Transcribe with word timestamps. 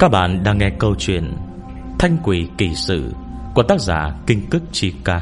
Các 0.00 0.08
bạn 0.08 0.42
đang 0.44 0.58
nghe 0.58 0.70
câu 0.78 0.94
chuyện 0.98 1.36
Thanh 1.98 2.16
quỷ 2.22 2.48
kỳ 2.58 2.74
sự 2.74 3.12
Của 3.54 3.62
tác 3.62 3.80
giả 3.80 4.14
Kinh 4.26 4.50
Cức 4.50 4.62
Chi 4.72 4.92
Ca. 5.04 5.20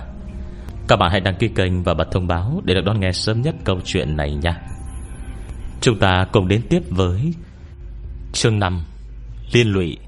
Các 0.89 0.97
bạn 0.97 1.11
hãy 1.11 1.21
đăng 1.21 1.35
ký 1.35 1.49
kênh 1.49 1.83
và 1.83 1.95
bật 1.95 2.09
thông 2.11 2.27
báo 2.27 2.61
Để 2.65 2.75
được 2.75 2.81
đón 2.85 3.01
nghe 3.01 3.13
sớm 3.13 3.43
nhất 3.43 3.55
câu 3.65 3.81
chuyện 3.85 4.17
này 4.17 4.35
nha. 4.35 4.61
Chúng 5.81 5.99
ta 5.99 6.27
cùng 6.33 6.49
đến 6.49 6.63
tiếp 6.69 6.83
với 6.91 7.33
Chương 8.33 8.59
5 8.59 8.85
Liên 9.53 9.69
lụy. 9.69 9.99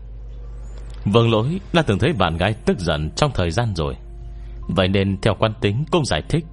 Vương 1.04 1.30
lỗi, 1.30 1.60
đã 1.72 1.82
từng 1.82 1.98
thấy 1.98 2.12
bạn 2.12 2.36
gái 2.36 2.54
tức 2.66 2.78
giận 2.78 3.10
Trong 3.16 3.30
thời 3.34 3.50
gian 3.50 3.74
rồi. 3.74 3.94
Vậy 4.68 4.88
nên 4.88 5.20
theo 5.20 5.34
quan 5.38 5.52
tính 5.60 5.84
cũng 5.90 6.04
giải 6.04 6.22
thích. 6.28 6.44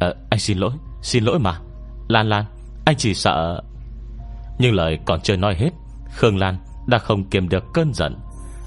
Ờ 0.00 0.14
anh 0.30 0.40
xin 0.40 0.58
lỗi 0.58 0.72
Xin 1.02 1.24
lỗi 1.24 1.38
mà. 1.38 1.58
Lan 2.08 2.28
Lan, 2.28 2.44
Anh 2.84 2.96
chỉ 2.96 3.14
sợ. 3.14 3.62
Nhưng 4.58 4.74
lời 4.74 4.98
còn 5.06 5.20
chưa 5.20 5.36
nói 5.36 5.54
hết, 5.54 5.70
Khương 6.14 6.38
Lan 6.38 6.56
đã 6.90 6.98
không 6.98 7.24
kiềm 7.24 7.48
được 7.48 7.64
cơn 7.74 7.94
giận. 7.94 8.16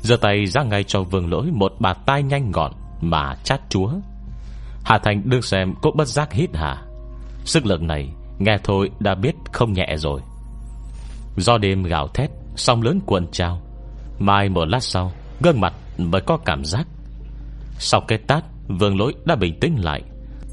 Giơ 0.01 0.17
tay 0.17 0.45
ra 0.45 0.63
ngay 0.63 0.83
cho 0.83 1.03
vương 1.03 1.29
lỗi 1.31 1.45
Một 1.51 1.73
bà 1.79 1.93
tai 1.93 2.23
nhanh 2.23 2.51
gọn 2.51 2.71
Mà 3.01 3.35
chát 3.43 3.61
chúa. 3.69 3.89
Hà 4.83 4.97
Thành 4.97 5.21
đương 5.25 5.41
xem 5.41 5.73
cũng 5.81 5.97
bất 5.97 6.07
giác 6.07 6.33
hít 6.33 6.49
hà. 6.53 6.81
Sức 7.45 7.65
lực 7.65 7.81
này 7.81 8.09
Nghe 8.39 8.57
thôi 8.63 8.89
đã 8.99 9.15
biết 9.15 9.35
không 9.53 9.73
nhẹ 9.73 9.95
rồi. 9.97 10.21
Do 11.37 11.57
đêm 11.57 11.83
gào 11.83 12.07
thét 12.07 12.29
Song 12.55 12.81
lớn 12.81 12.99
cuộn 13.05 13.27
trao 13.31 13.61
Mai 14.19 14.49
một 14.49 14.65
lát 14.65 14.83
sau, 14.83 15.11
Gương 15.41 15.61
mặt 15.61 15.73
mới 15.97 16.21
có 16.21 16.37
cảm 16.37 16.65
giác. 16.65 16.87
Sau 17.79 18.01
cái 18.07 18.17
tát, 18.17 18.43
Vương 18.67 18.99
lỗi 18.99 19.13
đã 19.25 19.35
bình 19.35 19.59
tĩnh 19.59 19.75
lại. 19.83 20.01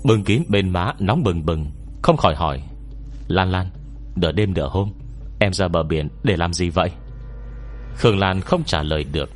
Bừng 0.04 0.24
kín 0.24 0.42
bên 0.48 0.70
má 0.70 0.92
nóng 0.98 1.22
bừng 1.22 1.46
bừng, 1.46 1.70
Không 2.02 2.16
khỏi 2.16 2.34
hỏi, 2.34 2.62
Lan 3.28 3.50
Lan, 3.50 3.70
Nửa 4.16 4.32
đêm 4.32 4.54
nửa 4.54 4.68
hôm, 4.68 4.92
Em 5.40 5.52
ra 5.52 5.68
bờ 5.68 5.82
biển 5.82 6.08
để 6.22 6.36
làm 6.36 6.52
gì 6.52 6.70
vậy? 6.70 6.90
Khương 7.96 8.18
Lan 8.18 8.40
không 8.40 8.64
trả 8.64 8.82
lời 8.82 9.04
được. 9.12 9.30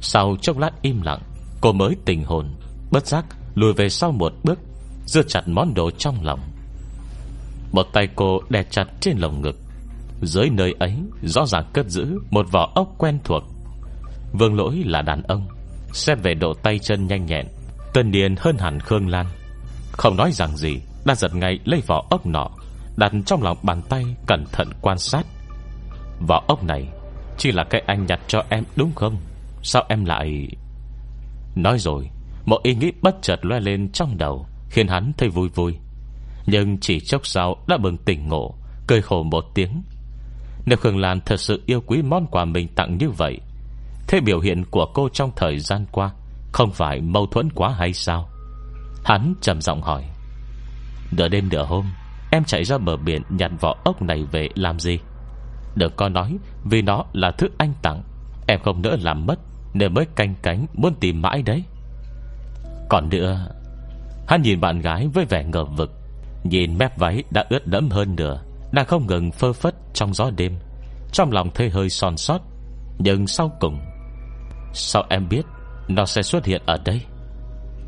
Sau 0.00 0.36
chốc 0.42 0.58
lát 0.58 0.70
im 0.82 1.02
lặng, 1.02 1.20
Cô 1.60 1.72
mới 1.72 1.96
tình 2.04 2.24
hồn, 2.24 2.46
Bất 2.90 3.06
giác 3.06 3.24
lùi 3.54 3.72
về 3.72 3.88
sau 3.88 4.12
một 4.12 4.32
bước 4.42 4.58
Dưa 5.06 5.22
chặt 5.22 5.48
món 5.48 5.74
đồ 5.74 5.90
trong 5.90 6.24
lòng. 6.24 6.40
Một 7.72 7.86
tay 7.92 8.08
cô 8.16 8.40
đè 8.48 8.62
chặt 8.70 8.84
trên 9.00 9.18
lồng 9.18 9.42
ngực. 9.42 9.56
Dưới 10.22 10.50
nơi 10.50 10.74
ấy, 10.78 10.94
Rõ 11.22 11.46
ràng 11.46 11.64
cất 11.72 11.86
giữ 11.86 12.18
một 12.30 12.46
vỏ 12.52 12.72
ốc 12.74 12.94
quen 12.98 13.18
thuộc. 13.24 13.42
Vương 14.32 14.56
lỗi 14.56 14.82
là 14.86 15.02
đàn 15.02 15.22
ông, 15.22 15.48
Xét 15.92 16.18
về 16.22 16.34
độ 16.34 16.54
tay 16.54 16.78
chân 16.78 17.06
nhanh 17.06 17.26
nhẹn 17.26 17.46
Tân 17.94 18.12
Điền 18.12 18.34
hơn 18.38 18.56
hẳn 18.58 18.80
Khương 18.80 19.08
Lan. 19.08 19.26
Không 19.92 20.16
nói 20.16 20.32
rằng 20.32 20.56
gì, 20.56 20.80
Đã 21.04 21.14
giật 21.14 21.34
ngay 21.34 21.58
lấy 21.64 21.82
vỏ 21.86 22.06
ốc 22.10 22.26
nọ, 22.26 22.48
Đặt 22.96 23.12
trong 23.26 23.42
lòng 23.42 23.58
bàn 23.62 23.82
tay 23.88 24.04
cẩn 24.26 24.44
thận 24.52 24.68
quan 24.80 24.98
sát. 24.98 25.22
Vỏ 26.28 26.44
ốc 26.46 26.64
này 26.64 26.88
chỉ 27.38 27.52
là 27.52 27.64
cái 27.64 27.82
anh 27.86 28.06
nhặt 28.06 28.20
cho 28.26 28.44
em, 28.48 28.64
đúng 28.76 28.92
không? 28.94 29.16
Sao 29.62 29.84
em 29.88 30.04
lại 30.04 30.48
Nói 31.54 31.78
rồi? 31.78 32.10
Một 32.44 32.60
ý 32.62 32.74
nghĩ 32.74 32.92
bất 33.02 33.16
chợt 33.22 33.38
loe 33.42 33.60
lên 33.60 33.92
trong 33.92 34.18
đầu, 34.18 34.46
Khiến 34.70 34.88
hắn 34.88 35.12
thấy 35.16 35.28
vui 35.28 35.48
vui. 35.48 35.76
Nhưng 36.46 36.78
chỉ 36.78 37.00
chốc 37.00 37.26
sau 37.26 37.56
đã 37.66 37.76
bừng 37.76 37.96
tỉnh 37.96 38.28
ngộ, 38.28 38.54
Cười 38.86 39.02
khổ 39.02 39.22
một 39.22 39.44
tiếng. 39.54 39.82
Nếu 40.66 40.78
Khương 40.78 40.98
Lan 40.98 41.20
thật 41.26 41.40
sự 41.40 41.62
yêu 41.66 41.80
quý 41.80 42.02
món 42.02 42.26
quà 42.26 42.44
mình 42.44 42.68
tặng 42.68 42.98
như 42.98 43.10
vậy, 43.10 43.38
Thế 44.08 44.20
biểu 44.20 44.40
hiện 44.40 44.64
của 44.64 44.86
cô 44.94 45.08
trong 45.08 45.30
thời 45.36 45.58
gian 45.58 45.86
qua 45.92 46.10
Không 46.52 46.72
phải 46.72 47.00
mâu 47.00 47.26
thuẫn 47.26 47.50
quá 47.50 47.74
hay 47.78 47.92
sao? 47.92 48.28
Hắn 49.04 49.34
trầm 49.40 49.60
giọng 49.60 49.82
hỏi. 49.82 50.04
Nửa 51.12 51.28
đêm 51.28 51.48
nửa 51.48 51.64
hôm, 51.64 51.84
Em 52.30 52.44
chạy 52.44 52.64
ra 52.64 52.78
bờ 52.78 52.96
biển 52.96 53.22
nhặt 53.28 53.50
vỏ 53.60 53.76
ốc 53.84 54.02
này 54.02 54.24
về 54.32 54.48
làm 54.54 54.80
gì? 54.80 54.98
Đừng 55.78 55.92
có 55.96 56.08
nói, 56.08 56.36
Vì 56.64 56.82
nó 56.82 57.04
là 57.12 57.30
thứ 57.30 57.48
anh 57.58 57.72
tặng. 57.82 58.02
Em 58.46 58.60
không 58.62 58.82
nỡ 58.82 58.96
làm 59.00 59.26
mất, 59.26 59.38
Nên 59.74 59.94
mới 59.94 60.06
canh 60.16 60.34
cánh 60.42 60.66
muốn 60.74 60.94
tìm 61.00 61.22
mãi 61.22 61.42
đấy. 61.42 61.64
Còn 62.88 63.08
nữa, 63.08 63.46
Hắn 64.28 64.42
nhìn 64.42 64.60
bạn 64.60 64.80
gái 64.80 65.08
với 65.14 65.24
vẻ 65.24 65.44
ngờ 65.44 65.64
vực. 65.64 65.90
Nhìn 66.44 66.78
mép 66.78 66.98
váy 66.98 67.22
đã 67.30 67.44
ướt 67.48 67.66
đẫm 67.66 67.90
hơn 67.90 68.16
nữa 68.16 68.42
Đang 68.72 68.86
không 68.86 69.06
ngừng 69.06 69.32
phơ 69.32 69.52
phất 69.52 69.74
trong 69.94 70.14
gió 70.14 70.30
đêm. 70.36 70.58
Trong 71.12 71.32
lòng 71.32 71.50
thấy 71.54 71.70
hơi 71.70 71.90
son 71.90 72.16
sót, 72.16 72.40
Nhưng 72.98 73.26
sau 73.26 73.52
cùng, 73.60 73.80
Sao 74.72 75.04
em 75.10 75.28
biết 75.28 75.42
Nó 75.88 76.06
sẽ 76.06 76.22
xuất 76.22 76.44
hiện 76.44 76.62
ở 76.66 76.76
đây? 76.84 77.00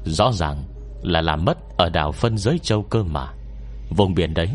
Rõ 0.05 0.33
ràng 0.33 0.65
là 1.03 1.21
làm 1.21 1.45
mất 1.45 1.59
Ở 1.79 1.89
đảo 1.89 2.13
phân 2.13 2.39
giới 2.39 2.59
châu 2.59 2.83
cơ 2.83 3.03
mà. 3.03 3.27
Vùng 3.91 4.15
biển 4.15 4.35
đấy 4.35 4.49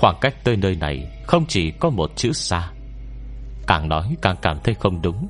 Khoảng 0.00 0.16
cách 0.20 0.44
tới 0.44 0.56
nơi 0.56 0.74
này 0.74 1.08
Không 1.26 1.46
chỉ 1.46 1.70
có 1.70 1.90
một 1.90 2.10
chữ 2.16 2.32
xa. 2.32 2.70
Càng 3.66 3.88
nói 3.88 4.16
càng 4.22 4.36
cảm 4.42 4.58
thấy 4.64 4.74
không 4.74 5.02
đúng. 5.02 5.28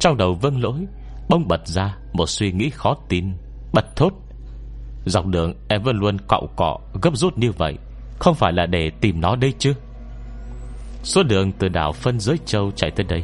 Trong 0.00 0.16
đầu 0.16 0.34
vâng 0.34 0.62
lỗi 0.62 0.86
Bông 1.28 1.48
bật 1.48 1.66
ra 1.66 1.96
một 2.12 2.28
suy 2.28 2.52
nghĩ 2.52 2.70
khó 2.70 2.96
tin, 3.08 3.32
Bật 3.72 3.96
thốt. 3.96 4.12
Dọc 5.04 5.26
đường 5.26 5.54
em 5.68 5.82
vẫn 5.82 5.96
luôn 5.96 6.16
cọ 6.28 6.40
cọ 6.56 6.78
Gấp 7.02 7.16
rút 7.16 7.38
như 7.38 7.52
vậy, 7.52 7.78
Không 8.18 8.34
phải 8.34 8.52
là 8.52 8.66
để 8.66 8.90
tìm 9.00 9.20
nó 9.20 9.36
đây 9.36 9.52
chứ? 9.58 9.74
Suốt 11.02 11.22
đường 11.22 11.52
từ 11.52 11.68
đảo 11.68 11.92
phân 11.92 12.20
giới 12.20 12.38
châu 12.46 12.70
chạy 12.70 12.90
tới 12.90 13.06
đây. 13.08 13.22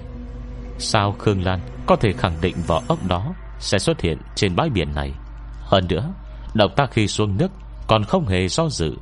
Sao 0.78 1.12
Khương 1.18 1.44
Lan 1.44 1.60
Có 1.86 1.96
thể 1.96 2.12
khẳng 2.12 2.40
định 2.40 2.56
vỏ 2.66 2.82
ốc 2.88 2.98
đó 3.08 3.34
Sẽ 3.58 3.78
xuất 3.78 4.00
hiện 4.00 4.18
trên 4.34 4.56
bãi 4.56 4.70
biển 4.70 4.94
này? 4.94 5.12
Hơn 5.60 5.86
nữa, 5.88 6.14
Động 6.54 6.72
tác 6.76 6.90
khi 6.92 7.08
xuống 7.08 7.36
nước 7.36 7.50
Còn 7.86 8.04
không 8.04 8.26
hề 8.26 8.48
do 8.48 8.68
dự 8.68 8.94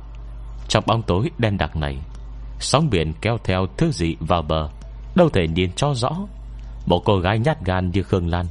trong 0.67 0.83
bóng 0.87 1.01
tối 1.01 1.29
đen 1.37 1.57
đặc 1.57 1.75
này, 1.75 1.97
Sóng 2.59 2.89
biển 2.89 3.13
kéo 3.21 3.37
theo 3.43 3.65
thứ 3.77 3.91
gì 3.91 4.15
vào 4.19 4.41
bờ, 4.41 4.69
Đâu 5.15 5.29
thể 5.29 5.47
nhìn 5.47 5.71
cho 5.75 5.93
rõ. 5.93 6.11
Một 6.85 7.01
cô 7.05 7.17
gái 7.17 7.39
nhát 7.39 7.65
gan 7.65 7.91
như 7.91 8.03
Khương 8.03 8.29
Lan 8.29 8.45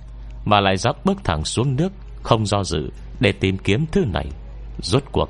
Mà 0.44 0.60
lại 0.60 0.76
dám 0.76 0.94
bước 1.04 1.24
thẳng 1.24 1.44
xuống 1.44 1.76
nước, 1.76 1.92
Không 2.22 2.46
do 2.46 2.64
dự 2.64 2.90
để 3.20 3.32
tìm 3.32 3.58
kiếm 3.58 3.86
thứ 3.92 4.04
này. 4.04 4.26
Rốt 4.78 5.02
cuộc 5.12 5.28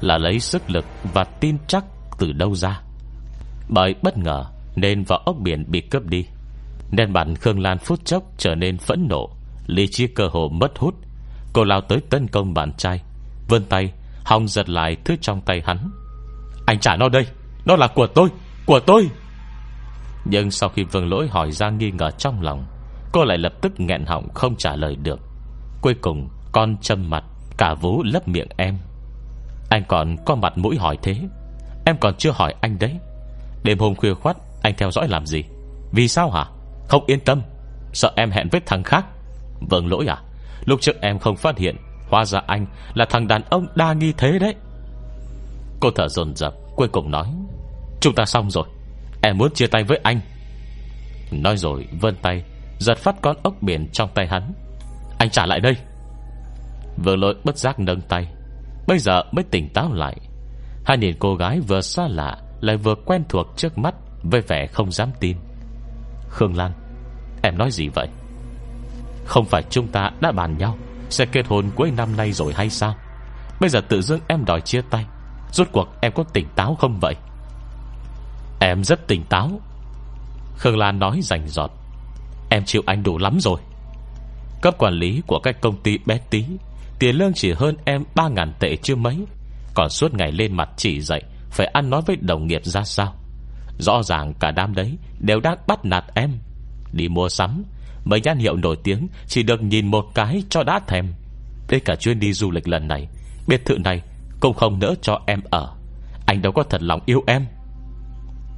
là 0.00 0.18
lấy 0.18 0.40
sức 0.40 0.70
lực 0.70 0.84
Và 1.14 1.24
tin 1.24 1.56
chắc 1.66 1.84
từ 2.18 2.32
đâu 2.32 2.54
ra? 2.54 2.80
Bởi 3.68 3.94
bất 4.02 4.18
ngờ 4.18 4.44
Nên 4.76 5.04
vỏ 5.04 5.22
ốc 5.24 5.36
biển 5.40 5.64
bị 5.68 5.80
cướp 5.80 6.06
đi. 6.06 6.24
Nên 6.90 7.12
bản 7.12 7.34
Khương 7.34 7.60
Lan 7.60 7.78
phút 7.78 8.04
chốc 8.04 8.22
trở 8.38 8.54
nên 8.54 8.78
phẫn 8.78 9.08
nộ, 9.08 9.30
Lý 9.66 9.86
trí 9.86 10.06
cơ 10.06 10.28
hồ 10.32 10.48
mất 10.48 10.78
hút. 10.78 10.94
Cô 11.52 11.64
lao 11.64 11.80
tới 11.80 12.00
tấn 12.10 12.28
công 12.28 12.54
bạn 12.54 12.72
trai, 12.72 13.02
Vươn 13.48 13.64
tay, 13.64 13.92
Hòng 14.24 14.48
giật 14.48 14.68
lại 14.68 14.96
thứ 15.04 15.16
trong 15.20 15.40
tay 15.40 15.62
hắn. 15.66 15.90
Anh 16.66 16.80
trả 16.80 16.96
nó 16.96 17.08
đây. 17.08 17.26
Nó 17.64 17.76
là 17.76 17.86
của 17.86 18.06
tôi 18.06 18.28
Của 18.66 18.80
tôi. 18.80 19.10
Nhưng 20.24 20.50
sau 20.50 20.68
khi 20.68 20.84
vương 20.84 21.10
lỗi 21.10 21.28
hỏi 21.30 21.52
ra 21.52 21.70
nghi 21.70 21.90
ngờ 21.90 22.10
trong 22.10 22.42
lòng, 22.42 22.66
Cô 23.12 23.24
lại 23.24 23.38
lập 23.38 23.52
tức 23.60 23.80
nghẹn 23.80 24.04
họng 24.06 24.34
không 24.34 24.56
trả 24.56 24.76
lời 24.76 24.96
được. 24.96 25.20
Cuối 25.80 25.94
cùng, 25.94 26.28
con 26.52 26.76
châm 26.76 27.10
mặt, 27.10 27.24
Cả 27.56 27.74
vú 27.74 28.02
lấp 28.02 28.28
miệng 28.28 28.48
em. 28.56 28.78
Anh 29.70 29.82
còn 29.88 30.16
có 30.26 30.34
mặt 30.34 30.58
mũi 30.58 30.76
hỏi 30.76 30.98
thế. 31.02 31.16
Em 31.86 31.96
còn 32.00 32.14
chưa 32.14 32.30
hỏi 32.30 32.54
anh 32.60 32.78
đấy. 32.78 32.98
Đêm 33.62 33.78
hôm 33.78 33.94
khuya 33.94 34.14
khoắt, 34.14 34.36
anh 34.62 34.74
theo 34.78 34.90
dõi 34.90 35.08
làm 35.08 35.26
gì? 35.26 35.44
Vì 35.92 36.08
sao 36.08 36.30
hả? 36.30 36.44
Không 36.88 37.04
yên 37.06 37.20
tâm. 37.20 37.42
Sợ 37.92 38.12
em 38.16 38.30
hẹn 38.30 38.48
với 38.52 38.60
thằng 38.66 38.82
khác. 38.82 39.06
Vâng 39.60 39.86
lỗi 39.86 40.06
à 40.06 40.18
Lúc 40.64 40.80
trước 40.80 41.00
em 41.00 41.18
không 41.18 41.36
phát 41.36 41.58
hiện, 41.58 41.76
Hóa 42.10 42.24
ra 42.24 42.40
anh 42.46 42.66
là 42.94 43.04
thằng 43.10 43.28
đàn 43.28 43.42
ông 43.50 43.66
đa 43.74 43.92
nghi 43.92 44.12
thế 44.18 44.38
đấy. 44.38 44.54
Cô 45.84 45.90
thở 45.90 46.08
dồn 46.08 46.36
dập, 46.36 46.54
Cuối 46.76 46.88
cùng 46.88 47.10
nói, 47.10 47.26
Chúng 48.00 48.14
ta 48.14 48.24
xong 48.24 48.50
rồi. 48.50 48.64
Em 49.22 49.38
muốn 49.38 49.54
chia 49.54 49.66
tay 49.66 49.84
với 49.84 50.00
anh. 50.02 50.20
Nói 51.30 51.56
rồi, 51.56 51.88
vươn 52.00 52.16
tay, 52.22 52.44
Giật 52.78 52.98
phát 52.98 53.14
con 53.22 53.36
ốc 53.42 53.54
biển 53.60 53.88
trong 53.92 54.10
tay 54.14 54.26
hắn. 54.26 54.52
Anh 55.18 55.30
trả 55.30 55.46
lại 55.46 55.60
đây. 55.60 55.76
Vừa 57.04 57.16
lội 57.16 57.34
bất 57.44 57.58
giác 57.58 57.78
nâng 57.78 58.00
tay. 58.00 58.28
Bây 58.86 58.98
giờ 58.98 59.22
mới 59.32 59.44
tỉnh 59.50 59.68
táo 59.74 59.92
lại. 59.92 60.16
Hai 60.84 60.98
nhìn 60.98 61.16
cô 61.18 61.34
gái 61.34 61.60
vừa 61.60 61.80
xa 61.80 62.08
lạ 62.08 62.38
Lại 62.60 62.76
vừa 62.76 62.94
quen 62.94 63.24
thuộc 63.28 63.46
trước 63.56 63.78
mắt 63.78 63.94
Với 64.22 64.40
vẻ 64.40 64.66
không 64.66 64.92
dám 64.92 65.10
tin. 65.20 65.36
Khương 66.28 66.56
Lan, 66.56 66.72
Em 67.42 67.58
nói 67.58 67.70
gì 67.70 67.88
vậy? 67.88 68.08
Không 69.24 69.44
phải 69.44 69.62
chúng 69.70 69.88
ta 69.88 70.10
đã 70.20 70.32
bàn 70.32 70.58
nhau, 70.58 70.76
Sẽ 71.10 71.26
kết 71.26 71.46
hôn 71.46 71.70
cuối 71.74 71.90
năm 71.96 72.16
nay 72.16 72.32
rồi 72.32 72.52
hay 72.52 72.70
sao? 72.70 72.94
Bây 73.60 73.70
giờ 73.70 73.80
tự 73.80 74.02
dưng 74.02 74.20
em 74.28 74.44
đòi 74.44 74.60
chia 74.60 74.80
tay 74.90 75.06
Rốt 75.54 75.68
cuộc 75.72 75.88
em 76.00 76.12
có 76.12 76.22
tỉnh 76.22 76.46
táo 76.56 76.74
không 76.74 76.98
vậy? 77.00 77.14
Em 78.60 78.84
rất 78.84 79.06
tỉnh 79.06 79.24
táo. 79.24 79.60
Khương 80.56 80.78
Lan 80.78 80.98
nói 80.98 81.20
rành 81.22 81.48
giọt 81.48 81.70
Em 82.50 82.64
chịu 82.64 82.82
anh 82.86 83.02
đủ 83.02 83.18
lắm 83.18 83.36
rồi. 83.40 83.60
Cấp 84.62 84.74
quản 84.78 84.94
lý 84.94 85.22
của 85.26 85.38
các 85.38 85.60
công 85.60 85.82
ty 85.82 85.98
bé 86.06 86.18
tí, 86.30 86.44
Tiền 86.98 87.16
lương 87.16 87.32
chỉ 87.34 87.52
hơn 87.52 87.76
em 87.84 88.04
3.000 88.14 88.52
tệ 88.60 88.76
chưa 88.76 88.94
mấy. 88.96 89.18
Còn 89.74 89.90
suốt 89.90 90.14
ngày 90.14 90.32
lên 90.32 90.56
mặt 90.56 90.68
chỉ 90.76 91.00
dạy 91.00 91.22
Phải 91.50 91.66
ăn 91.66 91.90
nói 91.90 92.02
với 92.06 92.16
đồng 92.16 92.46
nghiệp 92.46 92.64
ra 92.64 92.82
sao? 92.82 93.14
Rõ 93.78 94.02
ràng 94.02 94.34
cả 94.40 94.50
đám 94.50 94.74
đấy 94.74 94.96
Đều 95.18 95.40
đang 95.40 95.58
bắt 95.66 95.84
nạt 95.84 96.04
em. 96.14 96.30
Đi 96.92 97.08
mua 97.08 97.28
sắm, 97.28 97.64
Mấy 98.04 98.20
nhãn 98.20 98.38
hiệu 98.38 98.56
nổi 98.56 98.76
tiếng 98.84 99.08
Chỉ 99.26 99.42
được 99.42 99.62
nhìn 99.62 99.86
một 99.86 100.04
cái 100.14 100.42
cho 100.48 100.62
đã 100.62 100.80
thèm. 100.86 101.06
Đây 101.68 101.80
cả 101.80 101.94
chuyến 101.96 102.20
đi 102.20 102.32
du 102.32 102.50
lịch 102.50 102.68
lần 102.68 102.88
này, 102.88 103.08
Biệt 103.46 103.64
thự 103.64 103.78
này 103.78 104.02
cũng 104.44 104.54
không 104.54 104.78
nỡ 104.78 104.94
cho 105.02 105.20
em 105.26 105.40
ở. 105.50 105.74
Anh 106.26 106.42
đâu 106.42 106.52
có 106.52 106.62
thật 106.62 106.82
lòng 106.82 107.00
yêu 107.06 107.24
em. 107.26 107.46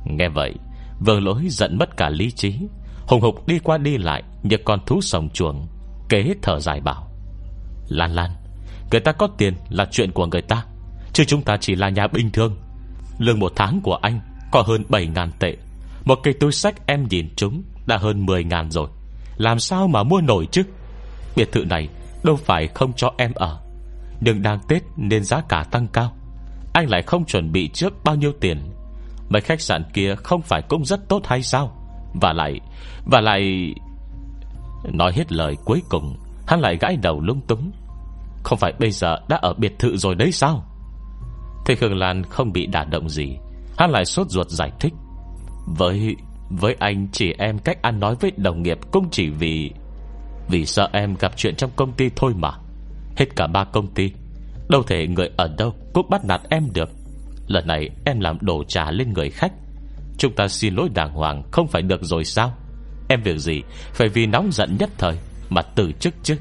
Nghe 0.05 0.29
vậy 0.29 0.55
Vương 1.01 1.25
lỗi 1.25 1.43
giận 1.49 1.79
mất 1.79 1.97
cả 1.97 2.09
lý 2.09 2.31
trí. 2.31 2.55
Hùng 3.07 3.21
hục 3.21 3.47
đi 3.47 3.59
qua 3.59 3.79
đi 3.79 3.99
lại 3.99 4.23
Như 4.43 4.57
con 4.65 4.81
thú 4.87 5.01
sòng 5.01 5.29
chuồng, 5.29 5.67
Kế 6.09 6.35
thở 6.43 6.61
dài 6.61 6.81
bảo, 6.81 7.11
Lan 7.89 8.15
Lan, 8.15 8.31
Người 8.91 9.01
ta 9.01 9.13
có 9.13 9.29
tiền 9.39 9.55
là 9.69 9.87
chuyện 9.91 10.13
của 10.13 10.27
người 10.27 10.43
ta, 10.43 10.65
Chứ 11.13 11.25
chúng 11.25 11.43
ta 11.43 11.57
chỉ 11.61 11.75
là 11.75 11.89
nhà 11.89 12.07
bình 12.07 12.31
thường. 12.31 12.57
Lương 13.19 13.41
một 13.41 13.53
tháng 13.57 13.81
của 13.81 13.95
anh 13.95 14.21
Có 14.53 14.63
hơn 14.63 14.85
7.000 14.89 15.31
tệ. 15.39 15.57
Một 16.05 16.19
cây 16.23 16.35
túi 16.41 16.53
sách 16.53 16.87
em 16.87 17.07
nhìn 17.09 17.29
chúng 17.37 17.63
Đã 17.87 17.97
hơn 17.97 18.27
10.000 18.27 18.71
rồi. 18.71 18.89
Làm 19.37 19.59
sao 19.59 19.89
mà 19.89 20.03
mua 20.03 20.21
nổi 20.21 20.47
chứ? 20.51 20.63
Biệt 21.37 21.53
thự 21.53 21.65
này 21.65 21.89
đâu 22.25 22.37
phải 22.37 22.67
không 22.67 22.93
cho 22.93 23.13
em 23.19 23.33
ở. 23.35 23.66
Nhưng 24.21 24.43
đang 24.43 24.59
Tết 24.69 24.83
nên 24.97 25.25
giá 25.25 25.41
cả 25.49 25.65
tăng 25.71 25.87
cao. 25.89 26.13
Anh 26.73 26.91
lại 26.91 27.03
không 27.03 27.25
chuẩn 27.25 27.53
bị 27.53 27.69
trước 27.69 28.05
bao 28.05 28.15
nhiêu 28.15 28.33
tiền. 28.41 28.59
Mấy 29.29 29.41
khách 29.43 29.61
sạn 29.61 29.83
kia 29.93 30.15
không 30.17 30.43
phải 30.43 30.63
cũng 30.69 30.85
rất 30.85 31.09
tốt 31.09 31.23
hay 31.25 31.43
sao? 31.43 31.77
Và 32.21 32.33
lại 32.33 32.61
Và 33.07 33.21
lại, 33.21 33.75
Nói 34.93 35.13
hết 35.13 35.33
lời 35.33 35.57
cuối 35.65 35.83
cùng, 35.89 36.17
Hắn 36.47 36.61
lại 36.61 36.77
gãi 36.81 36.97
đầu 36.97 37.21
lung 37.21 37.41
túng. 37.47 37.71
Không 38.45 38.59
phải 38.59 38.73
bây 38.79 38.91
giờ 38.91 39.17
đã 39.29 39.37
ở 39.37 39.55
biệt 39.55 39.79
thự 39.79 39.97
rồi 39.97 40.15
đấy 40.15 40.33
sao? 40.33 40.65
Thế 41.67 41.75
Khương 41.75 41.97
Lan 41.97 42.23
không 42.23 42.53
bị 42.53 42.67
đả 42.67 42.85
động 42.85 43.09
gì, 43.09 43.37
Hắn 43.79 43.91
lại 43.91 44.05
sốt 44.05 44.31
ruột 44.31 44.49
giải 44.49 44.73
thích. 44.81 44.93
Với 45.67 46.17
với 46.51 46.77
anh 46.79 47.09
chỉ 47.13 47.35
em 47.39 47.59
cách 47.59 47.83
ăn 47.83 48.01
nói 48.01 48.17
với 48.21 48.33
đồng 48.37 48.63
nghiệp 48.63 48.79
Cũng 48.91 49.09
chỉ 49.11 49.29
vì 49.29 49.71
Vì 50.49 50.67
sợ 50.67 50.89
em 50.93 51.17
gặp 51.21 51.33
chuyện 51.37 51.57
trong 51.57 51.71
công 51.77 51.93
ty 51.93 52.11
thôi 52.17 52.35
mà. 52.37 52.51
Hết 53.17 53.37
cả 53.37 53.47
ba 53.47 53.65
công 53.65 53.95
ty. 53.95 54.13
Đâu 54.69 54.83
thể 54.83 55.07
người 55.07 55.31
ở 55.37 55.49
đâu 55.59 55.75
cũng 55.95 56.11
bắt 56.11 56.25
nạt 56.25 56.41
em 56.51 56.69
được. 56.75 56.91
Lần 57.47 57.67
này 57.67 57.91
em 58.05 58.21
làm 58.21 58.39
đổ 58.41 58.65
trà 58.65 58.91
lên 58.91 59.13
người 59.13 59.31
khách. 59.31 59.53
Chúng 60.19 60.33
ta 60.33 60.49
xin 60.49 60.75
lỗi 60.75 60.89
đàng 60.95 61.13
hoàng, 61.13 61.43
Không 61.53 61.69
phải 61.69 61.83
được 61.83 62.05
rồi 62.05 62.25
sao? 62.25 62.53
Em 63.09 63.23
việc 63.23 63.39
gì? 63.39 63.63
Phải 63.93 64.09
vì 64.09 64.27
nóng 64.27 64.53
giận 64.53 64.77
nhất 64.81 64.91
thời 64.99 65.19
Mà 65.51 65.63
từ 65.63 65.93
chức 65.93 66.15
chứ. 66.23 66.37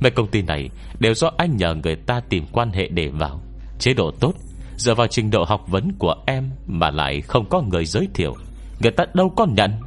Mấy 0.00 0.10
công 0.10 0.26
ty 0.26 0.42
này 0.42 0.70
đều 1.00 1.14
do 1.14 1.30
anh 1.36 1.56
nhờ 1.56 1.74
người 1.74 1.96
ta 1.96 2.20
tìm 2.28 2.44
quan 2.52 2.72
hệ 2.72 2.88
để 2.88 3.08
vào. 3.08 3.40
Chế 3.78 3.94
độ 3.94 4.10
tốt, 4.20 4.34
Dựa 4.76 4.94
vào 4.94 5.06
trình 5.06 5.30
độ 5.30 5.44
học 5.44 5.64
vấn 5.68 5.92
của 5.98 6.14
em 6.26 6.50
Mà 6.66 6.90
lại 6.90 7.20
không 7.20 7.48
có 7.48 7.60
người 7.60 7.84
giới 7.84 8.08
thiệu. 8.14 8.34
Người 8.80 8.92
ta 8.92 9.04
đâu 9.14 9.32
có 9.36 9.46
nhận. 9.46 9.80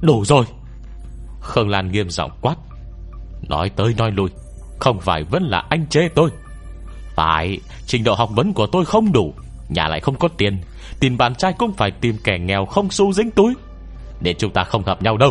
Đủ 0.00 0.24
rồi. 0.24 0.44
Khương 1.40 1.68
Lan 1.68 1.92
nghiêm 1.92 2.10
giọng 2.10 2.30
quát. 2.40 2.56
Nói 3.48 3.70
tới 3.70 3.94
nói 3.98 4.10
lui. 4.10 4.30
Không 4.78 5.00
phải 5.00 5.24
vẫn 5.24 5.42
là 5.42 5.64
anh 5.70 5.86
chê 5.86 6.08
tôi. 6.08 6.30
Phải 7.14 7.60
Trình 7.86 8.04
độ 8.04 8.14
học 8.14 8.30
vấn 8.34 8.52
của 8.52 8.66
tôi 8.66 8.84
không 8.84 9.12
đủ 9.12 9.34
Nhà 9.68 9.88
lại 9.88 10.00
không 10.00 10.18
có 10.18 10.28
tiền 10.28 10.58
Tìm 11.00 11.16
bạn 11.16 11.34
trai 11.34 11.52
cũng 11.58 11.72
phải 11.72 11.90
tìm 11.90 12.16
kẻ 12.24 12.38
nghèo 12.38 12.66
không 12.66 12.90
xu 12.90 13.12
dính 13.12 13.30
túi. 13.30 13.54
Để 14.20 14.34
chúng 14.38 14.52
ta 14.52 14.64
không 14.64 14.82
gặp 14.82 15.02
nhau 15.02 15.16
đâu. 15.16 15.30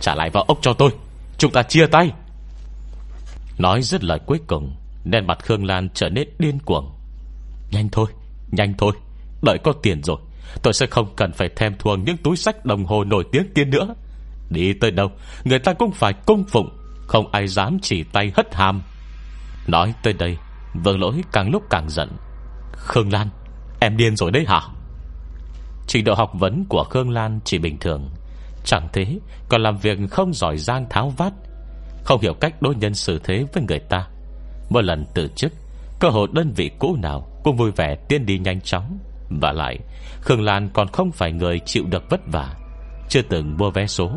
Trả 0.00 0.14
lại 0.14 0.30
vào 0.30 0.42
ốc 0.42 0.58
cho 0.62 0.72
tôi. 0.72 0.90
Chúng 1.38 1.52
ta 1.52 1.62
chia 1.62 1.86
tay. 1.86 2.12
Nói 3.58 3.82
dứt 3.82 4.04
lời 4.04 4.18
cuối 4.26 4.40
cùng 4.46 4.76
Nên 5.04 5.26
mặt 5.26 5.38
Khương 5.42 5.64
Lan 5.64 5.88
trở 5.94 6.08
nên 6.08 6.28
điên 6.38 6.58
cuồng. 6.64 6.90
Nhanh 7.70 7.88
thôi, 7.88 8.06
nhanh 8.50 8.74
thôi 8.78 8.92
Đợi 9.42 9.58
có 9.64 9.72
tiền 9.82 10.02
rồi 10.02 10.16
Tôi 10.62 10.72
sẽ 10.72 10.86
không 10.86 11.06
cần 11.16 11.32
phải 11.32 11.48
thèm 11.48 11.76
thuồng 11.78 12.04
những 12.04 12.16
túi 12.16 12.36
sách 12.36 12.64
đồng 12.64 12.84
hồ 12.84 13.04
nổi 13.04 13.24
tiếng 13.32 13.52
kia 13.54 13.64
nữa. 13.64 13.94
Đi 14.50 14.72
tới 14.72 14.90
đâu 14.90 15.10
Người 15.44 15.58
ta 15.58 15.72
cũng 15.72 15.92
phải 15.92 16.12
cung 16.12 16.44
phụng. 16.44 16.77
Không 17.08 17.32
ai 17.32 17.48
dám 17.48 17.78
chỉ 17.82 18.02
tay 18.02 18.32
hất 18.36 18.54
hàm. 18.54 18.82
Nói 19.66 19.94
tới 20.02 20.12
đây, 20.12 20.36
Vương 20.84 21.00
lỗi 21.00 21.22
càng 21.32 21.50
lúc 21.50 21.62
càng 21.70 21.88
giận. 21.88 22.08
Khương 22.72 23.12
Lan, 23.12 23.28
Em 23.80 23.96
điên 23.96 24.16
rồi 24.16 24.30
đấy 24.30 24.44
hả? 24.48 24.60
Trình 25.86 26.04
độ 26.04 26.14
học 26.14 26.30
vấn 26.34 26.64
của 26.68 26.84
Khương 26.84 27.10
Lan 27.10 27.40
chỉ 27.44 27.58
bình 27.58 27.78
thường. 27.78 28.10
Chẳng 28.64 28.88
thế, 28.92 29.18
Còn 29.48 29.62
làm 29.62 29.78
việc 29.78 29.98
không 30.10 30.34
giỏi 30.34 30.56
giang 30.56 30.86
tháo 30.90 31.08
vát. 31.16 31.32
Không 32.04 32.20
hiểu 32.20 32.34
cách 32.34 32.62
đối 32.62 32.74
nhân 32.74 32.94
xử 32.94 33.20
thế 33.24 33.44
với 33.52 33.62
người 33.68 33.78
ta. 33.78 34.06
Mỗi 34.70 34.82
lần 34.82 35.04
từ 35.14 35.28
chức, 35.36 35.52
Cơ 36.00 36.08
hội 36.08 36.28
đơn 36.32 36.52
vị 36.56 36.70
cũ 36.78 36.96
nào 37.02 37.40
Cũng 37.44 37.56
vui 37.56 37.70
vẻ 37.70 37.96
tiên 38.08 38.26
đi 38.26 38.38
nhanh 38.38 38.60
chóng. 38.60 38.98
Và 39.40 39.52
lại, 39.52 39.78
Khương 40.20 40.42
Lan 40.42 40.70
còn 40.72 40.88
không 40.88 41.12
phải 41.12 41.32
người 41.32 41.60
chịu 41.60 41.84
được 41.86 42.10
vất 42.10 42.20
vả. 42.32 42.54
Chưa 43.08 43.22
từng 43.22 43.56
mua 43.56 43.70
vé 43.70 43.86
số, 43.86 44.10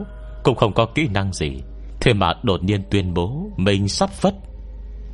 Cũng 0.44 0.56
không 0.56 0.74
có 0.74 0.86
kỹ 0.86 1.08
năng 1.14 1.34
gì. 1.34 1.62
Thế 2.02 2.14
mà 2.14 2.34
đột 2.44 2.64
nhiên 2.64 2.84
tuyên 2.90 3.14
bố 3.14 3.50
Mình 3.58 3.88
sắp 3.88 4.10
phất 4.10 4.34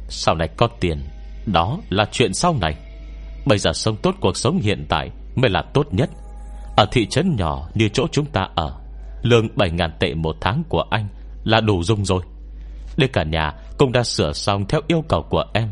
Sau 0.10 0.36
này 0.36 0.48
có 0.58 0.68
tiền? 0.80 0.98
Đó 1.46 1.78
là 1.90 2.06
chuyện 2.12 2.34
sau 2.34 2.56
này. 2.62 2.76
Bây 3.46 3.58
giờ 3.58 3.74
sống 3.74 3.96
tốt 3.96 4.16
cuộc 4.22 4.38
sống 4.38 4.60
hiện 4.60 4.86
tại 4.90 5.12
Mới 5.36 5.50
là 5.50 5.62
tốt 5.74 5.88
nhất. 5.92 6.10
Ở 6.78 6.86
thị 6.92 7.06
trấn 7.06 7.36
nhỏ 7.36 7.70
như 7.74 7.90
chỗ 7.90 8.08
chúng 8.12 8.26
ta 8.26 8.50
ở, 8.56 8.74
Lương 9.22 9.48
7.000 9.56 9.90
tệ 10.00 10.14
một 10.14 10.36
tháng 10.42 10.64
của 10.70 10.84
anh 10.90 11.08
Là 11.44 11.62
đủ 11.62 11.84
dùng 11.84 12.06
rồi. 12.06 12.22
Để 12.98 13.08
cả 13.08 13.24
nhà 13.24 13.54
cũng 13.78 13.92
đã 13.92 14.04
sửa 14.04 14.34
xong 14.34 14.66
Theo 14.68 14.82
yêu 14.88 15.04
cầu 15.10 15.26
của 15.30 15.46
em. 15.54 15.70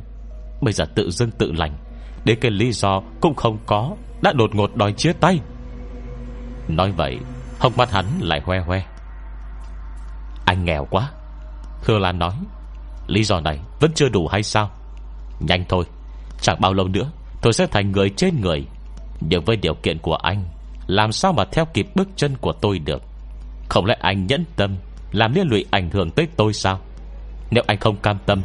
Bây 0.62 0.74
giờ 0.74 0.86
tự 0.96 1.12
dưng 1.12 1.32
tự 1.32 1.52
lành 1.52 1.78
Đến 2.26 2.38
cái 2.42 2.52
lý 2.52 2.72
do 2.72 3.02
cũng 3.22 3.36
không 3.36 3.58
có, 3.66 3.96
Đã 4.22 4.34
đột 4.34 4.56
ngột 4.56 4.76
đòi 4.76 4.94
chia 4.94 5.14
tay. 5.14 5.40
Nói 6.68 6.92
vậy 6.92 7.18
Hồng 7.60 7.74
mắt 7.78 7.92
hắn 7.92 8.06
lại 8.20 8.42
hoe 8.46 8.60
hoe. 8.60 8.95
Anh 10.56 10.66
nghèo 10.66 10.88
quá. 10.90 11.12
Khương 11.82 12.02
Lan 12.02 12.20
nói 12.20 12.34
Lý 13.08 13.24
do 13.24 13.40
này 13.40 13.60
vẫn 13.80 13.92
chưa 13.96 14.10
đủ 14.10 14.28
hay 14.28 14.44
sao? 14.44 14.72
Nhanh 15.40 15.66
thôi 15.70 15.86
Chẳng 16.42 16.62
bao 16.62 16.74
lâu 16.74 16.88
nữa 16.88 17.12
Tôi 17.42 17.54
sẽ 17.54 17.68
thành 17.68 17.92
người 17.92 18.10
trên 18.10 18.42
người. 18.42 18.66
Nhưng 19.20 19.44
với 19.46 19.56
điều 19.56 19.74
kiện 19.74 20.00
của 20.00 20.16
anh 20.16 20.46
Làm 20.88 21.12
sao 21.12 21.34
mà 21.34 21.46
theo 21.52 21.66
kịp 21.66 21.88
bước 21.96 22.08
chân 22.16 22.38
của 22.42 22.54
tôi 22.62 22.80
được? 22.80 23.02
Không 23.70 23.86
lẽ 23.86 23.98
anh 24.00 24.28
nhẫn 24.28 24.46
tâm 24.56 24.76
Làm 25.12 25.34
liên 25.34 25.48
lụy 25.48 25.66
ảnh 25.72 25.90
hưởng 25.90 26.12
tới 26.12 26.28
tôi 26.38 26.54
sao? 26.54 26.80
Nếu 27.52 27.64
anh 27.68 27.80
không 27.80 27.96
cam 27.96 28.18
tâm 28.26 28.42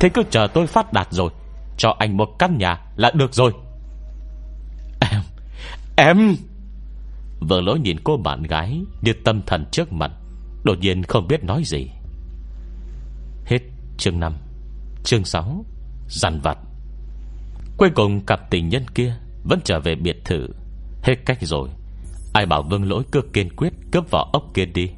Thế 0.00 0.08
cứ 0.08 0.22
chờ 0.30 0.46
tôi 0.54 0.66
phát 0.66 0.92
đạt 0.92 1.06
rồi 1.10 1.30
Cho 1.76 1.96
anh 1.98 2.16
một 2.16 2.28
căn 2.38 2.58
nhà 2.58 2.80
là 2.96 3.10
được 3.14 3.34
rồi. 3.34 3.52
Em 5.00 5.22
Em. 5.96 6.36
Vợ 7.40 7.60
lỗi 7.60 7.78
nhìn 7.78 7.96
cô 8.04 8.16
bạn 8.16 8.42
gái 8.42 8.82
Như 9.00 9.12
tâm 9.24 9.42
thần 9.46 9.64
trước 9.70 9.92
mặt 9.92 10.12
Đột 10.64 10.78
nhiên 10.80 11.02
không 11.02 11.28
biết 11.28 11.44
nói 11.44 11.62
gì. 11.64 11.90
Hết 13.44 13.58
chương 13.98 14.20
5 14.20 14.36
Chương 15.04 15.24
6 15.24 15.64
Giàn 16.08 16.40
vặt. 16.42 16.58
Cuối 17.76 17.90
cùng 17.94 18.26
cặp 18.26 18.50
tình 18.50 18.68
nhân 18.68 18.82
kia 18.94 19.14
Vẫn 19.44 19.60
trở 19.64 19.80
về 19.80 19.94
biệt 19.94 20.16
thự. 20.24 20.46
Hết 21.02 21.14
cách 21.26 21.38
rồi. 21.40 21.68
Ai 22.32 22.46
bảo 22.46 22.62
vương 22.62 22.88
lỗi 22.88 23.02
cứ 23.12 23.22
kiên 23.32 23.56
quyết 23.56 23.72
cướp 23.92 24.10
vỏ 24.10 24.30
ốc 24.32 24.42
kia 24.54 24.64
đi. 24.64 24.90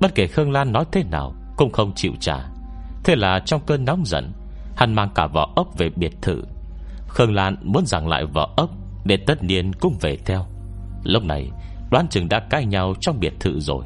Bất 0.00 0.14
kể 0.14 0.26
Khương 0.26 0.50
Lan 0.50 0.72
nói 0.72 0.84
thế 0.92 1.04
nào 1.04 1.34
Cũng 1.56 1.72
không 1.72 1.92
chịu 1.94 2.12
trả. 2.20 2.48
Thế 3.04 3.16
là 3.16 3.40
trong 3.46 3.60
cơn 3.66 3.84
nóng 3.84 4.06
giận, 4.06 4.32
Hắn 4.76 4.94
mang 4.94 5.10
cả 5.14 5.26
vỏ 5.26 5.52
ốc 5.56 5.78
về 5.78 5.90
biệt 5.96 6.12
thự. 6.22 6.42
Khương 7.08 7.34
Lan 7.34 7.56
muốn 7.62 7.86
giảng 7.86 8.08
lại 8.08 8.24
vỏ 8.26 8.54
ốc 8.56 8.70
Để 9.04 9.16
tất 9.26 9.44
nhiên 9.44 9.72
cũng 9.72 9.96
về 10.00 10.16
theo. 10.16 10.46
Lúc 11.04 11.24
này, 11.24 11.50
đoán 11.90 12.08
chừng 12.08 12.28
đã 12.28 12.40
cãi 12.50 12.64
nhau 12.64 12.94
Trong 13.00 13.20
biệt 13.20 13.32
thự 13.40 13.60
rồi. 13.60 13.84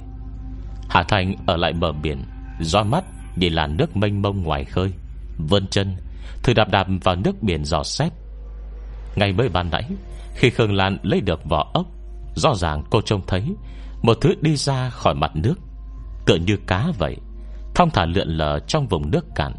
Hà 0.92 1.02
Thành 1.02 1.34
ở 1.46 1.56
lại 1.56 1.72
bờ 1.72 1.92
biển, 1.92 2.25
Do 2.61 2.82
mắt 2.82 3.04
nhìn 3.37 3.52
làn 3.52 3.76
nước 3.76 3.96
mênh 3.96 4.22
mông 4.22 4.42
ngoài 4.42 4.64
khơi, 4.64 4.92
Vươn 5.49 5.66
chân, 5.66 5.96
Thử 6.42 6.54
đạp 6.54 6.68
đạp 6.70 6.87
vào 7.02 7.16
nước 7.16 7.42
biển 7.42 7.64
giò 7.64 7.82
xét. 7.82 8.12
Ngày 9.16 9.32
mới 9.32 9.49
ban 9.49 9.70
nãy, 9.70 9.84
Khi 10.34 10.50
Khương 10.50 10.75
Lan 10.75 10.99
lấy 11.02 11.20
được 11.20 11.44
vỏ 11.44 11.70
ốc, 11.75 11.87
Rõ 12.34 12.54
ràng 12.54 12.82
cô 12.90 13.00
trông 13.00 13.20
thấy 13.26 13.44
Một 14.02 14.18
thứ 14.20 14.34
đi 14.40 14.56
ra 14.56 14.90
khỏi 14.90 15.14
mặt 15.14 15.30
nước, 15.34 15.54
Tựa 16.26 16.37
như 16.37 16.56
cá 16.66 16.87
vậy, 16.99 17.16
Thong 17.75 17.90
thả 17.90 18.04
lượn 18.04 18.28
lờ 18.28 18.58
trong 18.58 18.87
vùng 18.88 19.11
nước 19.11 19.25
cạn, 19.34 19.52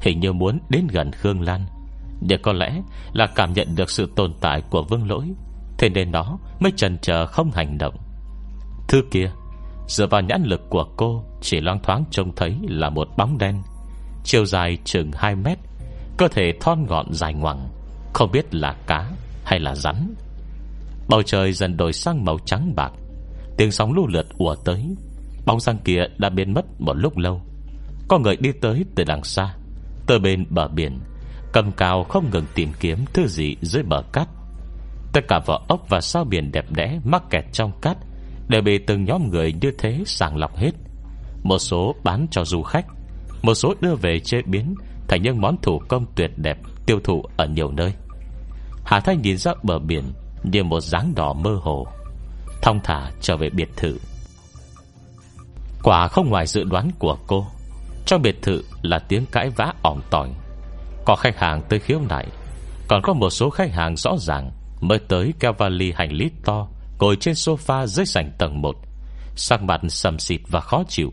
Hình 0.00 0.20
như 0.20 0.32
muốn 0.32 0.58
đến 0.68 0.86
gần 0.90 1.12
Khương 1.12 1.40
Lan. 1.40 1.66
Để 2.28 2.36
có 2.36 2.52
lẽ 2.52 2.82
là 3.12 3.26
cảm 3.26 3.52
nhận 3.52 3.76
được 3.76 3.90
sự 3.90 4.12
tồn 4.16 4.32
tại 4.40 4.62
của 4.70 4.82
vương 4.82 5.10
lỗi, 5.10 5.24
Thế 5.78 5.88
nên 5.88 6.10
nó 6.12 6.38
mới 6.60 6.72
chần 6.76 6.98
chờ 6.98 7.26
không 7.26 7.50
hành 7.50 7.78
động. 7.78 7.94
Thứ 8.88 9.02
kia 9.10 9.30
Dựa 9.86 10.06
vào 10.06 10.20
nhãn 10.20 10.42
lực 10.42 10.60
của 10.68 10.84
cô, 10.96 11.24
Chỉ 11.40 11.60
loang 11.60 11.82
thoáng 11.82 12.04
trông 12.10 12.34
thấy 12.36 12.56
là 12.68 12.90
một 12.90 13.08
bóng 13.16 13.38
đen, 13.38 13.62
Chiều 14.24 14.44
dài 14.44 14.78
chừng 14.84 15.10
2 15.14 15.34
mét, 15.34 15.58
Cơ 16.16 16.28
thể 16.28 16.52
thon 16.60 16.86
gọn 16.86 17.12
dài 17.12 17.34
ngoằng, 17.34 17.68
Không 18.14 18.30
biết 18.32 18.54
là 18.54 18.76
cá 18.86 19.10
hay 19.44 19.60
là 19.60 19.74
rắn. 19.74 20.14
Bầu 21.08 21.22
trời 21.22 21.52
dần 21.52 21.76
đổi 21.76 21.92
sang 21.92 22.24
màu 22.24 22.38
trắng 22.44 22.72
bạc, 22.76 22.92
Tiếng 23.56 23.70
sóng 23.70 23.92
lưu 23.92 24.06
lượt 24.06 24.26
ùa 24.38 24.54
tới, 24.64 24.96
Bóng 25.46 25.60
răng 25.60 25.78
kia 25.84 26.00
đã 26.18 26.28
biến 26.28 26.54
mất 26.54 26.64
một 26.78 26.94
lúc 26.96 27.16
lâu. 27.16 27.40
Có 28.08 28.18
người 28.18 28.36
đi 28.36 28.52
tới 28.52 28.84
từ 28.94 29.04
đằng 29.04 29.24
xa, 29.24 29.54
Từ 30.06 30.18
bên 30.18 30.46
bờ 30.50 30.68
biển, 30.68 31.00
Cầm 31.52 31.72
cao 31.72 32.04
không 32.04 32.30
ngừng 32.30 32.46
tìm 32.54 32.72
kiếm 32.80 33.04
Thứ 33.12 33.26
gì 33.26 33.56
dưới 33.60 33.82
bờ 33.82 34.02
cát. 34.12 34.28
Tất 35.12 35.20
cả 35.28 35.40
vỏ 35.46 35.64
ốc 35.68 35.86
và 35.88 36.00
sao 36.00 36.24
biển 36.24 36.52
đẹp 36.52 36.72
đẽ 36.72 36.98
Mắc 37.04 37.22
kẹt 37.30 37.44
trong 37.52 37.72
cát 37.80 37.96
Đều 38.48 38.62
bị 38.62 38.78
từng 38.78 39.04
nhóm 39.04 39.30
người 39.30 39.52
như 39.52 39.70
thế 39.78 40.02
sàng 40.06 40.36
lọc 40.36 40.56
hết. 40.56 40.70
Một 41.42 41.58
số 41.58 41.94
bán 42.04 42.26
cho 42.30 42.44
du 42.44 42.62
khách, 42.62 42.86
Một 43.42 43.54
số 43.54 43.74
đưa 43.80 43.94
về 43.94 44.20
chế 44.20 44.42
biến 44.42 44.74
Thành 45.08 45.22
những 45.22 45.40
món 45.40 45.56
thủ 45.62 45.78
công 45.88 46.06
tuyệt 46.14 46.30
đẹp, 46.36 46.58
Tiêu 46.86 47.00
thụ 47.04 47.24
ở 47.36 47.46
nhiều 47.46 47.70
nơi. 47.70 47.92
Hà 48.84 49.00
Thanh 49.00 49.22
nhìn 49.22 49.36
ra 49.36 49.52
bờ 49.62 49.78
biển 49.78 50.04
Như 50.42 50.64
một 50.64 50.80
dáng 50.80 51.12
đỏ 51.16 51.32
mơ 51.32 51.58
hồ, 51.62 51.86
Thong 52.62 52.80
thả 52.84 53.10
trở 53.20 53.36
về 53.36 53.50
biệt 53.50 53.68
thự. 53.76 53.98
Quả 55.82 56.08
không 56.08 56.30
ngoài 56.30 56.46
dự 56.46 56.64
đoán 56.64 56.90
của 56.98 57.18
cô, 57.26 57.46
Trong 58.06 58.22
biệt 58.22 58.42
thự 58.42 58.62
là 58.82 58.98
tiếng 58.98 59.26
cãi 59.26 59.50
vã 59.50 59.72
ỏm 59.82 60.00
tỏi. 60.10 60.30
Có 61.04 61.16
khách 61.16 61.38
hàng 61.38 61.62
tới 61.68 61.78
khiếu 61.78 62.00
nại, 62.08 62.26
Còn 62.88 63.02
có 63.02 63.12
một 63.12 63.30
số 63.30 63.50
khách 63.50 63.72
hàng 63.72 63.96
rõ 63.96 64.16
ràng 64.18 64.50
Mới 64.80 64.98
tới 64.98 65.34
keo 65.40 65.52
vali 65.52 65.92
hành 65.92 66.12
lý 66.12 66.30
to 66.44 66.68
Ngồi 66.98 67.16
trên 67.16 67.34
sofa 67.34 67.86
dưới 67.86 68.06
sảnh 68.06 68.30
tầng 68.38 68.62
1 68.62 68.76
Sắc 69.36 69.62
mặt 69.62 69.80
sầm 69.88 70.18
xịt 70.18 70.40
và 70.48 70.60
khó 70.60 70.82
chịu. 70.88 71.12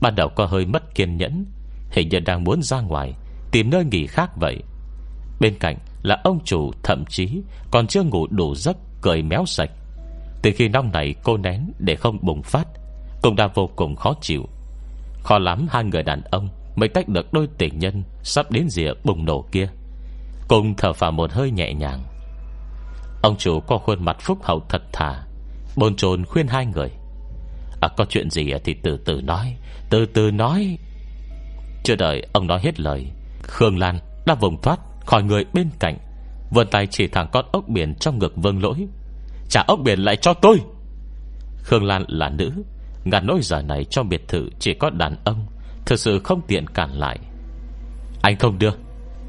Ban 0.00 0.14
đầu 0.14 0.28
có 0.28 0.46
hơi 0.46 0.66
mất 0.66 0.94
kiên 0.94 1.16
nhẫn. 1.16 1.44
Hình 1.90 2.08
như 2.08 2.20
đang 2.20 2.44
muốn 2.44 2.62
ra 2.62 2.80
ngoài, 2.80 3.14
Tìm 3.52 3.70
nơi 3.70 3.84
nghỉ 3.84 4.06
khác 4.06 4.30
vậy. 4.40 4.62
Bên 5.40 5.54
cạnh 5.60 5.76
là 6.02 6.20
ông 6.24 6.38
chủ, 6.44 6.70
thậm 6.82 7.04
chí 7.08 7.42
Còn 7.70 7.86
chưa 7.86 8.02
ngủ 8.02 8.26
đủ 8.26 8.54
giấc, 8.54 8.76
Cười 9.02 9.22
méo 9.22 9.46
sạch. 9.46 9.70
Từ 10.42 10.50
khi 10.56 10.68
nong 10.68 10.92
này 10.92 11.14
cô 11.24 11.36
nén 11.36 11.72
để 11.78 11.96
không 11.96 12.18
bùng 12.22 12.42
phát, 12.42 12.68
Cũng 13.22 13.36
đã 13.36 13.48
vô 13.54 13.70
cùng 13.76 13.96
khó 13.96 14.14
chịu. 14.20 14.48
Khó 15.22 15.38
lắm 15.38 15.66
hai 15.70 15.84
người 15.84 16.02
đàn 16.02 16.22
ông 16.30 16.48
Mới 16.76 16.88
tách 16.88 17.08
được 17.08 17.32
đôi 17.32 17.48
tình 17.58 17.78
nhân 17.78 18.02
Sắp 18.22 18.50
đến 18.50 18.68
rìa 18.68 18.92
bùng 19.04 19.24
nổ 19.24 19.44
kia. 19.52 19.68
Cùng 20.48 20.74
thở 20.76 20.92
phào 20.92 21.12
một 21.12 21.32
hơi 21.32 21.50
nhẹ 21.50 21.74
nhàng. 21.74 22.02
Ông 23.24 23.36
chủ 23.36 23.60
có 23.60 23.78
khuôn 23.78 24.04
mặt 24.04 24.16
phúc 24.20 24.38
hậu 24.42 24.62
thật 24.68 24.82
thà, 24.92 25.22
Bồn 25.76 25.96
chồn 25.96 26.24
khuyên 26.24 26.46
hai 26.46 26.66
người. 26.66 26.90
À 27.80 27.88
có 27.96 28.04
chuyện 28.08 28.30
gì 28.30 28.50
à, 28.50 28.58
thì 28.64 28.74
từ 28.82 28.96
từ 29.04 29.20
nói, 29.20 29.56
Từ 29.90 30.06
từ 30.06 30.30
nói. 30.30 30.78
Chưa 31.84 31.96
đợi 31.96 32.26
ông 32.32 32.46
nói 32.46 32.60
hết 32.62 32.80
lời, 32.80 33.06
Khương 33.42 33.78
Lan 33.78 33.98
đã 34.26 34.34
vùng 34.34 34.62
thoát 34.62 34.80
khỏi 35.06 35.22
người 35.22 35.44
bên 35.52 35.68
cạnh, 35.78 35.98
Vươn 36.50 36.66
tay 36.70 36.86
chỉ 36.86 37.06
thẳng 37.06 37.28
con 37.32 37.44
ốc 37.52 37.68
biển 37.68 37.94
trong 37.94 38.18
ngực 38.18 38.32
vương 38.36 38.62
lỗi. 38.62 38.86
Trả 39.48 39.62
ốc 39.66 39.80
biển 39.84 39.98
lại 39.98 40.16
cho 40.16 40.34
tôi. 40.34 40.60
Khương 41.62 41.84
Lan 41.84 42.04
là 42.08 42.28
nữ, 42.28 42.52
Ngàn 43.04 43.26
nỗi 43.26 43.38
giờ 43.42 43.62
này 43.62 43.84
trong 43.84 44.08
biệt 44.08 44.28
thự 44.28 44.48
Chỉ 44.58 44.74
có 44.74 44.90
đàn 44.90 45.16
ông, 45.24 45.46
Thực 45.86 45.98
sự 45.98 46.18
không 46.18 46.40
tiện 46.46 46.66
cản 46.66 46.92
lại. 46.92 47.18
Anh 48.22 48.36
không 48.36 48.58
đưa, 48.58 48.72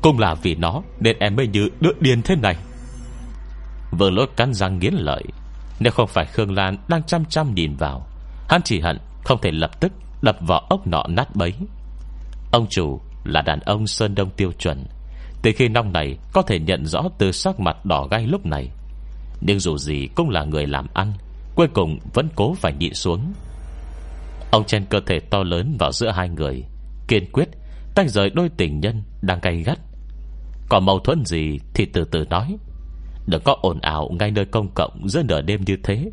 Cũng 0.02 0.20
là 0.20 0.34
vì 0.34 0.56
nó 0.56 0.82
Nên 1.00 1.20
em 1.20 1.36
mới 1.36 1.48
như 1.48 1.70
đứa 1.80 1.92
điên 2.00 2.22
thế 2.22 2.36
này 2.36 2.56
vừa 3.98 4.10
lỗi 4.10 4.28
cắn 4.36 4.54
răng 4.54 4.80
nghiến 4.80 4.94
lợi. 4.94 5.24
Nếu 5.80 5.92
không 5.92 6.08
phải 6.08 6.25
Khương 6.25 6.52
Lan 6.52 6.78
đang 6.88 7.04
chăm 7.04 7.25
chăm 7.25 7.56
nhìn 7.56 7.75
vào, 7.75 8.08
Hắn 8.50 8.62
chỉ 8.62 8.80
hận 8.80 8.98
không 9.24 9.42
thể 9.42 9.52
lập 9.52 9.80
tức 9.80 9.92
Đập 10.22 10.38
vào 10.42 10.60
ốc 10.60 10.88
nọ 10.88 11.04
nát 11.08 11.36
bấy. 11.36 11.54
Ông 12.52 12.68
chủ 12.70 13.02
là 13.24 13.42
đàn 13.42 13.60
ông 13.60 13.88
Sơn 13.88 14.16
Đông 14.16 14.30
tiêu 14.30 14.52
chuẩn. 14.52 14.86
Từ 15.42 15.52
khi 15.56 15.68
nong 15.68 15.94
này 15.94 16.18
Có 16.34 16.42
thể 16.42 16.60
nhận 16.60 16.86
rõ 16.86 17.04
từ 17.18 17.32
sắc 17.32 17.60
mặt 17.60 17.86
đỏ 17.86 18.08
gai 18.12 18.28
lúc 18.28 18.46
này. 18.46 18.70
Nhưng 19.42 19.60
dù 19.60 19.78
gì 19.78 20.08
cũng 20.16 20.30
là 20.30 20.44
người 20.44 20.68
làm 20.68 20.88
ăn, 20.94 21.14
Cuối 21.56 21.68
cùng 21.68 22.00
vẫn 22.14 22.30
cố 22.36 22.54
phải 22.54 22.74
nhịn 22.74 22.94
xuống. 22.94 23.34
Ông 24.52 24.66
chen 24.66 24.86
cơ 24.86 25.00
thể 25.06 25.20
to 25.20 25.44
lớn 25.44 25.75
vào 25.80 25.92
giữa 25.92 26.12
hai 26.12 26.30
người, 26.30 26.64
Kiên 27.08 27.32
quyết, 27.32 27.50
Tách 27.96 28.10
rời 28.10 28.30
đôi 28.30 28.50
tình 28.58 28.80
nhân 28.80 29.04
đang 29.22 29.40
cay 29.40 29.64
gắt. 29.64 29.80
Còn 30.70 30.86
mâu 30.86 31.00
thuẫn 31.00 31.25
gì 31.25 31.60
thì 31.74 31.86
từ 31.86 32.04
từ 32.04 32.25
nói. 32.30 32.58
Đừng 33.27 33.41
có 33.44 33.55
ồn 33.62 33.79
ào 33.82 34.10
ngay 34.20 34.32
nơi 34.32 34.46
công 34.46 34.67
cộng 34.75 35.10
Giữa 35.10 35.24
nửa 35.24 35.41
đêm 35.41 35.62
như 35.65 35.77
thế. 35.84 36.12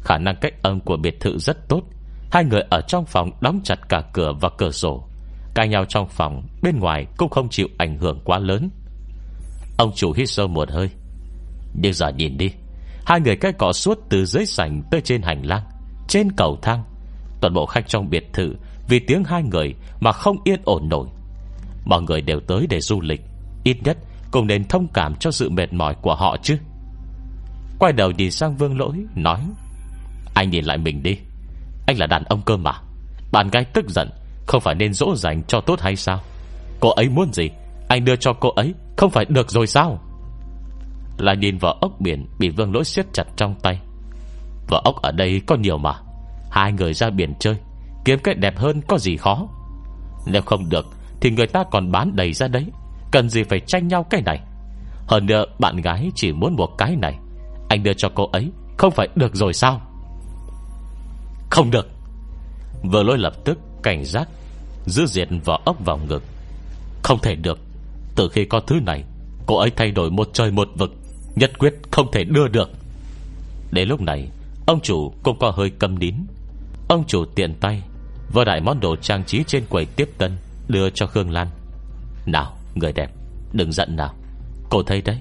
Khả 0.00 0.18
năng 0.18 0.36
cách 0.40 0.62
âm 0.62 0.80
của 0.80 0.96
biệt 0.96 1.20
thự 1.20 1.38
rất 1.38 1.68
tốt. 1.68 1.82
Hai 2.30 2.44
người 2.44 2.62
ở 2.70 2.80
trong 2.80 3.04
phòng 3.06 3.30
đóng 3.40 3.60
chặt 3.64 3.88
cả 3.88 4.02
cửa 4.12 4.32
và 4.40 4.48
cửa 4.58 4.70
sổ. 4.70 5.08
Cãi 5.54 5.68
nhau 5.68 5.84
trong 5.84 6.08
phòng, 6.08 6.42
Bên 6.62 6.80
ngoài 6.80 7.06
cũng 7.16 7.30
không 7.30 7.48
chịu 7.48 7.68
ảnh 7.78 7.98
hưởng 7.98 8.20
quá 8.24 8.38
lớn. 8.38 8.70
Ông 9.78 9.92
chủ 9.94 10.12
hít 10.12 10.30
sâu 10.30 10.48
một 10.48 10.70
hơi. 10.70 10.90
Nhưng 11.74 11.92
giờ 11.92 12.08
nhìn 12.08 12.38
đi. 12.38 12.50
Hai 13.06 13.20
người 13.20 13.36
cái 13.36 13.52
cọ 13.52 13.72
suốt 13.72 13.98
từ 14.08 14.24
dưới 14.24 14.46
sảnh 14.46 14.82
tới 14.90 15.00
trên 15.00 15.22
hành 15.22 15.42
lang, 15.46 15.62
Trên 16.08 16.32
cầu 16.32 16.58
thang. 16.62 16.84
Toàn 17.40 17.54
bộ 17.54 17.66
khách 17.66 17.88
trong 17.88 18.10
biệt 18.10 18.32
thự 18.32 18.54
Vì 18.88 18.98
tiếng 18.98 19.24
hai 19.24 19.42
người 19.42 19.74
mà 20.00 20.12
không 20.12 20.36
yên 20.44 20.60
ổn 20.64 20.88
nổi. 20.88 21.08
Mọi 21.84 22.02
người 22.02 22.20
đều 22.20 22.40
tới 22.40 22.66
để 22.70 22.80
du 22.80 23.00
lịch, 23.00 23.20
Ít 23.64 23.76
nhất 23.84 23.98
cũng 24.34 24.46
nên 24.46 24.64
thông 24.68 24.86
cảm 24.94 25.14
cho 25.14 25.30
sự 25.30 25.50
mệt 25.50 25.72
mỏi 25.72 25.94
của 26.02 26.14
họ 26.14 26.36
chứ? 26.42 26.56
Quay 27.78 27.92
đầu 27.92 28.10
nhìn 28.10 28.30
sang 28.30 28.56
vương 28.56 28.78
lỗi, 28.78 29.04
Nói, 29.14 29.40
Anh 30.34 30.50
nhìn 30.50 30.64
lại 30.64 30.78
mình 30.78 31.02
đi. 31.02 31.18
Anh 31.86 31.98
là 31.98 32.06
đàn 32.06 32.24
ông 32.24 32.42
cơ 32.42 32.56
mà. 32.56 32.72
Bạn 33.32 33.50
gái 33.50 33.64
tức 33.64 33.84
giận, 33.88 34.10
Không 34.46 34.60
phải 34.60 34.74
nên 34.74 34.94
dỗ 34.94 35.16
dành 35.16 35.42
cho 35.48 35.60
tốt 35.60 35.80
hay 35.80 35.96
sao? 35.96 36.20
Cô 36.80 36.90
ấy 36.90 37.08
muốn 37.08 37.32
gì? 37.32 37.50
Anh 37.88 38.04
đưa 38.04 38.16
cho 38.16 38.32
cô 38.32 38.50
ấy, 38.50 38.74
Không 38.96 39.10
phải 39.10 39.24
được 39.24 39.50
rồi 39.50 39.66
sao? 39.66 39.98
Là 41.18 41.34
nhìn 41.34 41.58
vợ 41.58 41.76
ốc 41.80 42.00
biển 42.00 42.26
Bị 42.38 42.48
vương 42.48 42.74
lỗi 42.74 42.84
siết 42.84 43.06
chặt 43.12 43.26
trong 43.36 43.54
tay. 43.62 43.80
Vỏ 44.68 44.80
ốc 44.84 45.02
ở 45.02 45.12
đây 45.12 45.40
có 45.46 45.56
nhiều 45.56 45.78
mà. 45.78 45.94
Hai 46.50 46.72
người 46.72 46.94
ra 46.94 47.10
biển 47.10 47.34
chơi, 47.40 47.56
Kiếm 48.04 48.18
cái 48.18 48.34
đẹp 48.34 48.58
hơn 48.58 48.80
có 48.88 48.98
gì 48.98 49.16
khó. 49.16 49.48
Nếu 50.26 50.42
không 50.42 50.68
được 50.68 50.86
Thì 51.20 51.30
người 51.30 51.46
ta 51.46 51.64
còn 51.70 51.92
bán 51.92 52.16
đầy 52.16 52.32
ra 52.32 52.48
đấy. 52.48 52.66
Cần 53.14 53.28
gì 53.28 53.42
phải 53.42 53.60
tranh 53.60 53.88
nhau 53.88 54.06
cái 54.10 54.22
này? 54.22 54.40
Hơn 55.06 55.26
nữa, 55.26 55.44
bạn 55.58 55.76
gái 55.76 56.10
chỉ 56.14 56.32
muốn 56.32 56.56
một 56.56 56.68
cái 56.78 56.96
này. 56.96 57.18
Anh 57.68 57.82
đưa 57.82 57.92
cho 57.92 58.08
cô 58.14 58.28
ấy, 58.32 58.50
Không 58.76 58.90
phải 58.90 59.08
được 59.14 59.34
rồi 59.34 59.52
sao? 59.52 59.80
Không 61.50 61.70
được. 61.70 61.88
Vừa 62.82 63.02
lôi 63.02 63.18
lập 63.18 63.32
tức 63.44 63.58
cảnh 63.82 64.04
giác, 64.04 64.28
Giữ 64.86 65.06
diệt 65.06 65.28
vỏ 65.44 65.60
ốc 65.64 65.84
vào 65.84 65.98
ngực. 66.08 66.22
Không 67.02 67.18
thể 67.18 67.34
được. 67.34 67.58
Từ 68.16 68.28
khi 68.28 68.44
có 68.44 68.60
thứ 68.60 68.80
này, 68.86 69.04
Cô 69.46 69.58
ấy 69.58 69.70
thay 69.70 69.90
đổi 69.90 70.10
một 70.10 70.28
trời 70.32 70.50
một 70.50 70.68
vực, 70.74 70.94
Nhất 71.36 71.58
quyết 71.58 71.74
không 71.90 72.10
thể 72.12 72.24
đưa 72.24 72.48
được. 72.48 72.70
Đến 73.70 73.88
lúc 73.88 74.00
này, 74.00 74.28
Ông 74.66 74.80
chủ 74.80 75.12
cũng 75.22 75.38
có 75.38 75.50
hơi 75.50 75.70
câm 75.70 75.98
nín. 75.98 76.14
Ông 76.88 77.04
chủ 77.06 77.24
tiện 77.24 77.54
tay 77.54 77.82
Vơ 78.32 78.44
đại 78.44 78.60
món 78.60 78.80
đồ 78.80 78.96
trang 78.96 79.24
trí 79.24 79.44
trên 79.46 79.66
quầy 79.66 79.86
tiếp 79.86 80.10
tân, 80.18 80.36
Đưa 80.68 80.90
cho 80.90 81.06
Khương 81.06 81.30
Lan. 81.30 81.48
Nào 82.26 82.56
người 82.74 82.92
đẹp, 82.92 83.10
Đừng 83.52 83.72
giận 83.72 83.96
nào. 83.96 84.14
Cô 84.70 84.82
thấy 84.82 85.02
đấy, 85.02 85.18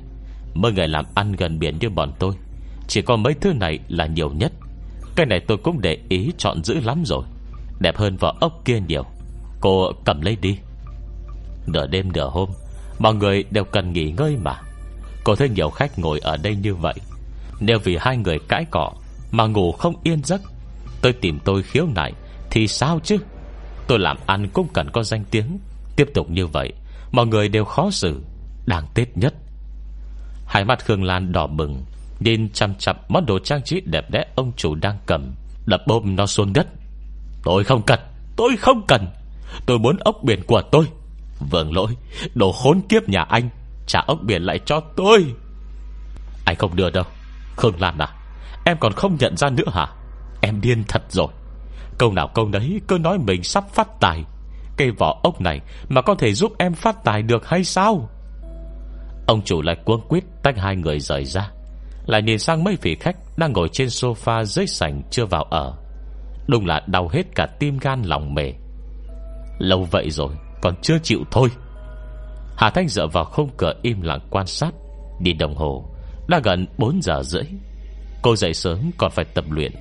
Mấy 0.53 0.71
người 0.71 0.87
làm 0.87 1.05
ăn 1.15 1.31
gần 1.31 1.59
biển 1.59 1.77
như 1.79 1.89
bọn 1.89 2.13
tôi, 2.19 2.33
Chỉ 2.87 3.01
có 3.01 3.15
mấy 3.15 3.33
thứ 3.33 3.53
này 3.53 3.79
là 3.87 4.05
nhiều 4.05 4.29
nhất. 4.29 4.51
Cái 5.15 5.25
này 5.25 5.39
tôi 5.47 5.57
cũng 5.57 5.81
để 5.81 5.97
ý 6.09 6.31
chọn 6.37 6.63
giữ 6.63 6.79
lắm 6.79 7.03
rồi. 7.05 7.23
Đẹp 7.79 7.97
hơn 7.97 8.17
vỏ 8.17 8.35
ốc 8.39 8.61
kia 8.65 8.79
nhiều. 8.87 9.03
Cô 9.61 9.91
cầm 10.05 10.21
lấy 10.21 10.37
đi. 10.41 10.57
Nửa 11.67 11.87
đêm 11.87 12.11
nửa 12.11 12.29
hôm, 12.29 12.49
Mọi 12.99 13.15
người 13.15 13.43
đều 13.51 13.63
cần 13.63 13.93
nghỉ 13.93 14.11
ngơi 14.11 14.37
mà. 14.43 14.61
Cô 15.23 15.35
thấy 15.35 15.49
nhiều 15.49 15.69
khách 15.69 15.99
ngồi 15.99 16.19
ở 16.19 16.37
đây 16.37 16.55
như 16.55 16.75
vậy. 16.75 16.93
Nếu 17.59 17.79
vì 17.83 17.97
hai 17.99 18.17
người 18.17 18.39
cãi 18.47 18.65
cọ 18.71 18.91
Mà 19.31 19.45
ngủ 19.45 19.71
không 19.71 19.95
yên 20.03 20.23
giấc, 20.23 20.41
Tôi 21.01 21.13
tìm 21.13 21.39
tôi 21.45 21.63
khiếu 21.63 21.85
nại 21.95 22.13
Thì 22.49 22.67
sao 22.67 22.99
chứ? 23.03 23.17
Tôi 23.87 23.99
làm 23.99 24.17
ăn 24.25 24.49
cũng 24.53 24.67
cần 24.73 24.89
có 24.93 25.03
danh 25.03 25.23
tiếng. 25.31 25.59
Tiếp 25.95 26.09
tục 26.13 26.29
như 26.29 26.47
vậy 26.47 26.73
Mọi 27.13 27.27
người 27.27 27.49
đều 27.49 27.65
khó 27.65 27.89
xử, 27.91 28.21
Đáng 28.65 28.87
tết 28.93 29.17
nhất. 29.17 29.33
Hai 30.45 30.65
mắt 30.65 30.85
Khương 30.85 31.03
Lan 31.03 31.31
đỏ 31.31 31.47
bừng, 31.47 31.85
Nhìn 32.19 32.49
chăm 32.49 32.75
chăm 32.75 32.95
món 33.07 33.25
đồ 33.25 33.39
trang 33.39 33.63
trí 33.63 33.81
đẹp 33.81 34.11
đẽ 34.11 34.25
Ông 34.35 34.51
chủ 34.55 34.75
đang 34.75 34.97
cầm 35.05 35.35
Đập 35.65 35.81
bôm 35.87 36.15
nó 36.15 36.25
xuống 36.25 36.53
đất. 36.53 36.67
Tôi 37.43 37.63
không 37.63 37.81
cần, 37.81 37.99
Tôi 38.35 38.57
không 38.57 38.81
cần. 38.87 39.07
Tôi 39.65 39.79
muốn 39.79 39.97
ốc 39.99 40.15
biển 40.23 40.43
của 40.47 40.61
tôi. 40.71 40.85
Vâng 41.39 41.73
lỗi, 41.73 41.97
Đồ 42.33 42.51
khốn 42.51 42.81
kiếp 42.89 43.09
nhà 43.09 43.21
anh, 43.21 43.49
Trả 43.87 43.99
ốc 43.99 44.19
biển 44.21 44.41
lại 44.41 44.59
cho 44.65 44.79
tôi. 44.79 45.25
Anh 46.45 46.55
không 46.55 46.75
đưa 46.75 46.89
đâu, 46.89 47.03
Khương 47.55 47.81
Lan 47.81 47.97
à 47.97 48.07
Em 48.65 48.77
còn 48.79 48.93
không 48.93 49.17
nhận 49.19 49.37
ra 49.37 49.49
nữa 49.49 49.69
hả? 49.73 49.87
Em 50.41 50.61
điên 50.61 50.83
thật 50.87 51.03
rồi. 51.09 51.27
Câu 51.97 52.13
nào 52.13 52.27
câu 52.27 52.45
đấy 52.45 52.81
cứ 52.87 52.97
nói 52.97 53.17
mình 53.17 53.43
sắp 53.43 53.63
phát 53.73 53.87
tài 53.99 54.23
Cây 54.77 54.91
vỏ 54.91 55.19
ốc 55.23 55.41
này 55.41 55.61
Mà 55.89 56.01
có 56.01 56.15
thể 56.15 56.33
giúp 56.33 56.51
em 56.57 56.73
phát 56.73 57.03
tài 57.03 57.21
được 57.21 57.47
hay 57.47 57.63
sao? 57.63 58.09
Ông 59.27 59.41
chủ 59.45 59.61
lại 59.61 59.75
cuống 59.85 60.01
quyết 60.09 60.23
Tách 60.43 60.57
hai 60.57 60.75
người 60.75 60.99
rời 60.99 61.25
ra, 61.25 61.51
Lại 62.05 62.21
nhìn 62.21 62.39
sang 62.39 62.63
mấy 62.63 62.77
vị 62.81 62.95
khách 62.99 63.15
Đang 63.37 63.53
ngồi 63.53 63.69
trên 63.69 63.87
sofa 63.87 64.43
dưới 64.43 64.67
sảnh 64.67 65.01
chưa 65.11 65.25
vào 65.25 65.43
ở. 65.43 65.73
Đúng 66.47 66.65
là 66.65 66.81
đau 66.87 67.09
hết 67.11 67.23
cả 67.35 67.47
tim 67.59 67.77
gan 67.81 68.01
lòng 68.01 68.33
mề. 68.33 68.53
Lâu 69.59 69.87
vậy 69.91 70.09
rồi, 70.09 70.35
Còn 70.61 70.75
chưa 70.81 70.97
chịu 71.03 71.19
thôi. 71.31 71.49
Hà 72.57 72.69
Thanh 72.69 72.87
dựa 72.87 73.07
vào 73.07 73.25
khung 73.25 73.49
cửa 73.57 73.73
im 73.81 74.01
lặng 74.01 74.19
quan 74.29 74.47
sát, 74.47 74.71
Đi 75.19 75.33
đồng 75.33 75.55
hồ, 75.55 75.85
Đã 76.27 76.39
gần 76.43 76.67
4 76.77 77.01
giờ 77.01 77.23
rưỡi. 77.23 77.43
Cô 78.21 78.35
dậy 78.35 78.53
sớm 78.53 78.91
còn 78.97 79.11
phải 79.11 79.25
tập 79.25 79.45
luyện, 79.49 79.71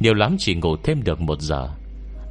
Nhiều 0.00 0.14
lắm 0.14 0.36
chỉ 0.38 0.54
ngủ 0.54 0.76
thêm 0.76 1.02
được 1.04 1.20
một 1.20 1.40
giờ. 1.40 1.68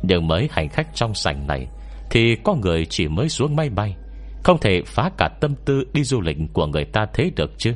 Nhưng 0.03 0.27
mấy 0.27 0.49
hành 0.51 0.69
khách 0.69 0.95
trong 0.95 1.13
sảnh 1.13 1.47
này 1.47 1.67
thì 2.09 2.35
có 2.43 2.55
người 2.55 2.85
chỉ 2.85 3.07
mới 3.07 3.29
xuống 3.29 3.55
máy 3.55 3.69
bay, 3.69 3.95
Không 4.43 4.59
thể 4.59 4.81
phá 4.85 5.09
cả 5.17 5.29
tâm 5.41 5.55
tư 5.65 5.83
đi 5.93 6.03
du 6.03 6.21
lịch 6.21 6.37
của 6.53 6.67
người 6.67 6.85
ta 6.85 7.05
thế 7.13 7.31
được 7.35 7.51
chứ? 7.57 7.73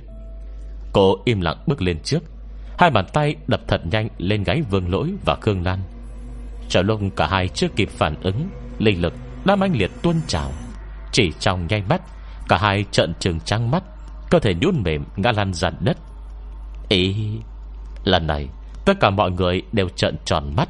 Cô 0.93 1.15
im 1.25 1.41
lặng 1.41 1.57
bước 1.67 1.81
lên 1.81 1.99
trước, 2.03 2.23
Hai 2.77 2.91
bàn 2.91 3.05
tay 3.13 3.35
đập 3.47 3.61
thật 3.67 3.81
nhanh 3.91 4.07
lên 4.17 4.43
gáy 4.43 4.61
vương 4.61 4.91
lỗi 4.91 5.13
và 5.25 5.35
Khương 5.41 5.65
Lan. 5.65 5.79
Chờ 6.69 6.81
lúc 6.81 6.99
cả 7.15 7.27
hai 7.27 7.47
chưa 7.47 7.67
kịp 7.75 7.89
phản 7.89 8.15
ứng, 8.21 8.49
Linh 8.79 9.01
lực 9.01 9.13
đã 9.45 9.55
mãnh 9.55 9.77
liệt 9.77 9.91
tuôn 10.01 10.15
trào. 10.27 10.51
Chỉ 11.11 11.31
trong 11.39 11.67
nhanh 11.67 11.87
mắt, 11.87 12.01
Cả 12.49 12.57
hai 12.57 12.85
trợn 12.91 13.13
trừng 13.19 13.39
trắng 13.45 13.71
mắt, 13.71 13.83
Cơ 14.29 14.39
thể 14.39 14.53
nhún 14.53 14.83
mềm 14.83 15.03
ngã 15.15 15.31
lăn 15.31 15.53
dàn 15.53 15.73
đất. 15.79 15.97
Ý, 16.89 17.15
Lần 18.03 18.27
này, 18.27 18.47
Tất 18.85 18.93
cả 18.99 19.09
mọi 19.09 19.31
người 19.31 19.61
đều 19.71 19.89
trợn 19.89 20.15
tròn 20.25 20.53
mắt. 20.55 20.69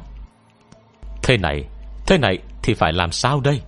Thế 1.22 1.36
này 1.36 1.64
Thế 2.06 2.18
này 2.18 2.38
thì 2.70 2.74
phải 2.74 2.92
làm 2.92 3.12
sao 3.12 3.40
đây? 3.40 3.60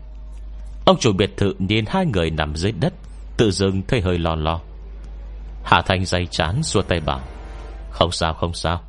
Ông 0.85 0.97
chủ 1.01 1.13
biệt 1.13 1.37
thự 1.37 1.55
nhìn 1.59 1.85
hai 1.89 2.07
người 2.07 2.31
nằm 2.31 2.57
dưới 2.57 2.73
đất, 2.73 2.93
Tự 3.37 3.51
dưng 3.51 3.83
thấy 3.89 4.01
hơi 4.01 4.19
lo 4.19 4.35
lo. 4.35 4.61
Hạ 5.65 5.83
Thanh 5.87 6.05
dây 6.05 6.27
chán 6.31 6.63
xua 6.63 6.83
tay 6.83 7.01
bảo, 7.01 7.21
Không 7.91 8.13
sao 8.13 8.35
không 8.35 8.55
sao, 8.55 8.81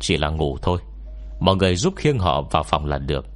Chỉ 0.00 0.16
là 0.16 0.28
ngủ 0.28 0.58
thôi. 0.62 0.78
Mọi 1.40 1.56
người 1.56 1.76
giúp 1.76 1.94
khiêng 1.96 2.18
họ 2.18 2.42
vào 2.42 2.62
phòng 2.62 2.86
là 2.86 2.98
được. 2.98 3.26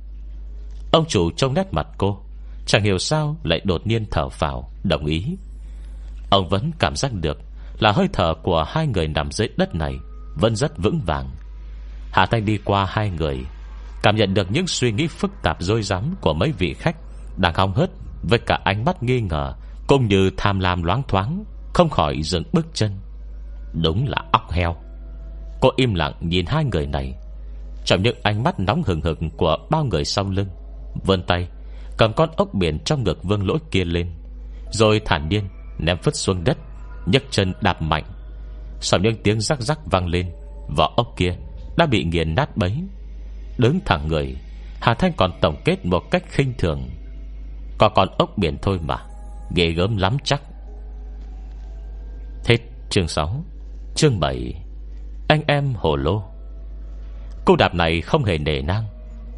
Ông 0.92 1.04
chủ 1.08 1.30
trông 1.30 1.54
nét 1.54 1.66
mặt 1.72 1.86
cô, 1.98 2.18
Chẳng 2.66 2.82
hiểu 2.82 2.98
sao 2.98 3.36
lại 3.42 3.60
đột 3.64 3.86
nhiên 3.86 4.04
thở 4.10 4.28
vào 4.38 4.70
Đồng 4.84 5.06
ý. 5.06 5.36
Ông 6.30 6.48
vẫn 6.48 6.70
cảm 6.78 6.96
giác 6.96 7.12
được 7.12 7.38
Là 7.78 7.92
hơi 7.92 8.08
thở 8.12 8.34
của 8.42 8.64
hai 8.68 8.86
người 8.86 9.08
nằm 9.08 9.30
dưới 9.30 9.48
đất 9.56 9.74
này 9.74 9.94
Vẫn 10.34 10.56
rất 10.56 10.78
vững 10.78 11.00
vàng. 11.06 11.30
Hạ 12.12 12.26
Thanh 12.26 12.44
đi 12.44 12.58
qua 12.64 12.86
hai 12.88 13.10
người 13.10 13.44
Cảm 14.04 14.16
nhận 14.16 14.34
được 14.34 14.50
những 14.50 14.66
suy 14.66 14.92
nghĩ 14.92 15.06
phức 15.06 15.30
tạp 15.42 15.62
dối 15.62 15.82
rắm 15.82 16.14
Của 16.20 16.34
mấy 16.34 16.52
vị 16.58 16.74
khách, 16.74 16.96
Đang 17.36 17.54
hong 17.54 17.72
hớt 17.72 17.90
với 18.22 18.38
cả 18.38 18.58
ánh 18.64 18.84
mắt 18.84 19.02
nghi 19.02 19.20
ngờ, 19.20 19.54
Cũng 19.86 20.08
như 20.08 20.30
tham 20.36 20.60
lam 20.60 20.82
loáng 20.82 21.02
thoáng, 21.08 21.44
Không 21.74 21.88
khỏi 21.88 22.22
dừng 22.22 22.42
bước 22.52 22.66
chân. 22.74 22.90
Đúng 23.82 24.06
là 24.08 24.16
óc 24.32 24.50
heo. 24.50 24.76
Cô 25.60 25.70
im 25.76 25.94
lặng 25.94 26.12
nhìn 26.20 26.46
hai 26.46 26.64
người 26.64 26.86
này. 26.86 27.14
Trong 27.84 28.02
những 28.02 28.16
ánh 28.22 28.42
mắt 28.42 28.60
nóng 28.60 28.82
hừng 28.82 29.00
hực 29.00 29.18
Của 29.36 29.56
bao 29.70 29.84
người 29.84 30.04
sau 30.04 30.30
lưng, 30.30 30.48
Vươn 31.06 31.22
tay, 31.22 31.48
Cầm 31.98 32.12
con 32.12 32.28
ốc 32.36 32.54
biển 32.54 32.78
trong 32.84 33.04
ngực 33.04 33.24
vương 33.24 33.46
lỗi 33.46 33.58
kia 33.70 33.84
lên, 33.84 34.10
Rồi 34.72 35.00
thản 35.04 35.28
nhiên 35.28 35.48
ném 35.78 35.98
phất 35.98 36.16
xuống 36.16 36.44
đất, 36.44 36.58
nhấc 37.06 37.22
chân 37.30 37.52
đạp 37.60 37.82
mạnh. 37.82 38.04
Sau 38.80 39.00
những 39.00 39.22
tiếng 39.22 39.40
rắc 39.40 39.60
rắc 39.60 39.78
vang 39.90 40.06
lên, 40.06 40.30
Vỏ 40.76 40.92
ốc 40.96 41.06
kia 41.16 41.34
đã 41.76 41.86
bị 41.86 42.04
nghiền 42.04 42.34
nát 42.34 42.56
bấy. 42.56 42.76
Đứng 43.58 43.80
thẳng 43.84 44.08
người. 44.08 44.36
Hà 44.80 44.94
Thanh 44.94 45.12
còn 45.16 45.30
tổng 45.40 45.62
kết 45.64 45.84
một 45.84 46.10
cách 46.10 46.22
khinh 46.28 46.52
thường. 46.58 46.90
Có 47.78 47.88
con 47.88 48.08
ốc 48.18 48.30
biển 48.38 48.56
thôi 48.62 48.78
mà, 48.82 48.96
Ghê 49.54 49.70
gớm 49.70 49.96
lắm 49.96 50.16
chắc. 50.24 50.42
Hết 52.44 52.58
chương 52.90 53.08
6 53.08 53.44
Chương 53.94 54.20
7 54.20 54.54
Anh 55.28 55.42
em 55.46 55.74
hồ 55.74 55.96
lô. 55.96 56.22
Cô 57.44 57.56
đạp 57.56 57.74
này 57.74 58.00
không 58.00 58.24
hề 58.24 58.38
nề 58.38 58.62
nang. 58.62 58.84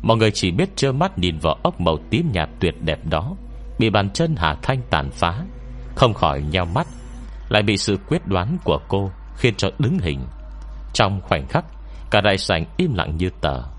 Mọi 0.02 0.16
người 0.16 0.30
chỉ 0.30 0.50
biết 0.50 0.76
trơ 0.76 0.92
mắt 0.92 1.18
nhìn 1.18 1.38
vào 1.38 1.56
ốc 1.62 1.80
màu 1.80 1.98
tím 2.10 2.30
nhạt 2.32 2.48
tuyệt 2.60 2.74
đẹp 2.80 2.98
đó, 3.04 3.36
Bị 3.78 3.90
bàn 3.90 4.10
chân 4.10 4.34
Hà 4.36 4.54
Thanh 4.62 4.82
tàn 4.90 5.10
phá, 5.10 5.44
Không 5.94 6.14
khỏi 6.14 6.42
nheo 6.50 6.64
mắt, 6.64 6.86
Lại 7.48 7.62
bị 7.62 7.76
sự 7.76 7.98
quyết 8.08 8.26
đoán 8.26 8.58
của 8.64 8.80
cô 8.88 9.10
Khiến 9.36 9.54
cho 9.56 9.70
đứng 9.78 9.98
hình. 9.98 10.20
Trong 10.94 11.20
khoảnh 11.20 11.46
khắc, 11.46 11.64
Cả 12.10 12.20
đại 12.20 12.38
sảnh 12.38 12.64
im 12.76 12.94
lặng 12.94 13.16
như 13.16 13.30
tờ. 13.40 13.75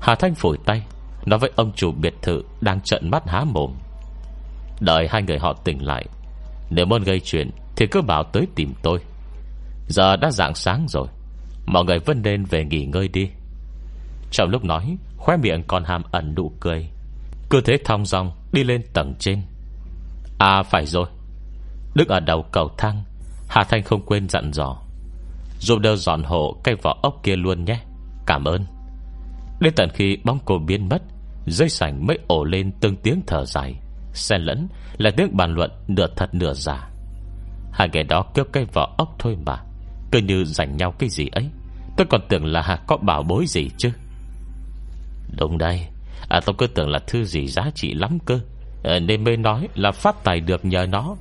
Hà 0.00 0.14
Thanh 0.14 0.34
phủi 0.34 0.58
tay, 0.64 0.82
Nói 1.26 1.38
với 1.38 1.50
ông 1.56 1.72
chủ 1.72 1.92
biệt 1.92 2.14
thự 2.22 2.42
Đang 2.60 2.80
trận 2.80 3.10
mắt 3.10 3.22
há 3.26 3.44
mồm. 3.44 3.74
Đợi 4.80 5.08
hai 5.10 5.22
người 5.22 5.38
họ 5.38 5.52
tỉnh 5.52 5.86
lại, 5.86 6.06
Nếu 6.70 6.86
muốn 6.86 7.02
gây 7.02 7.20
chuyện 7.20 7.50
Thì 7.76 7.86
cứ 7.86 8.02
bảo 8.02 8.24
tới 8.24 8.46
tìm 8.54 8.74
tôi. 8.82 9.00
Giờ 9.88 10.16
đã 10.16 10.30
dạng 10.30 10.54
sáng 10.54 10.86
rồi, 10.88 11.08
Mọi 11.66 11.84
người 11.84 11.98
vẫn 11.98 12.22
nên 12.22 12.44
về 12.44 12.64
nghỉ 12.64 12.84
ngơi 12.84 13.08
đi. 13.08 13.30
Trong 14.30 14.50
lúc 14.50 14.64
nói, 14.64 14.96
Khóe 15.16 15.36
miệng 15.36 15.62
còn 15.62 15.84
hàm 15.84 16.02
ẩn 16.10 16.34
nụ 16.34 16.52
cười. 16.60 16.88
Cứ 17.50 17.60
thế 17.60 17.78
thong 17.84 18.06
dong 18.06 18.32
đi 18.52 18.64
lên 18.64 18.82
tầng 18.92 19.14
trên. 19.18 19.42
À 20.38 20.62
phải 20.62 20.86
rồi. 20.86 21.06
Đứng 21.94 22.08
ở 22.08 22.20
đầu 22.20 22.44
cầu 22.52 22.68
thang, 22.78 23.04
Hà 23.48 23.64
Thanh 23.64 23.82
không 23.82 24.06
quên 24.06 24.28
dặn 24.28 24.52
dò. 24.52 24.76
Dùng 25.60 25.82
đều 25.82 25.96
dọn 25.96 26.22
hộ 26.22 26.60
cây 26.64 26.74
vỏ 26.82 26.98
ốc 27.02 27.20
kia 27.22 27.36
luôn 27.36 27.64
nhé. 27.64 27.80
Cảm 28.26 28.44
ơn. 28.44 28.66
Đến 29.60 29.72
tận 29.76 29.88
khi 29.94 30.16
bóng 30.24 30.38
cô 30.44 30.58
biến 30.58 30.88
mất 30.88 31.02
Dây 31.46 31.68
sảnh 31.68 32.06
mới 32.06 32.18
ổ 32.26 32.44
lên 32.44 32.72
từng 32.80 32.96
tiếng 32.96 33.20
thở 33.26 33.44
dài. 33.44 33.74
Xen 34.12 34.40
lẫn 34.40 34.68
là 34.96 35.10
tiếng 35.16 35.36
bàn 35.36 35.54
luận 35.54 35.70
Nửa 35.88 36.06
thật 36.16 36.34
nửa 36.34 36.52
giả. 36.52 36.90
Hai 37.72 37.88
người 37.92 38.02
đó 38.02 38.24
kêu 38.34 38.44
cây 38.52 38.64
vỏ 38.72 38.94
ốc 38.98 39.08
thôi 39.18 39.36
mà 39.46 39.62
Cứ 40.12 40.18
như 40.18 40.44
giành 40.44 40.76
nhau 40.76 40.94
cái 40.98 41.08
gì 41.08 41.28
ấy. 41.32 41.48
Tôi 41.96 42.06
còn 42.10 42.20
tưởng 42.28 42.44
là 42.44 42.78
có 42.86 42.96
bảo 42.96 43.22
bối 43.22 43.44
gì 43.46 43.70
chứ? 43.78 43.90
Đúng 45.38 45.58
đây. 45.58 45.86
À 46.28 46.40
tôi 46.46 46.54
cứ 46.58 46.66
tưởng 46.66 46.88
là 46.88 46.98
thư 46.98 47.24
gì 47.24 47.46
giá 47.46 47.70
trị 47.74 47.94
lắm 47.94 48.18
cơ. 48.24 48.40
À, 48.84 48.98
Nên 48.98 49.24
mới 49.24 49.36
nói 49.36 49.68
là 49.74 49.92
phát 49.92 50.24
tài 50.24 50.40
được 50.40 50.64
nhờ 50.64 50.86
nó. 50.86 51.16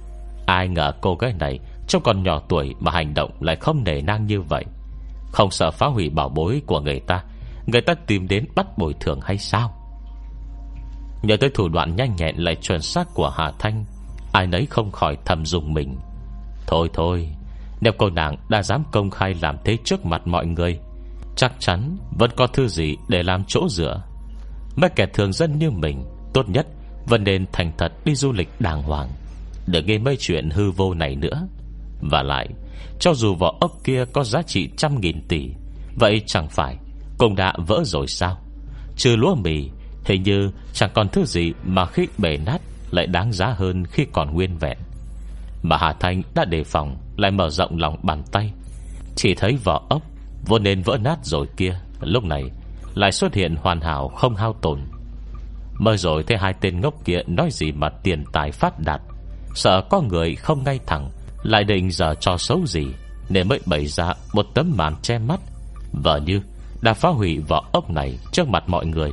Ai 0.45 0.67
ngờ 0.67 0.91
cô 1.01 1.15
gái 1.15 1.33
này 1.39 1.59
Trông 1.87 2.03
còn 2.03 2.23
nhỏ 2.23 2.41
tuổi 2.49 2.75
mà 2.79 2.91
hành 2.91 3.13
động 3.13 3.31
Lại 3.39 3.55
không 3.55 3.83
nề 3.83 4.01
nang 4.01 4.25
như 4.25 4.41
vậy. 4.41 4.65
Không 5.31 5.51
sợ 5.51 5.71
phá 5.71 5.87
hủy 5.87 6.09
bảo 6.09 6.29
bối 6.29 6.61
của 6.65 6.79
người 6.79 6.99
ta 6.99 7.23
Người 7.67 7.81
ta 7.81 7.93
tìm 7.93 8.27
đến 8.27 8.45
bắt 8.55 8.77
bồi 8.77 8.93
thường 8.99 9.19
hay 9.21 9.37
sao? 9.37 9.73
Nhờ 11.23 11.37
tới 11.37 11.49
thủ 11.53 11.69
đoạn 11.69 11.95
nhanh 11.95 12.15
nhẹn 12.15 12.35
Lại 12.37 12.55
chuẩn 12.55 12.81
xác 12.81 13.07
của 13.13 13.29
Hà 13.29 13.51
Thanh, 13.59 13.85
Ai 14.33 14.47
nấy 14.47 14.65
không 14.65 14.91
khỏi 14.91 15.17
thầm 15.25 15.45
dùng 15.45 15.73
mình. 15.73 15.97
Thôi 16.67 16.89
thôi, 16.93 17.29
Nếu 17.81 17.93
cô 17.97 18.09
nàng 18.09 18.35
đã 18.49 18.63
dám 18.63 18.83
công 18.91 19.09
khai 19.09 19.35
làm 19.41 19.57
thế 19.65 19.77
trước 19.83 20.05
mặt 20.05 20.27
mọi 20.27 20.45
người, 20.45 20.79
Chắc 21.35 21.53
chắn 21.59 21.97
Vẫn 22.19 22.31
có 22.35 22.47
thứ 22.47 22.67
gì 22.67 22.95
để 23.07 23.23
làm 23.23 23.43
chỗ 23.47 23.69
dựa. 23.69 24.03
Mấy 24.75 24.89
kẻ 24.95 25.05
thường 25.13 25.33
dân 25.33 25.59
như 25.59 25.71
mình, 25.71 26.05
Tốt 26.33 26.49
nhất 26.49 26.67
vẫn 27.05 27.23
nên 27.23 27.45
thành 27.51 27.71
thật 27.77 27.91
đi 28.05 28.15
du 28.15 28.31
lịch 28.31 28.49
đàng 28.59 28.83
hoàng, 28.83 29.09
Đừng 29.67 29.85
nghe 29.85 29.97
mấy 29.97 30.17
chuyện 30.19 30.49
hư 30.49 30.71
vô 30.71 30.93
này 30.93 31.15
nữa. 31.15 31.47
Và 32.01 32.23
lại, 32.23 32.47
Cho 32.99 33.13
dù 33.13 33.35
vỏ 33.35 33.55
ốc 33.59 33.71
kia 33.83 34.05
có 34.13 34.23
giá 34.23 34.41
trị 34.41 34.69
trăm 34.77 35.01
nghìn 35.01 35.27
tỷ, 35.27 35.49
Vậy 35.95 36.21
chẳng 36.25 36.49
phải 36.49 36.77
cũng 37.17 37.35
đã 37.35 37.53
vỡ 37.67 37.81
rồi 37.85 38.07
sao? 38.07 38.37
Trừ 38.95 39.15
lúa 39.15 39.35
mì 39.35 39.69
Hình 40.05 40.23
như 40.23 40.51
chẳng 40.73 40.89
còn 40.93 41.09
thứ 41.09 41.25
gì 41.25 41.53
mà 41.63 41.85
khi 41.85 42.07
bể 42.17 42.37
nát 42.45 42.61
Lại 42.91 43.07
đáng 43.07 43.31
giá 43.31 43.47
hơn 43.47 43.85
khi 43.85 44.05
còn 44.13 44.33
nguyên 44.33 44.57
vẹn. 44.57 44.77
Mà 45.63 45.77
Hà 45.77 45.93
Thanh 45.99 46.21
đã 46.35 46.45
đề 46.45 46.63
phòng, 46.63 46.97
Lại 47.17 47.31
mở 47.31 47.49
rộng 47.49 47.77
lòng 47.77 47.97
bàn 48.03 48.23
tay. 48.31 48.53
Chỉ 49.15 49.35
thấy 49.35 49.57
vỏ 49.63 49.81
ốc 49.89 50.01
Vô 50.45 50.59
nên 50.59 50.81
vỡ 50.81 50.97
nát 50.97 51.25
rồi 51.25 51.47
kia, 51.57 51.79
Lúc 52.01 52.23
này 52.23 52.43
lại 52.95 53.11
xuất 53.11 53.33
hiện 53.33 53.55
hoàn 53.55 53.81
hảo 53.81 54.07
không 54.07 54.35
hao 54.35 54.53
tổn. 54.61 54.79
Mới 55.79 55.97
rồi 55.97 56.23
thấy 56.23 56.37
hai 56.37 56.53
tên 56.61 56.81
ngốc 56.81 56.93
kia 57.05 57.19
Nói 57.27 57.49
gì 57.51 57.71
mà 57.71 57.89
tiền 57.89 58.23
tài 58.33 58.51
phát 58.51 58.79
đạt. 58.79 59.01
Sợ 59.55 59.81
có 59.89 60.01
người 60.01 60.35
không 60.35 60.63
ngay 60.63 60.79
thẳng, 60.85 61.09
Lại 61.43 61.63
định 61.63 61.91
giờ 61.91 62.15
cho 62.19 62.37
xấu 62.37 62.65
gì, 62.65 62.87
Nên 63.29 63.47
mới 63.47 63.59
bày 63.65 63.85
ra 63.85 64.13
một 64.33 64.45
tấm 64.53 64.73
màn 64.77 64.95
che 65.01 65.17
mắt. 65.17 65.39
Vợ 65.91 66.19
như 66.25 66.41
đã 66.81 66.93
phá 66.93 67.09
hủy 67.09 67.39
vỏ 67.39 67.65
ốc 67.71 67.89
này 67.89 68.17
Trước 68.31 68.47
mặt 68.47 68.63
mọi 68.67 68.85
người. 68.85 69.11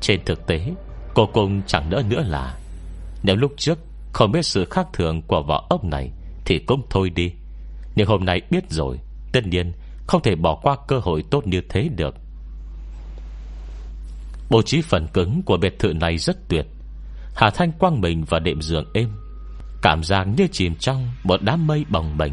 Trên 0.00 0.24
thực 0.24 0.46
tế, 0.46 0.72
Cô 1.14 1.26
cùng 1.26 1.62
chẳng 1.66 1.90
đỡ 1.90 2.02
nữa 2.08 2.22
là, 2.26 2.58
Nếu 3.22 3.36
lúc 3.36 3.52
trước 3.56 3.78
không 4.12 4.32
biết 4.32 4.42
sự 4.42 4.64
khác 4.64 4.86
thường 4.92 5.22
Của 5.22 5.42
vỏ 5.42 5.66
ốc 5.68 5.84
này 5.84 6.10
Thì 6.44 6.58
cũng 6.58 6.82
thôi 6.90 7.10
đi. 7.10 7.32
Nhưng 7.94 8.08
hôm 8.08 8.24
nay 8.24 8.40
biết 8.50 8.70
rồi, 8.70 8.98
Tất 9.32 9.46
nhiên 9.46 9.72
không 10.06 10.22
thể 10.22 10.34
bỏ 10.34 10.54
qua 10.54 10.76
cơ 10.88 10.98
hội 10.98 11.24
tốt 11.30 11.46
như 11.46 11.60
thế 11.68 11.88
được. 11.96 12.14
Bố 14.50 14.62
trí 14.62 14.82
phần 14.82 15.06
cứng 15.06 15.42
của 15.42 15.56
biệt 15.56 15.78
thự 15.78 15.92
này 15.92 16.18
rất 16.18 16.48
tuyệt. 16.48 16.66
Hà 17.34 17.50
Thanh 17.50 17.72
quang 17.72 18.00
mình 18.00 18.24
và 18.28 18.38
đệm 18.38 18.62
giường 18.62 18.84
êm, 18.94 19.08
Cảm 19.82 20.04
giác 20.04 20.24
như 20.24 20.46
chìm 20.52 20.74
trong 20.74 21.08
Một 21.24 21.42
đám 21.42 21.66
mây 21.66 21.84
bồng 21.90 22.18
bềnh. 22.18 22.32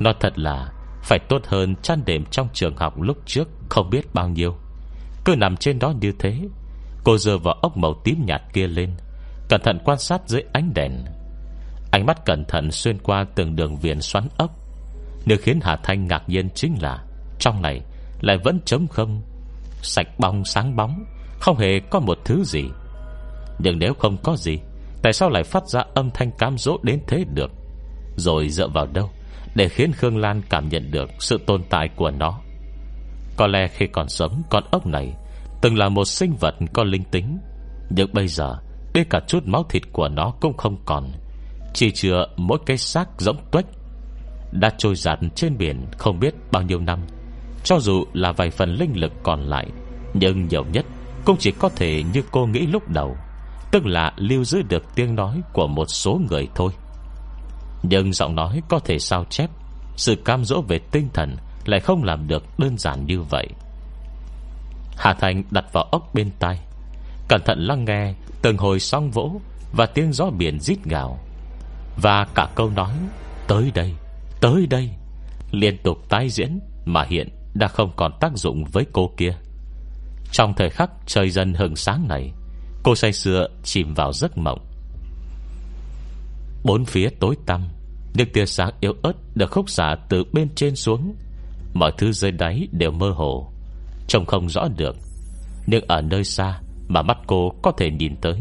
Nó 0.00 0.12
thật 0.20 0.38
là 0.38 0.72
phải 1.08 1.18
tốt 1.18 1.42
hơn 1.46 1.74
chăn 1.82 2.04
đệm 2.04 2.24
trong 2.24 2.48
trường 2.52 2.76
học 2.76 3.00
lúc 3.00 3.16
trước, 3.26 3.48
Không 3.68 3.90
biết 3.90 4.14
bao 4.14 4.28
nhiêu. 4.28 4.56
Cứ 5.24 5.36
nằm 5.36 5.56
trên 5.56 5.78
đó 5.78 5.92
như 6.00 6.12
thế, 6.18 6.40
Cô 7.04 7.18
dơ 7.18 7.38
vào 7.38 7.54
ốc 7.54 7.76
màu 7.76 7.94
tím 8.04 8.24
nhạt 8.26 8.42
kia 8.52 8.66
lên, 8.66 8.90
Cẩn 9.48 9.60
thận 9.64 9.78
quan 9.84 9.98
sát 9.98 10.20
dưới 10.26 10.42
ánh 10.52 10.74
đèn. 10.74 11.04
Ánh 11.90 12.06
mắt 12.06 12.24
cẩn 12.24 12.44
thận 12.44 12.70
xuyên 12.70 12.98
qua 12.98 13.26
từng 13.34 13.56
đường 13.56 13.76
viền 13.76 14.00
xoắn 14.00 14.28
ốc. 14.36 14.50
Điều 15.26 15.38
khiến 15.38 15.60
Hà 15.62 15.76
Thanh 15.76 16.06
ngạc 16.06 16.28
nhiên 16.28 16.48
chính 16.54 16.74
là, 16.82 17.04
Trong 17.38 17.62
này 17.62 17.80
lại 18.20 18.38
vẫn 18.44 18.60
trống 18.64 18.86
không. 18.86 19.22
Sạch 19.82 20.08
bong 20.18 20.44
sáng 20.44 20.76
bóng, 20.76 21.04
Không 21.40 21.58
hề 21.58 21.80
có 21.90 22.00
một 22.00 22.18
thứ 22.24 22.44
gì. 22.44 22.64
Nhưng 23.58 23.78
nếu 23.78 23.94
không 23.94 24.16
có 24.22 24.36
gì, 24.36 24.58
Tại 25.02 25.12
sao 25.12 25.30
lại 25.30 25.42
phát 25.42 25.68
ra 25.68 25.84
âm 25.94 26.10
thanh 26.10 26.30
cam 26.38 26.58
dỗ 26.58 26.78
đến 26.82 27.00
thế 27.06 27.24
được? 27.34 27.50
Rồi 28.16 28.48
dựa 28.48 28.68
vào 28.68 28.86
đâu? 28.86 29.10
Để 29.54 29.68
khiến 29.68 29.92
Khương 29.92 30.16
Lan 30.16 30.42
cảm 30.50 30.68
nhận 30.68 30.90
được 30.90 31.10
Sự 31.20 31.38
tồn 31.46 31.62
tại 31.70 31.88
của 31.96 32.10
nó. 32.10 32.40
Có 33.36 33.46
lẽ 33.46 33.68
khi 33.68 33.86
còn 33.86 34.08
sống, 34.08 34.42
Con 34.50 34.64
ốc 34.70 34.86
này 34.86 35.14
Từng 35.62 35.78
là 35.78 35.88
một 35.88 36.04
sinh 36.04 36.36
vật 36.40 36.54
có 36.72 36.84
linh 36.84 37.04
tính. 37.04 37.38
Nhưng 37.90 38.12
bây 38.12 38.28
giờ 38.28 38.56
Đến 38.94 39.06
cả 39.10 39.20
chút 39.26 39.46
máu 39.46 39.64
thịt 39.68 39.82
của 39.92 40.08
nó 40.08 40.32
cũng 40.40 40.56
không 40.56 40.76
còn. 40.84 41.12
Chỉ 41.74 41.90
chừa 41.90 42.26
mỗi 42.36 42.58
cái 42.66 42.78
xác 42.78 43.08
giống 43.18 43.36
tuếch 43.50 43.66
Đã 44.52 44.70
trôi 44.78 44.94
giặt 44.94 45.18
trên 45.34 45.58
biển 45.58 45.86
Không 45.98 46.20
biết 46.20 46.34
bao 46.52 46.62
nhiêu 46.62 46.80
năm. 46.80 47.00
Cho 47.64 47.78
dù 47.80 48.04
là 48.12 48.32
vài 48.32 48.50
phần 48.50 48.74
linh 48.74 49.00
lực 49.00 49.12
còn 49.22 49.40
lại, 49.40 49.66
Nhưng 50.14 50.48
nhiều 50.48 50.64
nhất 50.72 50.86
Cũng 51.24 51.36
chỉ 51.38 51.50
có 51.50 51.68
thể 51.68 52.02
như 52.12 52.22
cô 52.30 52.46
nghĩ 52.46 52.66
lúc 52.66 52.88
đầu, 52.88 53.16
Tức 53.70 53.86
là 53.86 54.12
lưu 54.16 54.44
giữ 54.44 54.62
được 54.62 54.82
tiếng 54.94 55.14
nói 55.14 55.40
Của 55.52 55.66
một 55.66 55.86
số 55.88 56.20
người 56.30 56.48
thôi. 56.54 56.72
Nhưng 57.82 58.12
giọng 58.12 58.34
nói 58.34 58.62
có 58.68 58.78
thể 58.78 58.98
sao 58.98 59.24
chép? 59.24 59.50
Sự 59.96 60.14
cam 60.24 60.44
dỗ 60.44 60.60
về 60.60 60.78
tinh 60.90 61.08
thần 61.14 61.36
Lại 61.64 61.80
không 61.80 62.04
làm 62.04 62.28
được 62.28 62.58
đơn 62.58 62.78
giản 62.78 63.06
như 63.06 63.22
vậy. 63.22 63.48
Hà 64.96 65.14
Thành 65.14 65.42
đặt 65.50 65.64
vào 65.72 65.84
ốc 65.84 66.14
bên 66.14 66.30
tai. 66.38 66.60
Cẩn 67.28 67.42
thận 67.44 67.58
lắng 67.58 67.84
nghe 67.84 68.14
Từng 68.42 68.56
hồi 68.56 68.80
song 68.80 69.10
vỗ 69.10 69.40
Và 69.72 69.86
tiếng 69.86 70.12
gió 70.12 70.30
biển 70.30 70.60
rít 70.60 70.78
gào. 70.84 71.18
Và 72.02 72.26
cả 72.34 72.48
câu 72.54 72.70
nói 72.70 72.92
Tới 73.46 73.72
đây, 73.74 73.94
tới 74.40 74.66
đây 74.66 74.90
Liên 75.50 75.78
tục 75.82 75.98
tái 76.08 76.28
diễn 76.28 76.60
Mà 76.84 77.04
hiện 77.08 77.28
đã 77.54 77.68
không 77.68 77.92
còn 77.96 78.12
tác 78.20 78.32
dụng 78.34 78.64
với 78.64 78.86
cô 78.92 79.10
kia. 79.16 79.34
Trong 80.32 80.54
thời 80.54 80.70
khắc 80.70 80.90
trời 81.06 81.30
dần 81.30 81.54
hừng 81.54 81.76
sáng 81.76 82.08
này 82.08 82.32
Cô 82.82 82.94
say 82.94 83.12
sưa 83.12 83.46
chìm 83.62 83.94
vào 83.94 84.12
giấc 84.12 84.38
mộng. 84.38 84.67
Bốn 86.68 86.84
phía 86.84 87.08
tối 87.20 87.36
tăm. 87.46 87.68
Những 88.14 88.28
tia 88.32 88.46
sáng 88.46 88.70
yếu 88.80 88.94
ớt 89.02 89.12
Được 89.34 89.50
khúc 89.50 89.70
xả 89.70 89.96
từ 90.08 90.24
bên 90.32 90.48
trên 90.54 90.76
xuống. 90.76 91.14
Mọi 91.74 91.92
thứ 91.98 92.12
dưới 92.12 92.30
đáy 92.30 92.68
đều 92.72 92.90
mơ 92.90 93.10
hồ, 93.10 93.52
Trông 94.08 94.26
không 94.26 94.48
rõ 94.48 94.68
được. 94.76 94.96
Nhưng 95.66 95.84
ở 95.88 96.00
nơi 96.00 96.24
xa 96.24 96.60
Mà 96.88 97.02
mắt 97.02 97.18
cô 97.26 97.52
có 97.62 97.70
thể 97.70 97.90
nhìn 97.90 98.16
tới, 98.16 98.40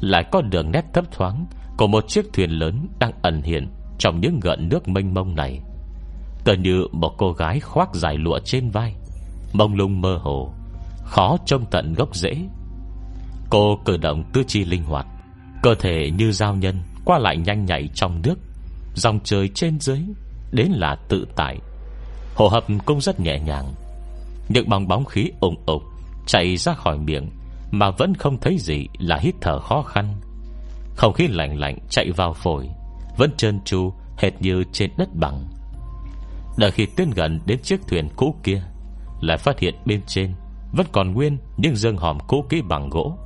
Lại 0.00 0.24
có 0.32 0.40
đường 0.40 0.70
nét 0.70 0.84
thấp 0.94 1.04
thoáng 1.12 1.46
Của 1.76 1.86
một 1.86 2.08
chiếc 2.08 2.32
thuyền 2.32 2.50
lớn 2.50 2.88
đang 2.98 3.12
ẩn 3.22 3.42
hiện 3.42 3.68
Trong 3.98 4.20
những 4.20 4.40
gợn 4.40 4.68
nước 4.68 4.88
mênh 4.88 5.14
mông 5.14 5.34
này. 5.34 5.60
Tờ 6.44 6.52
như 6.52 6.86
một 6.92 7.14
cô 7.18 7.32
gái 7.32 7.60
khoác 7.60 7.94
dài 7.94 8.16
lụa 8.18 8.38
trên 8.44 8.70
vai, 8.70 8.94
Mông 9.52 9.74
lung 9.74 10.00
mơ 10.00 10.18
hồ, 10.22 10.52
Khó 11.04 11.36
trông 11.46 11.64
tận 11.70 11.94
gốc 11.94 12.16
rễ. 12.16 12.34
Cô 13.50 13.78
cử 13.84 13.96
động 13.96 14.24
tư 14.32 14.42
chi 14.46 14.64
linh 14.64 14.84
hoạt, 14.84 15.06
Cơ 15.62 15.74
thể 15.74 16.10
như 16.10 16.32
giao 16.32 16.54
nhân 16.54 16.82
qua 17.08 17.18
lại 17.18 17.36
nhanh 17.36 17.64
nhạy 17.64 17.88
trong 17.94 18.22
nước. 18.22 18.38
Dòng 18.94 19.20
trời 19.24 19.48
trên 19.48 19.80
dưới, 19.80 20.00
Đến 20.52 20.66
là 20.70 20.96
tự 21.08 21.26
tại. 21.36 21.58
Hồ 22.34 22.48
hấp 22.48 22.64
cũng 22.84 23.00
rất 23.00 23.20
nhẹ 23.20 23.38
nhàng. 23.38 23.74
Những 24.48 24.68
bong 24.68 24.88
bóng 24.88 25.04
khí 25.04 25.30
ủng 25.40 25.56
ục 25.66 25.82
Chạy 26.26 26.56
ra 26.56 26.74
khỏi 26.74 26.98
miệng 26.98 27.30
Mà 27.70 27.90
vẫn 27.90 28.14
không 28.14 28.40
thấy 28.40 28.58
gì 28.58 28.86
là 28.98 29.16
hít 29.16 29.34
thở 29.40 29.58
khó 29.58 29.82
khăn. 29.82 30.14
Không 30.96 31.12
khí 31.12 31.28
lạnh 31.28 31.58
lạnh 31.58 31.78
chạy 31.90 32.10
vào 32.16 32.32
phổi, 32.32 32.68
Vẫn 33.16 33.30
trơn 33.36 33.60
tru, 33.64 33.92
Hệt 34.18 34.42
như 34.42 34.64
trên 34.72 34.90
đất 34.98 35.08
bằng. 35.14 35.44
Đợi 36.56 36.70
khi 36.70 36.86
tiến 36.96 37.10
gần 37.10 37.40
đến 37.46 37.62
chiếc 37.62 37.80
thuyền 37.88 38.08
cũ 38.16 38.34
kia, 38.42 38.62
Lại 39.20 39.38
phát 39.38 39.58
hiện 39.58 39.74
bên 39.84 40.00
trên 40.06 40.32
Vẫn 40.72 40.86
còn 40.92 41.12
nguyên 41.12 41.38
những 41.56 41.76
dương 41.76 41.96
hòm 41.96 42.18
cũ 42.28 42.44
kỹ 42.48 42.62
bằng 42.68 42.90
gỗ. 42.90 43.18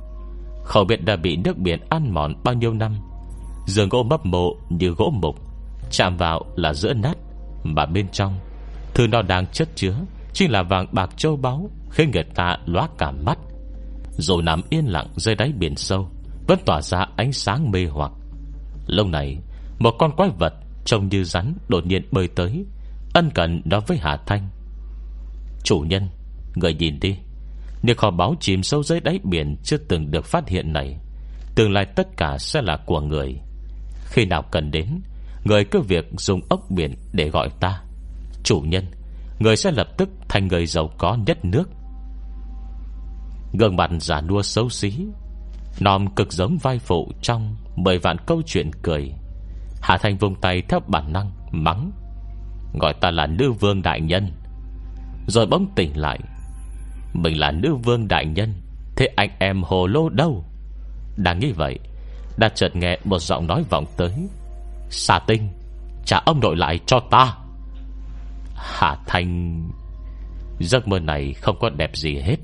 Không 0.63 0.87
biết 0.87 1.05
đã 1.05 1.15
bị 1.15 1.35
nước 1.35 1.57
biển 1.57 1.79
ăn 1.89 2.13
mòn 2.13 2.33
bao 2.43 2.53
nhiêu 2.53 2.73
năm 2.73 2.95
Giường 3.65 3.89
gỗ 3.89 4.03
mấp 4.03 4.25
mộ 4.25 4.55
như 4.69 4.89
gỗ 4.89 5.13
mục, 5.21 5.35
Chạm 5.91 6.17
vào 6.17 6.45
là 6.55 6.73
giữa 6.73 6.93
nát, 6.93 7.17
Mà 7.63 7.85
bên 7.85 8.07
trong, 8.11 8.39
Thứ 8.93 9.07
nó 9.07 9.21
đang 9.21 9.47
chất 9.47 9.69
chứa 9.75 9.95
Chính 10.33 10.51
là 10.51 10.63
vàng 10.63 10.87
bạc 10.91 11.09
châu 11.17 11.35
báu 11.35 11.69
Khiến 11.91 12.11
người 12.11 12.23
ta 12.23 12.57
lóa 12.65 12.87
cả 12.97 13.11
mắt. 13.11 13.37
Rồi 14.17 14.43
nằm 14.43 14.61
yên 14.69 14.85
lặng 14.85 15.07
dưới 15.15 15.35
đáy 15.35 15.51
biển 15.51 15.75
sâu, 15.75 16.09
Vẫn 16.47 16.59
tỏa 16.65 16.81
ra 16.81 17.05
ánh 17.15 17.33
sáng 17.33 17.71
mê 17.71 17.85
hoặc. 17.85 18.11
Lâu 18.87 19.07
này, 19.07 19.37
Một 19.79 19.91
con 19.99 20.15
quái 20.15 20.29
vật 20.39 20.53
trông 20.85 21.07
như 21.07 21.23
rắn 21.23 21.53
đột 21.67 21.85
nhiên 21.85 22.07
bơi 22.11 22.27
tới, 22.27 22.65
Ân 23.13 23.29
cần 23.35 23.61
nói 23.65 23.81
với 23.87 23.97
Hà 23.97 24.17
Thanh. 24.25 24.49
Chủ 25.63 25.79
nhân, 25.79 26.09
Người 26.55 26.73
nhìn 26.73 26.99
đi. 26.99 27.17
Nếu 27.83 27.95
kho 27.95 28.11
báu 28.11 28.35
chìm 28.39 28.63
sâu 28.63 28.83
dưới 28.83 28.99
đáy 28.99 29.19
biển 29.23 29.55
Chưa 29.63 29.77
từng 29.77 30.11
được 30.11 30.25
phát 30.25 30.49
hiện 30.49 30.73
này. 30.73 30.99
Tương 31.55 31.71
lai 31.71 31.85
tất 31.85 32.07
cả 32.17 32.37
sẽ 32.37 32.61
là 32.61 32.77
của 32.85 33.01
người. 33.01 33.39
Khi 34.13 34.25
nào 34.25 34.41
cần 34.51 34.71
đến, 34.71 34.87
Người 35.43 35.65
cứ 35.65 35.81
việc 35.81 36.05
dùng 36.17 36.41
ốc 36.49 36.61
biển 36.69 36.95
để 37.13 37.29
gọi 37.29 37.49
ta. 37.59 37.81
Chủ 38.43 38.59
nhân, 38.59 38.85
Người 39.39 39.55
sẽ 39.55 39.71
lập 39.71 39.87
tức 39.97 40.09
thành 40.29 40.47
người 40.47 40.65
giàu 40.65 40.89
có 40.97 41.17
nhất 41.27 41.45
nước. 41.45 41.69
Gương 43.59 43.75
mặt 43.75 43.89
giả 43.99 44.21
nua 44.21 44.41
xấu 44.41 44.69
xí, 44.69 45.05
Nòm 45.79 46.15
cực 46.15 46.33
giống 46.33 46.57
vai 46.57 46.79
phụ 46.79 47.11
Trong 47.21 47.55
mười 47.75 47.99
vạn 47.99 48.17
câu 48.25 48.41
chuyện 48.45 48.71
cười. 48.81 49.13
Hà 49.81 49.97
Thanh 49.97 50.17
vùng 50.17 50.35
tay 50.41 50.61
theo 50.69 50.79
bản 50.87 51.13
năng, 51.13 51.31
Mắng, 51.51 51.91
Gọi 52.79 52.93
ta 53.01 53.11
là 53.11 53.27
nữ 53.27 53.51
vương 53.51 53.81
đại 53.81 54.01
nhân. 54.01 54.31
Rồi 55.27 55.45
bỗng 55.45 55.67
tỉnh 55.75 55.97
lại, 55.97 56.19
Mình 57.13 57.39
là 57.39 57.51
nữ 57.51 57.75
vương 57.75 58.07
đại 58.07 58.25
nhân, 58.25 58.53
Thế 58.95 59.05
anh 59.15 59.29
em 59.39 59.63
hồ 59.63 59.87
lô 59.87 60.09
đâu? 60.09 60.45
Đang 61.17 61.39
nghĩ 61.39 61.51
vậy 61.51 61.79
đã 62.37 62.49
chợt 62.55 62.75
nghe 62.75 62.97
một 63.03 63.19
giọng 63.19 63.47
nói 63.47 63.63
vọng 63.69 63.85
tới. 63.97 64.13
Xà 64.89 65.19
tinh, 65.27 65.49
Trả 66.05 66.17
ông 66.25 66.39
nội 66.39 66.55
lại 66.55 66.79
cho 66.85 66.99
ta. 67.11 67.35
Hà 68.55 68.97
Thanh, 69.07 69.63
Giấc 70.59 70.87
mơ 70.87 70.99
này 70.99 71.33
không 71.33 71.57
có 71.59 71.69
đẹp 71.69 71.91
gì 71.93 72.19
hết. 72.19 72.37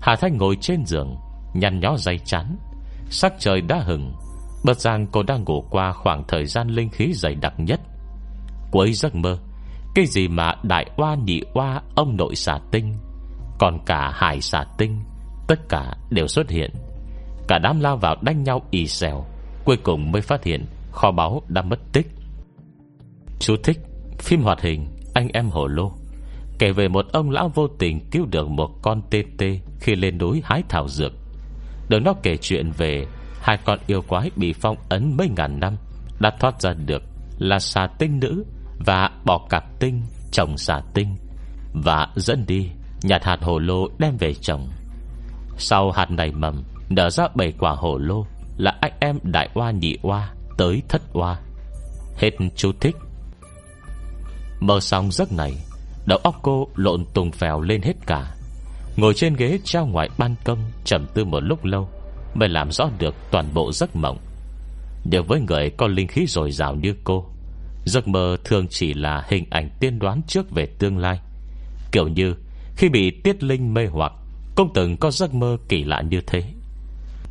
Hà 0.00 0.16
Thanh 0.16 0.36
ngồi 0.36 0.56
trên 0.60 0.86
giường, 0.86 1.16
Nhăn 1.54 1.80
nhó 1.80 1.96
dây 1.96 2.18
chán. 2.24 2.56
Sắc 3.10 3.32
trời 3.38 3.60
đã 3.60 3.78
hừng 3.78 4.12
Bật 4.64 4.80
rằng 4.80 5.06
cô 5.12 5.22
đang 5.22 5.44
ngủ 5.44 5.64
qua 5.70 5.92
khoảng 5.92 6.24
thời 6.28 6.46
gian 6.46 6.68
linh 6.68 6.88
khí 6.90 7.12
dày 7.12 7.34
đặc 7.34 7.54
nhất. 7.56 7.80
Cuối 8.70 8.92
giấc 8.92 9.14
mơ, 9.14 9.38
Cái 9.94 10.06
gì 10.06 10.28
mà 10.28 10.54
đại 10.62 10.86
oa 10.96 11.14
nhị 11.14 11.40
oa 11.54 11.82
Ông 11.94 12.16
nội 12.16 12.36
xà 12.36 12.58
tinh, 12.70 12.94
Còn 13.58 13.78
cả 13.86 14.12
hải 14.14 14.40
xà 14.40 14.64
tinh, 14.78 15.00
Tất 15.48 15.68
cả 15.68 15.92
đều 16.10 16.26
xuất 16.26 16.50
hiện. 16.50 16.70
Cả 17.48 17.58
đám 17.58 17.80
lao 17.80 17.96
vào 17.96 18.16
đánh 18.22 18.42
nhau 18.44 18.62
ì 18.70 18.86
xèo, 18.86 19.24
Cuối 19.64 19.76
cùng 19.76 20.12
mới 20.12 20.22
phát 20.22 20.44
hiện 20.44 20.66
Kho 20.92 21.10
báu 21.10 21.42
đã 21.48 21.62
mất 21.62 21.78
tích. 21.92 22.06
Chú 23.38 23.56
thích, 23.64 23.78
Phim 24.18 24.42
hoạt 24.42 24.60
hình, 24.60 24.86
Anh 25.14 25.28
em 25.28 25.48
hồ 25.48 25.66
lô. 25.66 25.92
Kể 26.58 26.72
về 26.72 26.88
một 26.88 27.06
ông 27.12 27.30
lão 27.30 27.48
vô 27.48 27.68
tình 27.68 28.00
cứu 28.10 28.26
được 28.30 28.48
một 28.48 28.70
con 28.82 29.02
tê 29.10 29.24
tê 29.38 29.60
Khi 29.80 29.94
lên 29.94 30.18
núi 30.18 30.42
hái 30.44 30.62
thảo 30.68 30.88
dược. 30.88 31.12
Được 31.88 31.98
nó 32.04 32.14
kể 32.22 32.36
chuyện 32.36 32.70
về, 32.70 33.06
Hai 33.40 33.58
con 33.64 33.78
yêu 33.86 34.02
quái 34.08 34.30
bị 34.36 34.52
phong 34.52 34.76
ấn 34.88 35.16
mấy 35.16 35.28
ngàn 35.36 35.60
năm 35.60 35.76
Đã 36.20 36.30
thoát 36.40 36.60
ra 36.60 36.74
được 36.74 37.02
Là 37.38 37.58
xà 37.58 37.86
tinh 37.98 38.20
nữ 38.20 38.44
Và 38.86 39.10
bỏ 39.24 39.46
cặp 39.50 39.80
tinh, 39.80 40.02
chồng 40.32 40.56
xà 40.56 40.80
tinh, 40.94 41.16
Và 41.72 42.08
dẫn 42.16 42.44
đi, 42.46 42.70
Nhặt 43.02 43.24
hạt 43.24 43.38
hồ 43.42 43.58
lô 43.58 43.88
đem 43.98 44.16
về 44.16 44.34
trồng. 44.34 44.68
Sau 45.58 45.90
hạt 45.90 46.10
này 46.10 46.32
mầm 46.32 46.62
Nở 46.88 47.10
ra 47.10 47.28
bảy 47.34 47.52
quả 47.58 47.72
hồ 47.72 47.98
lô, 47.98 48.26
Là 48.56 48.78
anh 48.80 48.92
em 49.00 49.18
đại 49.22 49.48
oa 49.54 49.70
nhị 49.70 49.98
oa, 50.02 50.34
Tới 50.58 50.82
thất 50.88 51.02
oa. 51.12 51.40
Hết 52.16 52.30
chú 52.56 52.72
thích. 52.80 52.96
Mơ 54.60 54.80
xong 54.80 55.10
giấc 55.12 55.32
này, 55.32 55.52
Đầu 56.06 56.18
óc 56.18 56.34
cô 56.42 56.68
lộn 56.76 57.04
tùng 57.14 57.32
phèo 57.32 57.60
lên 57.60 57.82
hết 57.82 57.94
cả. 58.06 58.34
Ngồi 58.96 59.14
trên 59.14 59.34
ghế 59.34 59.58
trao 59.64 59.86
ngoài 59.86 60.08
ban 60.18 60.34
công, 60.44 60.58
trầm 60.84 61.06
tư 61.14 61.24
một 61.24 61.40
lúc 61.40 61.64
lâu, 61.64 61.88
Mới 62.34 62.48
làm 62.48 62.70
rõ 62.70 62.90
được 62.98 63.14
toàn 63.30 63.54
bộ 63.54 63.72
giấc 63.72 63.96
mộng. 63.96 64.18
Điều 65.04 65.22
với 65.22 65.40
người 65.40 65.70
có 65.70 65.86
linh 65.86 66.08
khí 66.08 66.26
dồi 66.26 66.50
dào 66.50 66.74
như 66.74 66.94
cô, 67.04 67.26
Giấc 67.84 68.08
mơ 68.08 68.36
thường 68.44 68.66
chỉ 68.70 68.94
là 68.94 69.24
hình 69.28 69.44
ảnh 69.50 69.70
tiên 69.80 69.98
đoán 69.98 70.20
trước 70.26 70.50
về 70.50 70.66
tương 70.66 70.98
lai. 70.98 71.20
Kiểu 71.92 72.08
như, 72.08 72.34
Khi 72.76 72.88
bị 72.88 73.10
tiết 73.10 73.42
linh 73.42 73.74
mê 73.74 73.86
hoặc, 73.86 74.12
Cũng 74.54 74.70
từng 74.74 74.96
có 74.96 75.10
giấc 75.10 75.34
mơ 75.34 75.56
kỳ 75.68 75.84
lạ 75.84 76.02
như 76.02 76.20
thế. 76.26 76.42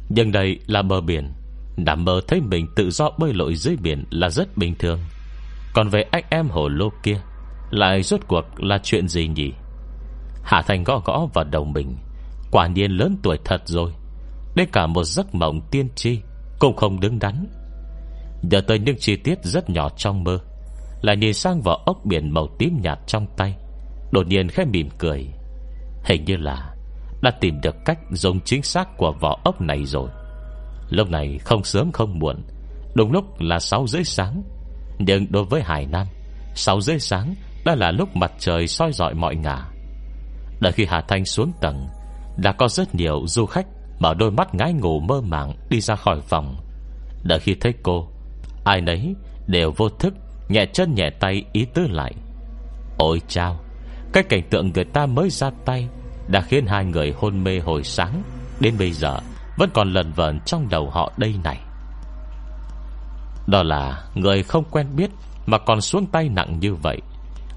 Nhưng 0.10 0.32
đây 0.32 0.60
là 0.68 0.82
bờ 0.82 1.02
biển. 1.02 1.34
Đảm 1.78 2.06
mơ 2.06 2.22
thấy 2.28 2.42
mình 2.42 2.68
tự 2.76 2.90
do 2.90 3.10
bơi 3.18 3.34
lội 3.34 3.56
dưới 3.56 3.76
biển 3.76 4.04
Là 4.10 4.30
rất 4.30 4.58
bình 4.58 4.76
thường. 4.80 5.00
Còn 5.74 5.90
về 5.90 6.02
anh 6.12 6.24
em 6.30 6.50
hồ 6.50 6.68
lô 6.68 6.90
kia, 7.04 7.22
Lại 7.72 8.04
rốt 8.04 8.20
cuộc 8.28 8.46
là 8.58 8.80
chuyện 8.84 9.08
gì 9.08 9.28
nhỉ? 9.28 9.54
Hạ 10.44 10.62
Thành 10.68 10.84
gõ 10.84 11.02
gõ 11.06 11.28
vào 11.34 11.46
đầu 11.46 11.66
mình. 11.66 11.98
Quả 12.52 12.68
nhiên 12.68 12.92
lớn 12.92 13.18
tuổi 13.24 13.38
thật 13.46 13.62
rồi. 13.66 13.92
Đến 14.56 14.70
cả 14.72 14.88
một 14.88 15.04
giấc 15.04 15.36
mộng 15.36 15.62
tiên 15.72 15.90
tri 15.96 16.20
Cũng 16.60 16.76
không 16.76 17.00
đứng 17.00 17.20
đắn. 17.20 17.46
Nhờ 18.42 18.62
tới 18.62 18.80
những 18.80 18.96
chi 19.00 19.16
tiết 19.16 19.44
rất 19.44 19.70
nhỏ 19.70 19.90
trong 19.98 20.24
mơ, 20.24 20.40
Lại 21.02 21.18
nhìn 21.18 21.34
sang 21.34 21.62
vào 21.62 21.76
ốc 21.76 22.06
biển 22.06 22.30
màu 22.34 22.48
tím 22.60 22.80
nhạt 22.82 23.00
trong 23.08 23.28
tay. 23.38 23.56
Đột 24.12 24.28
nhiên 24.28 24.48
khẽ 24.48 24.66
mỉm 24.66 24.90
cười. 24.98 25.28
Hình 26.04 26.26
như 26.26 26.36
là 26.38 26.75
đã 27.26 27.32
tìm 27.32 27.62
được 27.62 27.76
cách 27.86 28.00
dùng 28.12 28.40
chính 28.40 28.64
xác 28.64 28.98
của 28.98 29.12
vỏ 29.20 29.40
ốc 29.44 29.62
này 29.62 29.86
rồi. 29.86 30.10
Lúc 30.90 31.10
này 31.10 31.38
không 31.38 31.64
sớm 31.64 31.92
không 31.92 32.20
muộn, 32.20 32.44
Đúng 32.96 33.12
lúc 33.12 33.40
là 33.40 33.60
6 33.60 33.88
rưỡi 33.88 34.04
sáng. 34.04 34.44
Nhưng 35.00 35.32
đối 35.32 35.44
với 35.44 35.62
Hải 35.62 35.86
Nam 35.86 36.08
6 36.56 36.82
rưỡi 36.82 37.00
sáng 37.00 37.36
Đã 37.66 37.76
là 37.76 37.92
lúc 37.92 38.16
mặt 38.16 38.32
trời 38.40 38.68
soi 38.68 38.92
dọi 38.92 39.14
mọi 39.14 39.36
ngả. 39.36 39.66
Đợi 40.60 40.72
khi 40.72 40.86
Hà 40.90 41.02
Thanh 41.02 41.26
xuống 41.26 41.52
tầng, 41.62 41.88
Đã 42.38 42.52
có 42.52 42.68
rất 42.68 42.96
nhiều 42.96 43.24
du 43.28 43.46
khách 43.46 43.66
Mở 44.00 44.14
đôi 44.14 44.32
mắt 44.32 44.56
ngái 44.56 44.74
ngủ 44.74 45.00
mơ 45.00 45.22
màng 45.22 45.54
Đi 45.70 45.82
ra 45.82 45.96
khỏi 45.96 46.22
phòng. 46.22 46.56
Đợi 47.24 47.40
khi 47.40 47.56
thấy 47.62 47.74
cô, 47.84 48.08
Ai 48.66 48.82
nấy 48.82 49.16
đều 49.48 49.72
vô 49.78 49.90
thức 49.90 50.14
Nhẹ 50.50 50.66
chân 50.74 50.96
nhẹ 50.96 51.10
tay 51.20 51.44
ý 51.54 51.66
tứ 51.74 51.88
lại. 51.88 52.14
Ôi 52.98 53.22
chao, 53.28 53.60
Cái 54.14 54.24
cảnh 54.24 54.44
tượng 54.50 54.72
người 54.74 54.86
ta 54.86 55.06
mới 55.06 55.30
ra 55.30 55.52
tay 55.66 55.88
đã 56.28 56.42
khiến 56.42 56.66
hai 56.66 56.86
người 56.86 57.14
hôn 57.18 57.44
mê 57.44 57.60
hồi 57.60 57.84
sáng. 57.84 58.24
Đến 58.60 58.76
bây 58.80 58.92
giờ, 58.92 59.20
Vẫn 59.58 59.70
còn 59.74 59.94
lần 59.94 60.12
vờn 60.12 60.40
trong 60.46 60.70
đầu 60.70 60.90
họ 60.90 61.12
đây 61.18 61.36
này. 61.44 61.60
Đó 63.48 63.64
là 63.64 64.04
Người 64.16 64.44
không 64.44 64.64
quen 64.72 64.88
biết 64.96 65.10
Mà 65.46 65.58
còn 65.58 65.82
xuống 65.82 66.06
tay 66.06 66.30
nặng 66.30 66.60
như 66.60 66.76
vậy. 66.76 67.02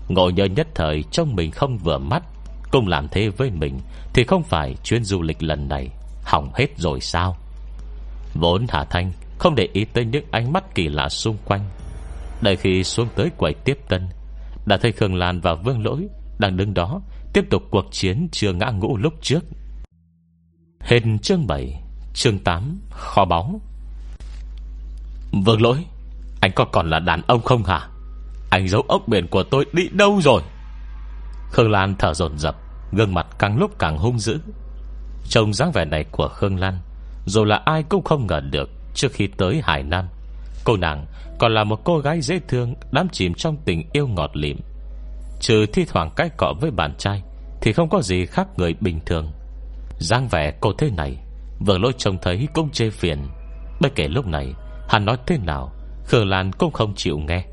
Ngộ 0.09 0.31
nhớ 0.31 0.45
nhất 0.45 0.67
thời 0.75 1.05
Trông 1.11 1.35
mình 1.35 1.51
không 1.51 1.79
vừa 1.79 1.99
mắt 1.99 2.23
Cùng 2.71 2.89
làm 2.89 3.09
thế 3.09 3.29
với 3.29 3.51
mình 3.51 3.79
Thì 4.15 4.25
không 4.25 4.43
phải 4.43 4.75
chuyến 4.85 5.05
du 5.05 5.23
lịch 5.23 5.43
lần 5.43 5.69
này 5.69 5.91
Hỏng 6.25 6.51
hết 6.55 6.67
rồi 6.77 7.01
sao? 7.01 7.37
Vốn 8.35 8.67
Hà 8.69 8.85
Thanh 8.85 9.13
Không 9.39 9.55
để 9.55 9.69
ý 9.73 9.85
tới 9.85 10.05
những 10.05 10.25
ánh 10.31 10.53
mắt 10.53 10.75
kỳ 10.75 10.89
lạ 10.89 11.09
xung 11.09 11.37
quanh. 11.45 11.61
Đợi 12.43 12.57
khi 12.57 12.85
xuống 12.85 13.09
tới 13.17 13.31
quầy 13.37 13.55
tiếp 13.55 13.79
tân, 13.89 14.09
Đã 14.67 14.77
thấy 14.77 14.93
Khương 14.93 15.15
Lan 15.15 15.41
và 15.41 15.55
Vương 15.55 15.85
Lỗi 15.85 16.09
Đang 16.39 16.57
đứng 16.57 16.75
đó 16.75 17.01
Tiếp 17.33 17.45
tục 17.51 17.63
cuộc 17.71 17.85
chiến 17.91 18.29
chưa 18.33 18.53
ngã 18.53 18.71
ngũ 18.71 18.97
lúc 18.97 19.15
trước. 19.23 19.41
Hết 20.81 21.01
chương 21.23 21.47
7 21.47 21.83
Chương 22.15 22.39
8 22.39 22.81
Kho 22.91 23.25
báu. 23.25 23.61
Vương 25.33 25.63
Lỗi, 25.63 25.85
Anh 26.41 26.53
có 26.55 26.65
còn 26.65 26.91
là 26.91 26.99
đàn 26.99 27.23
ông 27.27 27.43
không 27.43 27.65
hả? 27.65 27.89
Anh 28.51 28.69
giấu 28.69 28.83
ốc 28.89 29.09
biển 29.09 29.27
của 29.27 29.43
tôi 29.43 29.67
đi 29.73 29.89
đâu 29.93 30.21
rồi? 30.23 30.43
Khương 31.51 31.71
Lan 31.71 31.95
thở 31.99 32.15
dồn 32.15 32.39
dập, 32.39 32.57
Gương 32.93 33.15
mặt 33.15 33.27
càng 33.39 33.59
lúc 33.59 33.79
càng 33.79 33.99
hung 33.99 34.19
dữ. 34.19 34.39
Trông 35.29 35.55
dáng 35.55 35.73
vẻ 35.73 35.85
này 35.85 36.05
của 36.05 36.29
Khương 36.29 36.61
Lan, 36.61 36.79
Dù 37.27 37.45
là 37.45 37.57
ai 37.65 37.83
cũng 37.83 38.05
không 38.05 38.27
ngờ 38.27 38.41
được 38.41 38.71
Trước 38.95 39.13
khi 39.13 39.27
tới 39.27 39.61
Hải 39.65 39.83
Nam. 39.83 40.09
Cô 40.65 40.77
nàng 40.77 41.07
còn 41.39 41.55
là 41.55 41.65
một 41.65 41.81
cô 41.85 41.99
gái 41.99 42.21
dễ 42.21 42.41
thương 42.49 42.75
Đám 42.93 43.09
chìm 43.09 43.35
trong 43.35 43.57
tình 43.65 43.83
yêu 43.93 44.09
ngọt 44.09 44.31
lịm. 44.37 44.59
Trừ 45.41 45.67
thi 45.73 45.85
thoảng 45.85 46.11
cái 46.17 46.31
cọ 46.37 46.55
với 46.61 46.71
bạn 46.71 46.95
trai, 46.99 47.23
Thì 47.61 47.73
không 47.73 47.89
có 47.89 48.03
gì 48.03 48.27
khác 48.27 48.49
người 48.57 48.75
bình 48.81 49.01
thường. 49.07 49.33
Dáng 49.99 50.29
vẻ 50.29 50.53
cô 50.61 50.73
thế 50.79 50.91
này, 50.91 51.17
Vừa 51.67 51.79
lôi 51.79 51.93
trông 51.99 52.19
thấy 52.23 52.49
cũng 52.55 52.71
chê 52.71 52.91
phiền. 52.91 53.19
Bất 53.81 53.95
kể 53.95 54.09
lúc 54.09 54.27
này, 54.27 54.55
Hắn 54.89 55.05
nói 55.05 55.17
thế 55.27 55.39
nào 55.39 55.73
Khương 56.05 56.29
Lan 56.29 56.53
cũng 56.53 56.73
không 56.73 56.95
chịu 56.95 57.19
nghe. 57.19 57.45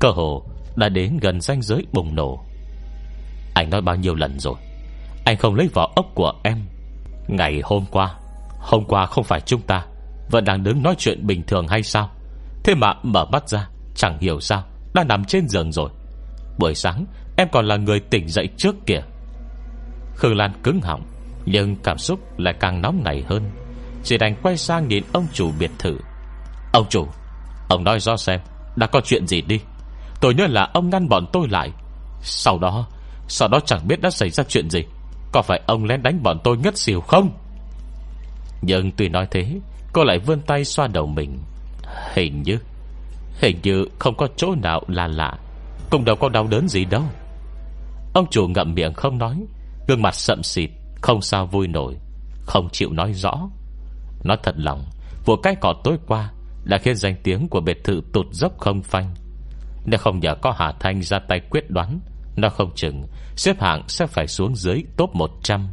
Cơ 0.00 0.08
hồ 0.08 0.42
đã 0.76 0.88
đến 0.88 1.18
gần 1.20 1.40
ranh 1.40 1.62
giới 1.62 1.86
bùng 1.92 2.14
nổ. 2.14 2.44
Anh 3.54 3.70
nói 3.70 3.80
bao 3.80 3.96
nhiêu 3.96 4.14
lần 4.14 4.40
rồi? 4.40 4.54
Anh 5.24 5.36
không 5.36 5.54
lấy 5.54 5.68
vỏ 5.74 5.92
ốc 5.96 6.06
của 6.14 6.32
em. 6.44 6.58
Ngày 7.28 7.60
hôm 7.64 7.84
qua 7.90 8.14
Hôm 8.60 8.84
qua 8.84 9.06
không 9.06 9.24
phải 9.24 9.40
chúng 9.40 9.60
ta, 9.60 9.86
Vẫn 10.30 10.44
đang 10.44 10.62
đứng 10.62 10.82
nói 10.82 10.94
chuyện 10.98 11.26
bình 11.26 11.42
thường 11.46 11.68
hay 11.68 11.82
sao? 11.82 12.10
Thế 12.64 12.74
mà 12.74 12.94
mở 13.02 13.24
mắt 13.24 13.48
ra, 13.48 13.68
Chẳng 13.94 14.18
hiểu 14.18 14.40
sao, 14.40 14.62
Đã 14.94 15.04
nằm 15.04 15.24
trên 15.24 15.48
giường 15.48 15.72
rồi. 15.72 15.90
Buổi 16.58 16.74
sáng, 16.74 17.06
em 17.36 17.48
còn 17.52 17.66
là 17.66 17.76
người 17.76 18.00
tỉnh 18.00 18.28
dậy 18.28 18.48
trước 18.56 18.74
kìa. 18.86 19.00
Khương 20.16 20.36
Lan 20.36 20.52
cứng 20.62 20.80
họng, 20.80 21.02
Nhưng 21.46 21.76
cảm 21.76 21.98
xúc 21.98 22.20
lại 22.38 22.54
càng 22.60 22.82
nóng 22.82 23.00
nảy 23.04 23.24
hơn. 23.28 23.50
Chỉ 24.04 24.18
đành 24.18 24.36
quay 24.42 24.56
sang 24.56 24.88
nhìn 24.88 25.04
ông 25.12 25.26
chủ 25.32 25.52
biệt 25.58 25.70
thự. 25.78 25.98
Ông 26.72 26.86
chủ, 26.88 27.06
Ông 27.68 27.84
nói 27.84 28.00
rõ 28.00 28.16
xem, 28.16 28.40
Đã 28.76 28.86
có 28.86 29.00
chuyện 29.04 29.26
gì 29.26 29.40
đi? 29.40 29.60
Tôi 30.20 30.34
nhớ 30.34 30.46
là 30.46 30.70
ông 30.74 30.90
ngăn 30.90 31.08
bọn 31.08 31.26
tôi 31.32 31.48
lại. 31.50 31.70
Sau 32.22 32.58
đó 32.58 32.86
Sau 33.28 33.48
đó 33.48 33.60
chẳng 33.66 33.88
biết 33.88 34.00
đã 34.00 34.10
xảy 34.10 34.30
ra 34.30 34.44
chuyện 34.44 34.70
gì. 34.70 34.80
Có 35.32 35.42
phải 35.42 35.60
ông 35.66 35.84
lén 35.84 36.02
đánh 36.02 36.22
bọn 36.22 36.38
tôi 36.44 36.56
ngất 36.56 36.78
xỉu 36.78 37.00
không? 37.00 37.30
Nhưng 38.62 38.90
tuy 38.96 39.08
nói 39.08 39.26
thế, 39.30 39.60
Cô 39.92 40.04
lại 40.04 40.18
vươn 40.18 40.40
tay 40.40 40.64
xoa 40.64 40.86
đầu 40.86 41.06
mình. 41.06 41.38
Hình 42.14 42.42
như 42.42 42.58
Hình 43.40 43.58
như 43.62 43.84
không 43.98 44.16
có 44.16 44.28
chỗ 44.36 44.54
nào 44.62 44.82
là 44.88 45.06
lạ. 45.06 45.38
Cũng 45.90 46.04
đâu 46.04 46.16
có 46.16 46.28
đau 46.28 46.46
đớn 46.46 46.68
gì 46.68 46.84
đâu. 46.84 47.02
Ông 48.14 48.26
chủ 48.30 48.48
ngậm 48.48 48.74
miệng 48.74 48.94
không 48.94 49.18
nói. 49.18 49.46
Gương 49.88 50.02
mặt 50.02 50.14
sậm 50.14 50.42
xịt 50.42 50.70
Không 51.00 51.20
sao 51.20 51.46
vui 51.46 51.68
nổi. 51.68 51.96
Không 52.46 52.68
chịu 52.72 52.92
nói 52.92 53.12
rõ. 53.12 53.48
Nói 54.24 54.36
thật 54.42 54.54
lòng 54.56 54.84
Vụ 55.24 55.36
cái 55.36 55.56
cỏ 55.60 55.74
tối 55.84 55.96
qua 56.06 56.32
Đã 56.64 56.78
khiến 56.78 56.96
danh 56.96 57.16
tiếng 57.22 57.48
của 57.48 57.60
biệt 57.60 57.84
thự 57.84 58.00
tụt 58.12 58.26
dốc 58.32 58.58
không 58.58 58.82
phanh. 58.82 59.14
Nếu 59.84 59.98
không 59.98 60.20
nhờ 60.20 60.34
có 60.42 60.54
Hà 60.58 60.72
Thanh 60.80 61.02
ra 61.02 61.18
tay 61.28 61.40
quyết 61.50 61.70
đoán, 61.70 62.00
Nó 62.36 62.48
không 62.48 62.70
chừng 62.74 63.06
Xếp 63.36 63.60
hạng 63.60 63.88
sẽ 63.88 64.06
phải 64.06 64.26
xuống 64.26 64.56
dưới 64.56 64.82
top 64.96 65.14
100 65.14 65.68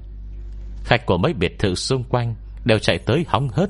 Khách 0.84 1.06
của 1.06 1.17
mấy 1.17 1.34
biệt 1.34 1.60
thự 1.60 1.76
xung 1.76 2.04
quanh 2.04 2.36
Đều 2.65 2.80
chạy 2.80 2.97
tới 2.97 3.26
hóng 3.28 3.49
hớt. 3.49 3.69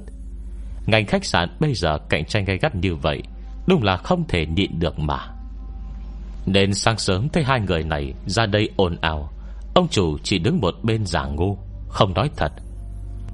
Ngành 0.85 1.05
khách 1.05 1.25
sạn 1.25 1.57
bây 1.59 1.73
giờ 1.73 1.97
cạnh 2.09 2.25
tranh 2.25 2.45
gay 2.45 2.57
gắt 2.57 2.75
như 2.75 2.95
vậy 2.95 3.21
Đúng 3.67 3.83
là 3.83 3.97
không 3.97 4.27
thể 4.27 4.45
nhịn 4.45 4.79
được 4.79 4.99
mà. 4.99 5.32
Nên 6.45 6.73
sáng 6.73 6.97
sớm 6.97 7.29
thấy 7.29 7.43
hai 7.43 7.59
người 7.59 7.83
này 7.83 8.13
Ra 8.25 8.45
đây 8.45 8.69
ồn 8.75 8.97
ào. 9.01 9.29
Ông 9.75 9.87
chủ 9.87 10.17
chỉ 10.23 10.39
đứng 10.39 10.61
một 10.61 10.75
bên 10.83 11.05
giả 11.05 11.25
ngu, 11.25 11.57
Không 11.89 12.13
nói 12.13 12.29
thật. 12.37 12.51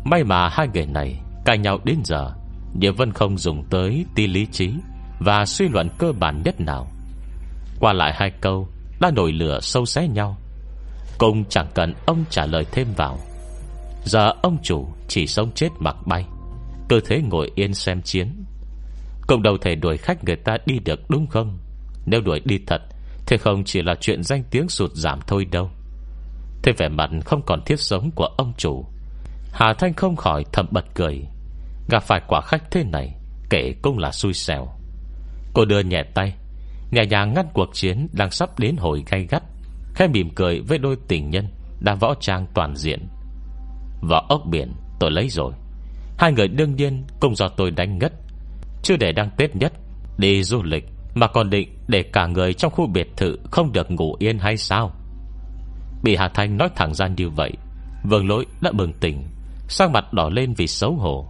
May 0.04 0.24
mà 0.24 0.50
hai 0.50 0.67
người 0.74 0.86
này 0.86 1.19
cãi 1.45 1.58
nhau 1.58 1.80
đến 1.84 1.98
giờ 2.04 2.32
Địa 2.74 2.91
Vân 2.91 3.13
không 3.13 3.38
dùng 3.38 3.63
tới 3.69 4.06
tí 4.15 4.28
lý 4.28 4.45
trí 4.45 4.74
Và 5.19 5.45
suy 5.45 5.67
luận 5.67 5.89
cơ 5.98 6.12
bản 6.19 6.41
nhất 6.45 6.62
nào. 6.62 6.88
Qua 7.80 7.93
lại 7.93 8.13
hai 8.15 8.32
câu, 8.41 8.67
Đã 9.02 9.12
nổi 9.12 9.32
lửa 9.32 9.60
sâu 9.62 9.86
xé 9.86 10.08
nhau. 10.08 10.38
Cùng 11.17 11.45
chẳng 11.45 11.67
cần 11.74 11.93
ông 12.06 12.24
trả 12.30 12.45
lời 12.45 12.65
thêm 12.72 12.88
vào. 12.95 13.19
Giờ 14.04 14.32
ông 14.41 14.58
chủ 14.63 14.88
chỉ 15.08 15.28
sống 15.28 15.52
chết 15.56 15.69
mặc 15.80 15.95
bay, 16.06 16.26
Cơ 16.89 17.00
thế 17.06 17.22
ngồi 17.22 17.52
yên 17.56 17.74
xem 17.74 18.02
chiến. 18.02 18.45
Cộng 19.28 19.43
đầu 19.43 19.58
thể 19.62 19.76
đuổi 19.76 19.98
khách 19.98 20.24
người 20.24 20.36
ta 20.36 20.58
đi 20.65 20.80
được 20.80 21.10
đúng 21.10 21.28
không? 21.28 21.58
Nếu 22.06 22.22
đuổi 22.22 22.41
đi 22.45 22.60
thật 22.67 22.82
thế 23.30 23.38
không 23.38 23.63
chỉ 23.63 23.82
là 23.82 23.96
chuyện 23.96 24.24
danh 24.24 24.44
tiếng 24.52 24.70
sụt 24.70 24.92
giảm 24.94 25.20
thôi 25.28 25.46
đâu. 25.46 25.70
Thế 26.63 26.72
vẻ 26.78 26.89
mặt 26.89 27.10
không 27.26 27.42
còn 27.46 27.62
thiết 27.65 27.80
sống 27.80 28.12
của 28.15 28.26
ông 28.38 28.54
chủ. 28.58 28.86
Hà 29.52 29.74
Thanh 29.74 29.94
không 29.94 30.15
khỏi 30.15 30.46
thầm 30.54 30.65
bật 30.72 30.86
cười. 30.94 31.22
Gặp 31.89 32.04
phải 32.04 32.22
quả 32.28 32.42
khách 32.42 32.72
thế 32.72 32.84
này, 32.84 33.15
Kể 33.50 33.74
cũng 33.82 33.98
là 33.98 34.12
xui 34.12 34.34
xẻo. 34.34 34.68
Cô 35.54 35.65
đưa 35.65 35.80
nhẹ 35.80 36.04
tay. 36.13 36.34
Nhẹ 36.92 37.06
nhàng 37.06 37.34
ngăn 37.34 37.46
cuộc 37.54 37.70
chiến 37.74 38.08
Đang 38.13 38.32
sắp 38.32 38.60
đến 38.60 38.76
hồi 38.78 39.04
gay 39.12 39.28
gắt. 39.30 39.44
Khẽ 39.96 40.08
mỉm 40.08 40.30
cười 40.36 40.60
với 40.60 40.78
đôi 40.78 40.98
tình 41.08 41.30
nhân 41.30 41.48
Đang 41.80 42.00
võ 42.00 42.13
trang 42.20 42.48
toàn 42.54 42.76
diện. 42.76 43.08
Võ 44.02 44.26
ốc 44.30 44.42
biển, 44.46 44.74
tôi 45.00 45.12
lấy 45.12 45.30
rồi. 45.30 45.54
Hai 46.18 46.32
người 46.32 46.48
đương 46.48 46.76
nhiên 46.76 47.06
cũng 47.20 47.36
do 47.36 47.48
tôi 47.50 47.72
đánh 47.72 47.98
ngất. 47.98 48.13
Chưa 48.84 48.98
để 48.98 49.12
đăng 49.12 49.30
Tết 49.38 49.56
nhất, 49.56 49.74
Đi 50.18 50.44
du 50.44 50.63
lịch. 50.63 50.86
Mà 51.19 51.27
còn 51.27 51.49
định 51.49 51.69
để 51.88 52.03
cả 52.03 52.27
người 52.27 52.53
trong 52.53 52.71
khu 52.71 52.88
biệt 52.88 53.08
thự 53.17 53.38
Không 53.51 53.71
được 53.71 53.91
ngủ 53.91 54.15
yên 54.19 54.39
hay 54.39 54.58
sao? 54.58 54.91
Bị 56.03 56.15
Hà 56.15 56.29
Thanh 56.29 56.58
nói 56.58 56.69
thẳng 56.75 56.93
ra 56.93 57.08
như 57.08 57.29
vậy, 57.29 57.51
Vương 58.03 58.27
lỗi 58.27 58.45
đã 58.62 58.71
bừng 58.71 58.93
tỉnh 58.93 59.23
Sang 59.67 59.91
mặt 59.91 60.13
đỏ 60.13 60.29
lên 60.29 60.53
vì 60.53 60.67
xấu 60.67 60.93
hổ. 60.93 61.27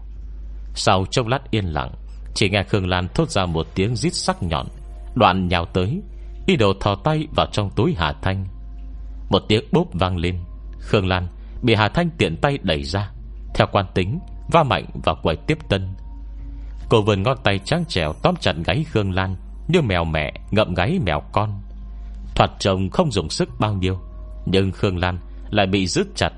Sau 0.75 1.05
chốc 1.11 1.27
lát 1.27 1.51
yên 1.51 1.65
lặng, 1.65 1.91
Chỉ 2.33 2.49
nghe 2.49 2.63
Khương 2.63 2.87
Lan 2.87 3.07
thốt 3.15 3.29
ra 3.29 3.45
một 3.45 3.67
tiếng 3.75 3.95
rít 3.95 4.13
sắc 4.13 4.43
nhọn, 4.43 4.67
Đoạn 5.15 5.47
nhào 5.47 5.65
tới, 5.65 6.01
Ý 6.47 6.55
đồ 6.55 6.73
thò 6.79 6.95
tay 6.95 7.27
vào 7.35 7.47
trong 7.51 7.69
túi 7.75 7.95
Hà 7.97 8.13
Thanh. 8.21 8.45
Một 9.29 9.43
tiếng 9.47 9.63
bốp 9.71 9.87
vang 9.93 10.17
lên, 10.17 10.39
Khương 10.79 11.07
Lan 11.07 11.27
bị 11.61 11.75
Hà 11.75 11.89
Thanh 11.89 12.09
tiện 12.17 12.37
tay 12.37 12.57
đẩy 12.61 12.83
ra, 12.83 13.11
Theo 13.55 13.67
quan 13.71 13.85
tính, 13.93 14.19
Va 14.51 14.63
mạnh 14.63 14.85
vào 15.03 15.15
quầy 15.23 15.35
tiếp 15.35 15.57
tân. 15.69 15.87
Cô 16.89 17.01
vườn 17.01 17.23
ngón 17.23 17.37
tay 17.43 17.59
trắng 17.65 17.85
trèo 17.87 18.13
Tóm 18.13 18.35
chặt 18.39 18.55
gáy 18.65 18.85
Khương 18.91 19.11
Lan 19.11 19.35
như 19.69 19.81
mèo 19.81 20.05
mẹ, 20.05 20.33
ngậm 20.51 20.73
gáy 20.73 20.99
mèo 21.05 21.21
con. 21.31 21.61
Thoạt 22.35 22.49
trông 22.59 22.89
không 22.89 23.11
dùng 23.11 23.29
sức 23.29 23.49
bao 23.59 23.73
nhiêu, 23.73 23.99
Nhưng 24.45 24.71
Khương 24.71 24.97
Lan 24.97 25.17
lại 25.49 25.67
bị 25.67 25.87
giữ 25.87 26.03
chặt. 26.15 26.29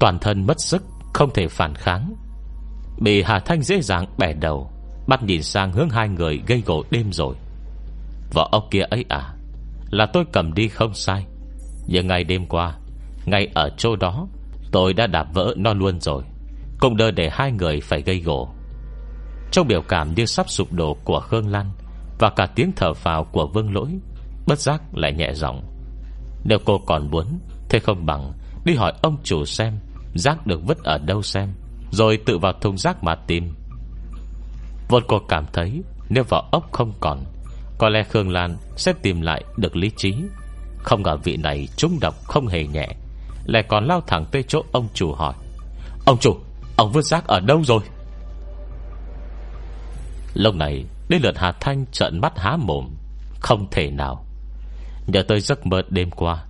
Toàn 0.00 0.18
thân 0.18 0.46
mất 0.46 0.60
sức, 0.60 0.82
Không 1.14 1.30
thể 1.34 1.48
phản 1.48 1.74
kháng. 1.74 2.14
Bị 3.00 3.22
Hà 3.22 3.38
Thanh 3.38 3.62
dễ 3.62 3.80
dàng 3.80 4.06
bẻ 4.18 4.32
đầu, 4.32 4.70
Bắt 5.06 5.22
nhìn 5.22 5.42
sang 5.42 5.72
hướng 5.72 5.90
hai 5.90 6.08
người 6.08 6.42
gây 6.46 6.62
gỗ 6.66 6.84
đêm 6.90 7.12
rồi. 7.12 7.34
Vợ 8.32 8.48
ốc 8.52 8.64
kia 8.70 8.82
ấy 8.90 9.04
à 9.08 9.34
Là 9.90 10.06
tôi 10.06 10.24
cầm 10.32 10.54
đi 10.54 10.68
không 10.68 10.94
sai. 10.94 11.26
Nhưng 11.86 12.06
ngày 12.06 12.24
đêm 12.24 12.46
qua, 12.46 12.74
Ngay 13.26 13.48
ở 13.54 13.70
chỗ 13.76 13.96
đó, 13.96 14.26
Tôi 14.72 14.92
đã 14.92 15.06
đạp 15.06 15.26
vỡ 15.34 15.54
nó 15.56 15.74
luôn 15.74 16.00
rồi, 16.00 16.22
Cũng 16.80 16.96
đơ 16.96 17.10
để 17.10 17.30
hai 17.32 17.52
người 17.52 17.80
phải 17.80 18.02
gây 18.02 18.20
gỗ. 18.20 18.48
Trong 19.50 19.68
biểu 19.68 19.82
cảm 19.82 20.14
như 20.14 20.26
sắp 20.26 20.50
sụp 20.50 20.72
đổ 20.72 20.96
của 21.04 21.20
Khương 21.20 21.48
Lan 21.48 21.70
và 22.22 22.30
cả 22.30 22.46
tiếng 22.54 22.72
thở 22.76 22.94
phào 22.94 23.24
của 23.24 23.46
Vương 23.46 23.74
Lỗi. 23.74 23.88
Bất 24.46 24.58
giác 24.58 24.82
lại 24.94 25.12
nhẹ 25.12 25.32
giọng, 25.34 25.62
Nếu 26.44 26.58
cô 26.64 26.78
còn 26.86 27.10
muốn, 27.10 27.38
Thế 27.68 27.78
không 27.78 28.06
bằng 28.06 28.32
Đi 28.64 28.74
hỏi 28.74 28.92
ông 29.02 29.16
chủ 29.22 29.44
xem 29.44 29.78
Rác 30.14 30.46
được 30.46 30.60
vứt 30.66 30.78
ở 30.84 30.98
đâu 30.98 31.22
xem, 31.22 31.48
Rồi 31.90 32.18
tự 32.26 32.38
vào 32.38 32.52
thùng 32.52 32.78
rác 32.78 33.04
mà 33.04 33.14
tìm. 33.14 33.54
Vốn 34.88 35.02
cô 35.08 35.18
cảm 35.28 35.44
thấy 35.52 35.82
Nếu 36.08 36.24
vỏ 36.28 36.48
ốc 36.52 36.72
không 36.72 36.92
còn, 37.00 37.24
Có 37.78 37.88
lẽ 37.88 38.02
Khương 38.02 38.30
Lan 38.30 38.56
sẽ 38.76 38.92
tìm 39.02 39.20
lại 39.20 39.44
được 39.56 39.76
lý 39.76 39.90
trí. 39.96 40.14
Không 40.78 41.02
ngờ 41.02 41.16
vị 41.16 41.36
này 41.36 41.68
trúng 41.76 41.98
độc 42.00 42.14
không 42.24 42.46
hề 42.46 42.66
nhẹ, 42.66 42.88
Lại 43.44 43.62
còn 43.68 43.84
lao 43.84 44.00
thẳng 44.00 44.24
tới 44.32 44.44
chỗ 44.48 44.62
ông 44.72 44.88
chủ 44.94 45.12
hỏi, 45.12 45.34
Ông 46.06 46.18
chủ, 46.18 46.36
Ông 46.76 46.92
vứt 46.92 47.02
rác 47.02 47.26
ở 47.26 47.40
đâu 47.40 47.64
rồi? 47.64 47.80
Lúc 50.34 50.54
này 50.54 50.84
Đến 51.08 51.22
lượt 51.22 51.38
Hà 51.38 51.52
Thanh 51.52 51.86
trợn 51.92 52.20
mắt 52.20 52.32
há 52.38 52.56
mồm. 52.56 52.88
Không 53.40 53.66
thể 53.70 53.90
nào. 53.90 54.26
Nhờ 55.06 55.22
tới 55.28 55.40
giấc 55.40 55.66
mơ 55.66 55.82
đêm 55.90 56.10
qua, 56.10 56.44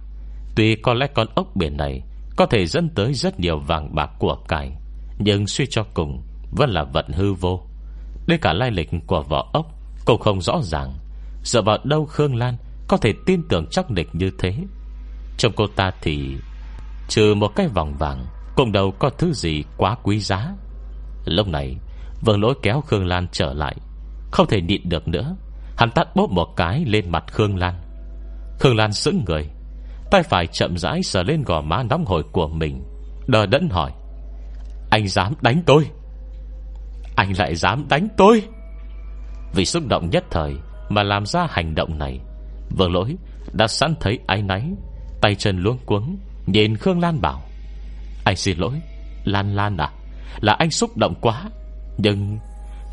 Tuy 0.54 0.74
có 0.74 0.94
lẽ 0.94 1.06
con 1.14 1.26
ốc 1.34 1.56
biển 1.56 1.76
này 1.76 2.02
Có 2.36 2.46
thể 2.46 2.66
dẫn 2.66 2.88
tới 2.88 3.14
rất 3.14 3.40
nhiều 3.40 3.58
vàng 3.58 3.94
bạc 3.94 4.10
của 4.18 4.36
cải, 4.48 4.72
Nhưng 5.18 5.46
suy 5.46 5.66
cho 5.70 5.84
cùng 5.94 6.22
Vẫn 6.56 6.70
là 6.70 6.84
vận 6.84 7.08
hư 7.08 7.32
vô. 7.32 7.60
Đến 8.26 8.40
cả 8.42 8.52
lai 8.52 8.70
lịch 8.70 8.90
của 9.06 9.22
vỏ 9.22 9.50
ốc 9.52 9.66
Cũng 10.04 10.20
không 10.20 10.40
rõ 10.40 10.60
ràng. 10.62 10.94
Dựa 11.44 11.62
vào 11.62 11.78
đâu 11.84 12.06
Khương 12.06 12.36
Lan 12.36 12.56
Có 12.88 12.96
thể 12.96 13.12
tin 13.26 13.42
tưởng 13.48 13.66
chắc 13.70 13.90
địch 13.90 14.08
như 14.12 14.30
thế? 14.38 14.54
Trong 15.38 15.52
cô 15.56 15.66
ta 15.66 15.90
thì 16.02 16.36
Trừ 17.08 17.34
một 17.34 17.48
cái 17.56 17.68
vòng 17.68 17.94
vàng 17.98 18.26
Cũng 18.56 18.72
đâu 18.72 18.92
có 18.98 19.10
thứ 19.10 19.32
gì 19.32 19.64
quá 19.76 19.96
quý 20.02 20.18
giá. 20.18 20.52
Lúc 21.24 21.48
này 21.48 21.76
Vương 22.20 22.40
lỗi 22.40 22.54
kéo 22.62 22.80
Khương 22.80 23.06
Lan 23.06 23.26
trở 23.32 23.52
lại. 23.52 23.76
Không 24.32 24.46
thể 24.46 24.60
nhịn 24.60 24.88
được 24.88 25.08
nữa. 25.08 25.36
Hắn 25.76 25.90
tắt 25.90 26.16
bóp 26.16 26.30
một 26.30 26.48
cái 26.56 26.84
lên 26.86 27.10
mặt 27.10 27.24
Khương 27.32 27.56
Lan. 27.56 27.74
Khương 28.60 28.76
Lan 28.76 28.92
sững 28.92 29.24
người. 29.26 29.50
Tay 30.10 30.22
phải 30.22 30.46
chậm 30.46 30.76
rãi 30.76 31.02
sờ 31.02 31.22
lên 31.22 31.42
gò 31.42 31.60
má 31.60 31.82
nóng 31.82 32.04
hổi 32.04 32.22
của 32.32 32.48
mình, 32.48 32.84
Đờ 33.26 33.46
đẫn 33.46 33.68
hỏi, 33.68 33.92
Anh 34.90 35.08
dám 35.08 35.34
đánh 35.40 35.62
tôi? 35.66 35.90
Anh 37.16 37.32
lại 37.38 37.54
dám 37.54 37.88
đánh 37.88 38.08
tôi? 38.16 38.42
Vì 39.54 39.64
xúc 39.64 39.82
động 39.88 40.10
nhất 40.10 40.24
thời 40.30 40.54
Mà 40.88 41.02
làm 41.02 41.26
ra 41.26 41.46
hành 41.50 41.74
động 41.74 41.98
này, 41.98 42.20
Vừa 42.76 42.88
lỗi 42.88 43.16
đã 43.52 43.66
sẵn 43.66 43.94
thấy 44.00 44.18
ái 44.26 44.42
náy, 44.42 44.64
Tay 45.20 45.34
chân 45.34 45.58
luống 45.58 45.78
cuống, 45.86 46.18
Nhìn 46.46 46.76
Khương 46.76 47.00
Lan 47.00 47.20
bảo, 47.20 47.42
Anh 48.24 48.36
xin 48.36 48.58
lỗi, 48.58 48.80
Lan 49.24 49.54
Lan 49.54 49.76
à 49.76 49.92
Là 50.40 50.52
anh 50.52 50.70
xúc 50.70 50.96
động 50.96 51.14
quá, 51.20 51.50
Nhưng 51.98 52.38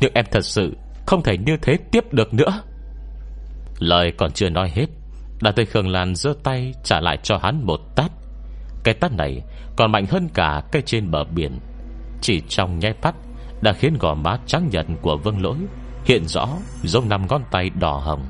Nhưng 0.00 0.12
em 0.14 0.24
thật 0.30 0.44
sự 0.44 0.76
không 1.06 1.22
thể 1.22 1.38
như 1.38 1.56
thế 1.56 1.76
tiếp 1.92 2.12
được 2.12 2.34
nữa. 2.34 2.62
Lời 3.78 4.12
còn 4.18 4.32
chưa 4.32 4.48
nói 4.48 4.70
hết 4.74 4.86
Đã 5.40 5.52
thấy 5.56 5.66
Khương 5.66 5.88
Lan 5.88 6.14
giơ 6.14 6.34
tay 6.42 6.74
trả 6.84 7.00
lại 7.00 7.18
cho 7.22 7.38
hắn 7.42 7.66
một 7.66 7.80
tát. 7.96 8.10
Cái 8.84 8.94
tát 8.94 9.12
này 9.12 9.42
Còn 9.76 9.92
mạnh 9.92 10.06
hơn 10.10 10.28
cả 10.34 10.62
cây 10.72 10.82
trên 10.86 11.10
bờ 11.10 11.24
biển. 11.24 11.58
Chỉ 12.20 12.42
trong 12.48 12.78
nháy 12.78 12.94
mắt, 13.02 13.14
Đã 13.62 13.72
khiến 13.72 13.96
gò 14.00 14.14
má 14.14 14.38
trắng 14.46 14.68
nhật 14.72 14.86
của 15.02 15.16
Vương 15.16 15.42
Lỗi 15.42 15.56
Hiện 16.04 16.28
rõ 16.28 16.48
giống 16.82 17.08
năm 17.08 17.26
ngón 17.28 17.42
tay 17.50 17.70
đỏ 17.70 17.96
hồng. 18.04 18.24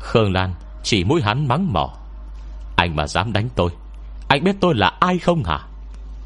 Khương 0.00 0.32
Lan 0.32 0.54
chỉ 0.82 1.04
mũi 1.04 1.22
hắn 1.22 1.48
mắng 1.48 1.72
mỏ. 1.72 1.94
Anh 2.76 2.96
mà 2.96 3.06
dám 3.06 3.32
đánh 3.32 3.48
tôi, 3.56 3.70
Anh 4.28 4.44
biết 4.44 4.56
tôi 4.60 4.74
là 4.74 4.92
ai 5.00 5.18
không 5.18 5.44
hả? 5.44 5.58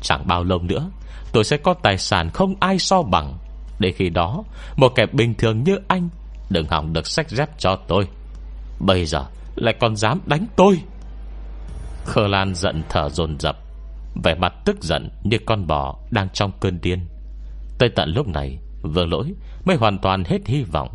Chẳng 0.03 0.27
bao 0.27 0.45
lâu 0.45 0.59
nữa, 0.59 0.91
Tôi 1.33 1.45
sẽ 1.45 1.57
có 1.57 1.75
tài 1.75 1.99
sản 1.99 2.31
không 2.31 2.55
ai 2.61 2.79
so 2.79 3.03
bằng. 3.03 3.39
Để 3.79 3.93
khi 3.93 4.09
đó, 4.09 4.45
Một 4.77 4.93
kẻ 4.95 5.07
bình 5.13 5.35
thường 5.35 5.65
như 5.65 5.79
anh 5.89 6.09
Đừng 6.51 6.67
hỏng 6.67 6.93
được 6.93 7.07
sách 7.07 7.31
dép 7.31 7.49
cho 7.59 7.77
tôi. 7.89 8.09
Bây 8.81 9.07
giờ 9.07 9.25
lại 9.57 9.75
còn 9.81 9.97
dám 9.97 10.21
đánh 10.27 10.47
tôi. 10.57 10.81
Khờ 12.05 12.27
Lan 12.27 12.55
giận 12.55 12.83
thở 12.89 13.09
dồn 13.09 13.41
dập, 13.41 13.57
Vẻ 14.25 14.35
mặt 14.35 14.53
tức 14.65 14.83
giận 14.83 15.11
như 15.23 15.39
con 15.47 15.67
bò 15.67 15.97
Đang 16.11 16.29
trong 16.29 16.53
cơn 16.61 16.81
điên. 16.81 17.07
Tới 17.79 17.89
tận 17.89 18.09
lúc 18.09 18.29
này 18.29 18.59
Vương 18.83 19.11
lỗi 19.11 19.33
mới 19.65 19.77
hoàn 19.77 19.99
toàn 19.99 20.25
hết 20.25 20.39
hy 20.47 20.63
vọng. 20.63 20.89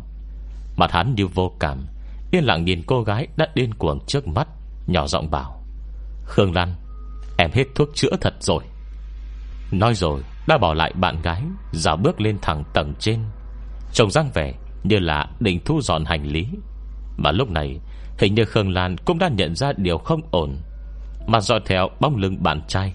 Mặt 0.76 0.92
hắn 0.92 1.14
như 1.14 1.26
vô 1.26 1.52
cảm, 1.60 1.86
Yên 2.30 2.44
lặng 2.44 2.64
nhìn 2.64 2.82
cô 2.86 3.02
gái 3.02 3.28
đã 3.36 3.46
điên 3.54 3.74
cuồng 3.74 4.06
trước 4.06 4.28
mắt, 4.28 4.48
Nhỏ 4.86 5.06
giọng 5.06 5.30
bảo, 5.30 5.64
Khương 6.24 6.54
Lan, 6.54 6.74
Em 7.38 7.50
hết 7.52 7.64
thuốc 7.74 7.88
chữa 7.94 8.16
thật 8.20 8.34
rồi. 8.40 8.64
Nói 9.72 9.94
rồi 9.94 10.22
đã 10.46 10.58
bỏ 10.58 10.74
lại 10.74 10.92
bạn 10.94 11.22
gái, 11.22 11.42
Dạo 11.72 11.96
bước 11.96 12.20
lên 12.20 12.38
thẳng 12.42 12.64
tầng 12.74 12.94
trên. 12.98 13.20
Trông 13.92 14.10
răng 14.10 14.30
vẻ 14.34 14.54
như 14.82 14.98
là 14.98 15.26
định 15.40 15.60
thu 15.64 15.80
dọn 15.80 16.04
hành 16.04 16.26
lý. 16.26 16.46
Mà 17.16 17.32
lúc 17.32 17.50
này, 17.50 17.80
Hình 18.18 18.34
như 18.34 18.44
Khương 18.44 18.72
Lan 18.72 18.96
cũng 18.96 19.18
đã 19.18 19.28
nhận 19.28 19.56
ra 19.56 19.72
điều 19.76 19.98
không 19.98 20.20
ổn. 20.30 20.56
Mà 21.26 21.40
dõi 21.40 21.60
theo 21.66 21.88
bóng 22.00 22.16
lưng 22.16 22.42
bạn 22.42 22.62
trai, 22.68 22.94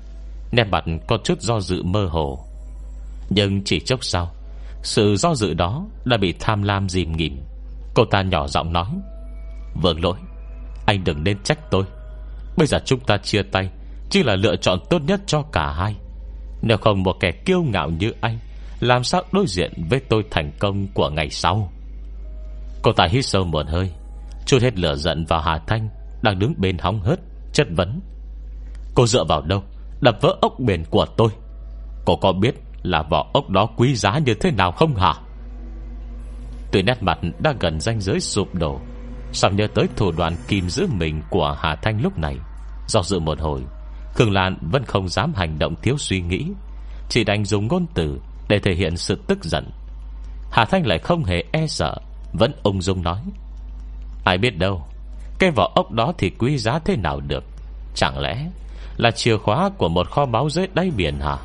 Nét 0.52 0.64
mặt 0.64 0.84
có 1.08 1.18
chút 1.24 1.42
do 1.42 1.60
dự 1.60 1.84
mơ 1.84 2.06
hồ. 2.06 2.40
Nhưng 3.30 3.64
chỉ 3.64 3.80
chốc 3.80 4.04
sau, 4.04 4.32
Sự 4.84 5.16
do 5.16 5.36
dự 5.36 5.54
đó 5.54 5.86
Đã 6.06 6.18
bị 6.18 6.34
tham 6.40 6.64
lam 6.64 6.90
dìm 6.90 7.18
nghỉm. 7.18 7.42
Cô 7.94 8.06
ta 8.06 8.22
nhỏ 8.22 8.48
giọng 8.48 8.74
nói, 8.74 8.88
Vương 9.82 10.04
lỗi, 10.04 10.18
Anh 10.86 11.04
đừng 11.04 11.24
nên 11.24 11.44
trách 11.44 11.72
tôi. 11.72 11.84
Bây 12.58 12.68
giờ 12.68 12.80
chúng 12.86 13.00
ta 13.00 13.18
chia 13.18 13.44
tay, 13.44 13.70
Chỉ 14.10 14.24
là 14.24 14.36
lựa 14.36 14.56
chọn 14.56 14.80
tốt 14.90 15.02
nhất 15.02 15.22
cho 15.28 15.42
cả 15.42 15.72
hai. 15.72 15.96
Nếu 16.66 16.78
không 16.78 17.04
một 17.04 17.16
kẻ 17.20 17.32
kiêu 17.32 17.64
ngạo 17.64 17.90
như 17.90 18.14
anh, 18.22 18.40
Làm 18.80 19.04
sao 19.04 19.22
đối 19.32 19.46
diện 19.48 19.74
với 19.90 20.00
tôi 20.00 20.24
thành 20.32 20.52
công 20.60 20.88
của 20.94 21.10
ngày 21.10 21.30
sau? 21.30 21.72
Cô 22.82 22.92
ta 22.92 23.08
hít 23.10 23.26
sâu 23.26 23.44
một 23.44 23.68
hơi, 23.68 23.92
Chút 24.46 24.62
hết 24.62 24.78
lửa 24.78 24.96
giận 24.96 25.26
vào 25.26 25.42
Hà 25.42 25.60
Thanh 25.68 25.90
Đang 26.22 26.40
đứng 26.40 26.54
bên 26.58 26.78
hóng 26.78 27.00
hớt, 27.02 27.20
Chất 27.54 27.68
vấn. 27.76 28.00
Cô 28.96 29.08
dựa 29.08 29.24
vào 29.24 29.42
đâu? 29.42 29.64
Đập 30.02 30.18
vỡ 30.22 30.38
ốc 30.42 30.60
bền 30.60 30.84
của 30.90 31.06
tôi. 31.18 31.30
Cô 32.06 32.16
có 32.16 32.34
biết 32.34 32.56
là 32.84 33.04
vỏ 33.10 33.30
ốc 33.34 33.50
đó 33.50 33.66
quý 33.78 33.96
giá 33.96 34.20
như 34.20 34.34
thế 34.34 34.52
nào 34.52 34.72
không 34.72 34.96
hả? 34.96 35.14
Từ 36.72 36.84
nét 36.84 37.04
mặt 37.04 37.20
đã 37.40 37.54
gần 37.60 37.80
ranh 37.80 38.02
giới 38.02 38.20
sụp 38.20 38.56
đổ 38.56 38.80
Sao 39.32 39.52
nhớ 39.52 39.68
tới 39.76 39.88
thủ 39.96 40.12
đoạn 40.18 40.36
kìm 40.48 40.70
giữ 40.70 40.88
mình 40.92 41.22
Của 41.30 41.58
Hà 41.60 41.76
Thanh 41.76 42.02
lúc 42.02 42.18
này, 42.18 42.38
Do 42.88 43.02
dự 43.04 43.20
một 43.20 43.40
hồi 43.40 43.62
Khương 44.16 44.32
Lan 44.32 44.58
vẫn 44.72 44.84
không 44.86 45.10
dám 45.10 45.34
hành 45.36 45.60
động 45.60 45.76
thiếu 45.82 45.98
suy 45.98 46.22
nghĩ, 46.22 46.46
Chỉ 47.10 47.24
đành 47.24 47.46
dùng 47.46 47.68
ngôn 47.68 47.86
từ 47.94 48.20
Để 48.50 48.60
thể 48.60 48.74
hiện 48.74 48.98
sự 48.98 49.20
tức 49.28 49.44
giận. 49.44 49.72
Hà 50.52 50.66
Thanh 50.66 50.86
lại 50.86 51.00
không 51.00 51.24
hề 51.24 51.44
e 51.52 51.68
sợ, 51.68 51.96
Vẫn 52.34 52.54
ung 52.64 52.82
dung 52.82 53.04
nói, 53.04 53.20
Ai 54.26 54.38
biết 54.38 54.58
đâu, 54.58 54.84
Cái 55.40 55.52
vỏ 55.52 55.72
ốc 55.76 55.92
đó 55.92 56.14
thì 56.18 56.30
quý 56.30 56.58
giá 56.58 56.80
thế 56.80 56.98
nào 56.98 57.20
được? 57.20 57.44
Chẳng 57.96 58.20
lẽ 58.20 58.50
Là 58.98 59.12
chìa 59.12 59.38
khóa 59.38 59.70
của 59.78 59.90
một 59.90 60.10
kho 60.10 60.26
báu 60.26 60.50
dưới 60.50 60.68
đáy 60.74 60.92
biển 60.98 61.20
hả? 61.20 61.38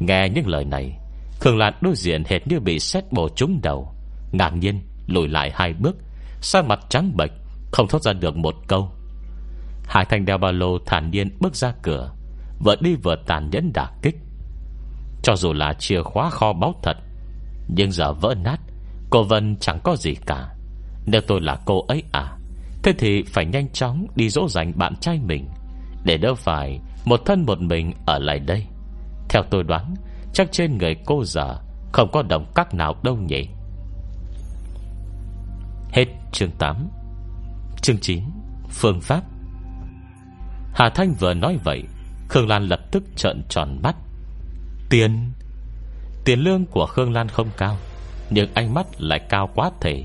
Nghe 0.00 0.28
những 0.28 0.48
lời 0.48 0.64
này, 0.64 0.98
Khương 1.40 1.58
Lan 1.58 1.74
đối 1.80 1.94
diện 1.96 2.22
hệt 2.26 2.46
như 2.46 2.60
bị 2.60 2.78
xét 2.78 3.12
bổ 3.12 3.28
trúng 3.28 3.60
đầu, 3.62 3.94
Ngạc 4.32 4.50
nhiên 4.50 4.80
lùi 5.06 5.28
lại 5.28 5.50
hai 5.54 5.72
bước 5.72 5.96
Sang 6.40 6.68
mặt 6.68 6.80
trắng 6.88 7.16
bệch, 7.16 7.32
Không 7.72 7.88
thốt 7.88 8.02
ra 8.02 8.12
được 8.12 8.36
một 8.36 8.54
câu. 8.68 8.93
Hải 9.86 10.04
Thành 10.04 10.24
đeo 10.24 10.38
ba 10.38 10.50
lô 10.50 10.78
thản 10.86 11.10
nhiên 11.10 11.28
bước 11.40 11.56
ra 11.56 11.72
cửa 11.82 12.10
Vừa 12.64 12.76
đi 12.80 12.94
vừa 12.94 13.16
tàn 13.26 13.50
nhẫn 13.52 13.72
đả 13.74 13.90
kích. 14.02 14.16
Cho 15.22 15.36
dù 15.36 15.52
là 15.52 15.74
chìa 15.78 16.02
khóa 16.02 16.30
kho 16.30 16.52
báu 16.52 16.74
thật, 16.82 16.96
Nhưng 17.68 17.92
giờ 17.92 18.12
vỡ 18.12 18.34
nát, 18.44 18.60
Cô 19.10 19.22
Vân 19.22 19.56
chẳng 19.60 19.80
có 19.84 19.96
gì 19.96 20.14
cả. 20.26 20.48
Nếu 21.06 21.20
tôi 21.20 21.40
là 21.40 21.58
cô 21.64 21.84
ấy 21.88 22.02
à 22.12 22.36
Thế 22.82 22.92
thì 22.98 23.22
phải 23.22 23.46
nhanh 23.46 23.68
chóng 23.72 24.06
đi 24.16 24.28
dỗ 24.28 24.48
dành 24.48 24.72
bạn 24.76 24.96
trai 24.96 25.18
mình, 25.18 25.48
Để 26.04 26.16
đỡ 26.16 26.34
phải 26.34 26.80
Một 27.04 27.20
thân 27.26 27.46
một 27.46 27.60
mình 27.60 27.92
ở 28.06 28.18
lại 28.18 28.38
đây. 28.38 28.66
Theo 29.28 29.42
tôi 29.50 29.62
đoán, 29.62 29.94
Chắc 30.32 30.52
trên 30.52 30.78
người 30.78 30.96
cô 31.06 31.24
giờ 31.24 31.58
Không 31.92 32.10
có 32.12 32.22
đồng 32.22 32.46
các 32.54 32.74
nào 32.74 32.94
đâu 33.02 33.16
nhỉ. 33.16 33.48
Hết 35.92 36.06
chương 36.32 36.50
8 36.50 36.88
Chương 37.82 37.98
9 37.98 38.24
Phương 38.70 39.00
pháp. 39.00 39.22
Hà 40.74 40.90
Thanh 40.90 41.14
vừa 41.14 41.34
nói 41.34 41.58
vậy, 41.64 41.82
Khương 42.28 42.48
Lan 42.48 42.62
lập 42.62 42.80
tức 42.92 43.02
trợn 43.16 43.42
tròn 43.48 43.78
mắt. 43.82 43.96
Tiền 44.90 45.32
Tiền 46.24 46.40
lương 46.40 46.66
của 46.66 46.86
Khương 46.86 47.12
Lan 47.12 47.28
không 47.28 47.50
cao, 47.56 47.76
Nhưng 48.30 48.54
ánh 48.54 48.74
mắt 48.74 48.86
lại 48.98 49.20
cao 49.28 49.50
quá 49.54 49.70
thể 49.80 50.04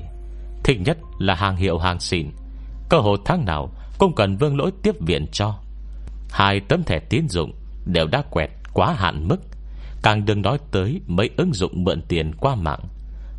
Thích 0.64 0.80
nhất 0.80 0.98
là 1.18 1.34
hàng 1.34 1.56
hiệu 1.56 1.78
hàng 1.78 2.00
xịn, 2.00 2.30
Cơ 2.88 2.98
hội 2.98 3.18
tháng 3.24 3.44
nào 3.44 3.70
Cũng 3.98 4.14
cần 4.14 4.36
vương 4.36 4.56
lỗi 4.56 4.70
tiếp 4.82 4.94
viện 5.00 5.26
cho. 5.32 5.58
Hai 6.30 6.60
tấm 6.60 6.82
thẻ 6.82 6.98
tín 6.98 7.28
dụng 7.28 7.52
Đều 7.86 8.06
đã 8.06 8.22
quẹt 8.30 8.50
quá 8.72 8.94
hạn 8.98 9.28
mức, 9.28 9.40
Càng 10.02 10.24
đừng 10.24 10.42
nói 10.42 10.58
tới 10.70 11.00
mấy 11.06 11.30
ứng 11.36 11.54
dụng 11.54 11.84
mượn 11.84 12.02
tiền 12.08 12.32
qua 12.40 12.54
mạng. 12.54 12.80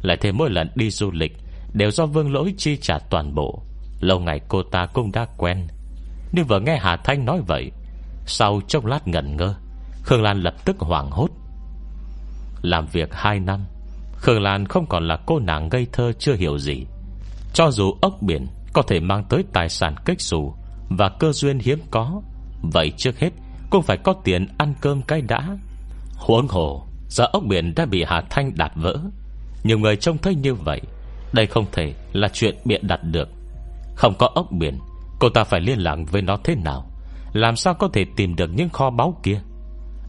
Lại 0.02 0.18
thêm 0.22 0.38
mỗi 0.38 0.50
lần 0.50 0.70
đi 0.76 0.90
du 0.90 1.12
lịch 1.12 1.38
Đều 1.74 1.92
do 1.92 2.06
vương 2.06 2.34
lỗi 2.34 2.54
chi 2.58 2.78
trả 2.78 3.00
toàn 3.00 3.36
bộ. 3.36 3.64
Lâu 4.00 4.20
ngày 4.20 4.42
cô 4.48 4.64
ta 4.64 4.86
cũng 4.86 5.12
đã 5.12 5.26
quen. 5.38 5.68
Nhưng 6.32 6.48
vừa 6.48 6.60
nghe 6.60 6.78
Hà 6.82 6.98
Thanh 6.98 7.26
nói 7.26 7.42
vậy, 7.48 7.72
Sau 8.26 8.62
chốc 8.68 8.86
lát 8.86 9.08
ngẩn 9.08 9.38
ngơ, 9.38 9.56
Khương 10.04 10.22
Lan 10.22 10.42
lập 10.42 10.54
tức 10.66 10.80
hoảng 10.80 11.12
hốt. 11.12 11.30
Làm 12.62 12.86
việc 12.86 13.10
2 13.14 13.40
năm, 13.40 13.66
Khương 14.16 14.42
Lan 14.42 14.66
không 14.66 14.86
còn 14.86 15.08
là 15.08 15.18
cô 15.26 15.40
nàng 15.40 15.70
ngây 15.72 15.88
thơ 15.92 16.12
chưa 16.20 16.34
hiểu 16.34 16.58
gì. 16.58 16.86
Cho 17.54 17.72
dù 17.72 17.94
ốc 18.02 18.22
biển 18.22 18.48
Có 18.74 18.82
thể 18.82 19.00
mang 19.00 19.24
tới 19.30 19.44
tài 19.54 19.70
sản 19.70 19.96
cách 20.06 20.22
xù 20.22 20.54
Và 20.90 21.10
cơ 21.10 21.32
duyên 21.32 21.60
hiếm 21.60 21.80
có, 21.92 22.22
Vậy 22.74 22.92
trước 22.98 23.20
hết 23.20 23.30
Cũng 23.70 23.82
phải 23.82 23.98
có 23.98 24.14
tiền 24.24 24.48
ăn 24.58 24.74
cơm 24.82 25.02
cái 25.02 25.22
đã. 25.22 25.58
Huống 26.16 26.48
hồ, 26.48 26.88
Giờ 27.10 27.26
ốc 27.34 27.44
biển 27.44 27.74
đã 27.76 27.86
bị 27.86 28.04
Hà 28.08 28.22
Thanh 28.30 28.52
đạp 28.56 28.72
vỡ. 28.76 28.96
Nhiều 29.64 29.80
người 29.80 29.96
trông 29.96 30.18
thấy 30.18 30.36
như 30.36 30.54
vậy, 30.54 30.82
đây 31.34 31.48
không 31.48 31.66
thể 31.72 31.94
là 32.14 32.28
chuyện 32.34 32.56
biện 32.66 32.88
đặt 32.88 33.04
được. 33.04 33.30
Không 33.96 34.14
có 34.20 34.30
ốc 34.36 34.52
biển 34.52 34.80
Cô 35.22 35.30
ta 35.30 35.44
phải 35.44 35.62
liên 35.62 35.80
lạc 35.80 35.98
với 36.12 36.22
nó 36.22 36.38
thế 36.44 36.56
nào? 36.56 36.92
Làm 37.34 37.56
sao 37.56 37.74
có 37.74 37.88
thể 37.94 38.06
tìm 38.16 38.36
được 38.36 38.52
những 38.54 38.70
kho 38.70 38.90
báu 38.90 39.20
kia? 39.24 39.42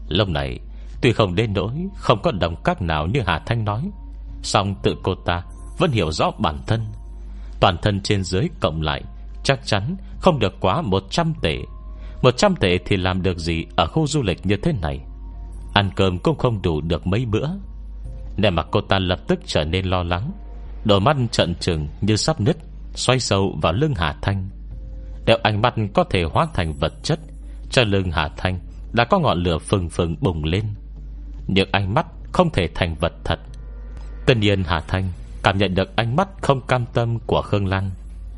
Lúc 0.07 0.29
này, 0.29 0.59
Tuy 1.01 1.13
không 1.13 1.35
đến 1.35 1.53
nỗi 1.53 1.71
Không 1.95 2.21
có 2.23 2.31
đồng 2.31 2.55
các 2.63 2.81
nào 2.81 3.07
như 3.07 3.21
Hà 3.25 3.39
Thanh 3.39 3.65
nói, 3.65 3.89
song 4.41 4.75
tự 4.83 4.95
cô 5.03 5.15
ta 5.15 5.43
Vẫn 5.77 5.91
hiểu 5.91 6.11
rõ 6.11 6.31
bản 6.37 6.59
thân. 6.67 6.85
Toàn 7.59 7.77
thân 7.81 8.01
trên 8.01 8.23
dưới 8.23 8.47
cộng 8.61 8.81
lại, 8.81 9.03
Chắc 9.43 9.65
chắn 9.65 9.95
không 10.19 10.39
được 10.39 10.53
quá 10.59 10.81
100 10.81 11.33
tệ. 11.41 11.57
100 12.21 12.55
tệ 12.55 12.77
thì 12.85 12.97
làm 12.97 13.21
được 13.21 13.37
gì 13.37 13.65
Ở 13.75 13.87
khu 13.87 14.07
du 14.07 14.21
lịch 14.21 14.45
như 14.45 14.57
thế 14.57 14.73
này? 14.81 14.99
Ăn 15.73 15.89
cơm 15.95 16.17
cũng 16.17 16.37
không 16.37 16.61
đủ 16.61 16.81
được 16.81 17.07
mấy 17.07 17.25
bữa. 17.25 17.47
Nè 18.37 18.49
mà 18.49 18.63
cô 18.63 18.81
ta 18.81 18.99
lập 18.99 19.19
tức 19.27 19.39
trở 19.45 19.63
nên 19.63 19.85
lo 19.85 20.03
lắng, 20.03 20.31
Đôi 20.85 20.99
mắt 20.99 21.17
trận 21.31 21.55
trừng 21.59 21.87
như 22.01 22.15
sắp 22.15 22.41
nứt, 22.41 22.57
Xoay 22.95 23.19
sâu 23.19 23.57
vào 23.61 23.73
lưng 23.73 23.93
Hà 23.95 24.15
Thanh. 24.21 24.49
Nếu 25.25 25.37
ánh 25.43 25.61
mắt 25.61 25.73
có 25.93 26.03
thể 26.03 26.23
hóa 26.23 26.47
thành 26.53 26.73
vật 26.73 26.93
chất. 27.03 27.19
Cho 27.69 27.83
lưng 27.83 28.11
Hà 28.11 28.29
Thanh 28.37 28.59
Đã 28.93 29.05
có 29.05 29.19
ngọn 29.19 29.43
lửa 29.43 29.57
phừng 29.57 29.89
phừng 29.89 30.15
bùng 30.21 30.43
lên. 30.43 30.63
Những 31.47 31.69
ánh 31.71 31.93
mắt 31.93 32.05
không 32.31 32.49
thể 32.49 32.67
thành 32.75 32.95
vật 32.95 33.13
thật. 33.23 33.39
Tất 34.25 34.37
nhiên 34.37 34.63
Hà 34.63 34.79
Thanh 34.79 35.09
Cảm 35.43 35.57
nhận 35.57 35.75
được 35.75 35.95
ánh 35.95 36.15
mắt 36.15 36.27
không 36.41 36.61
cam 36.61 36.85
tâm 36.93 37.19
của 37.27 37.41
Khương 37.41 37.67
Lan 37.67 37.91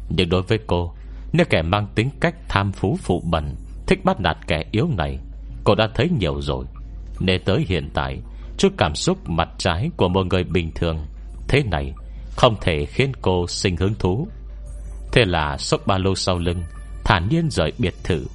Nhưng 0.10 0.30
đối 0.30 0.42
với 0.42 0.60
cô, 0.68 0.94
Nếu 1.34 1.46
kẻ 1.50 1.62
mang 1.62 1.88
tính 1.96 2.10
cách 2.20 2.36
tham 2.48 2.72
phú 2.72 2.98
phụ 3.02 3.24
bẩn, 3.26 3.56
Thích 3.88 4.06
bắt 4.06 4.20
nạt 4.20 4.38
kẻ 4.48 4.64
yếu 4.72 4.88
này, 4.98 5.20
Cô 5.64 5.76
đã 5.76 5.90
thấy 5.96 6.10
nhiều 6.20 6.42
rồi. 6.42 6.66
Nên 7.20 7.42
tới 7.46 7.66
hiện 7.68 7.90
tại, 7.94 8.20
Chút 8.58 8.74
cảm 8.78 8.96
xúc 8.96 9.30
mặt 9.30 9.50
trái 9.58 9.90
của 9.98 10.10
một 10.10 10.26
người 10.26 10.44
bình 10.44 10.72
thường 10.76 11.06
Thế 11.48 11.64
này 11.64 11.94
Không 12.36 12.56
thể 12.62 12.86
khiến 12.86 13.12
cô 13.22 13.48
sinh 13.48 13.78
hứng 13.78 13.96
thú. 14.00 14.28
Thế 15.12 15.26
là 15.26 15.58
sốc 15.58 15.88
ba 15.88 15.98
lô 15.98 16.16
sau 16.16 16.38
lưng 16.38 16.64
Thản 17.06 17.28
nhiên 17.30 17.49
rời 17.49 17.72
biệt 17.78 17.93
thự. 18.03 18.26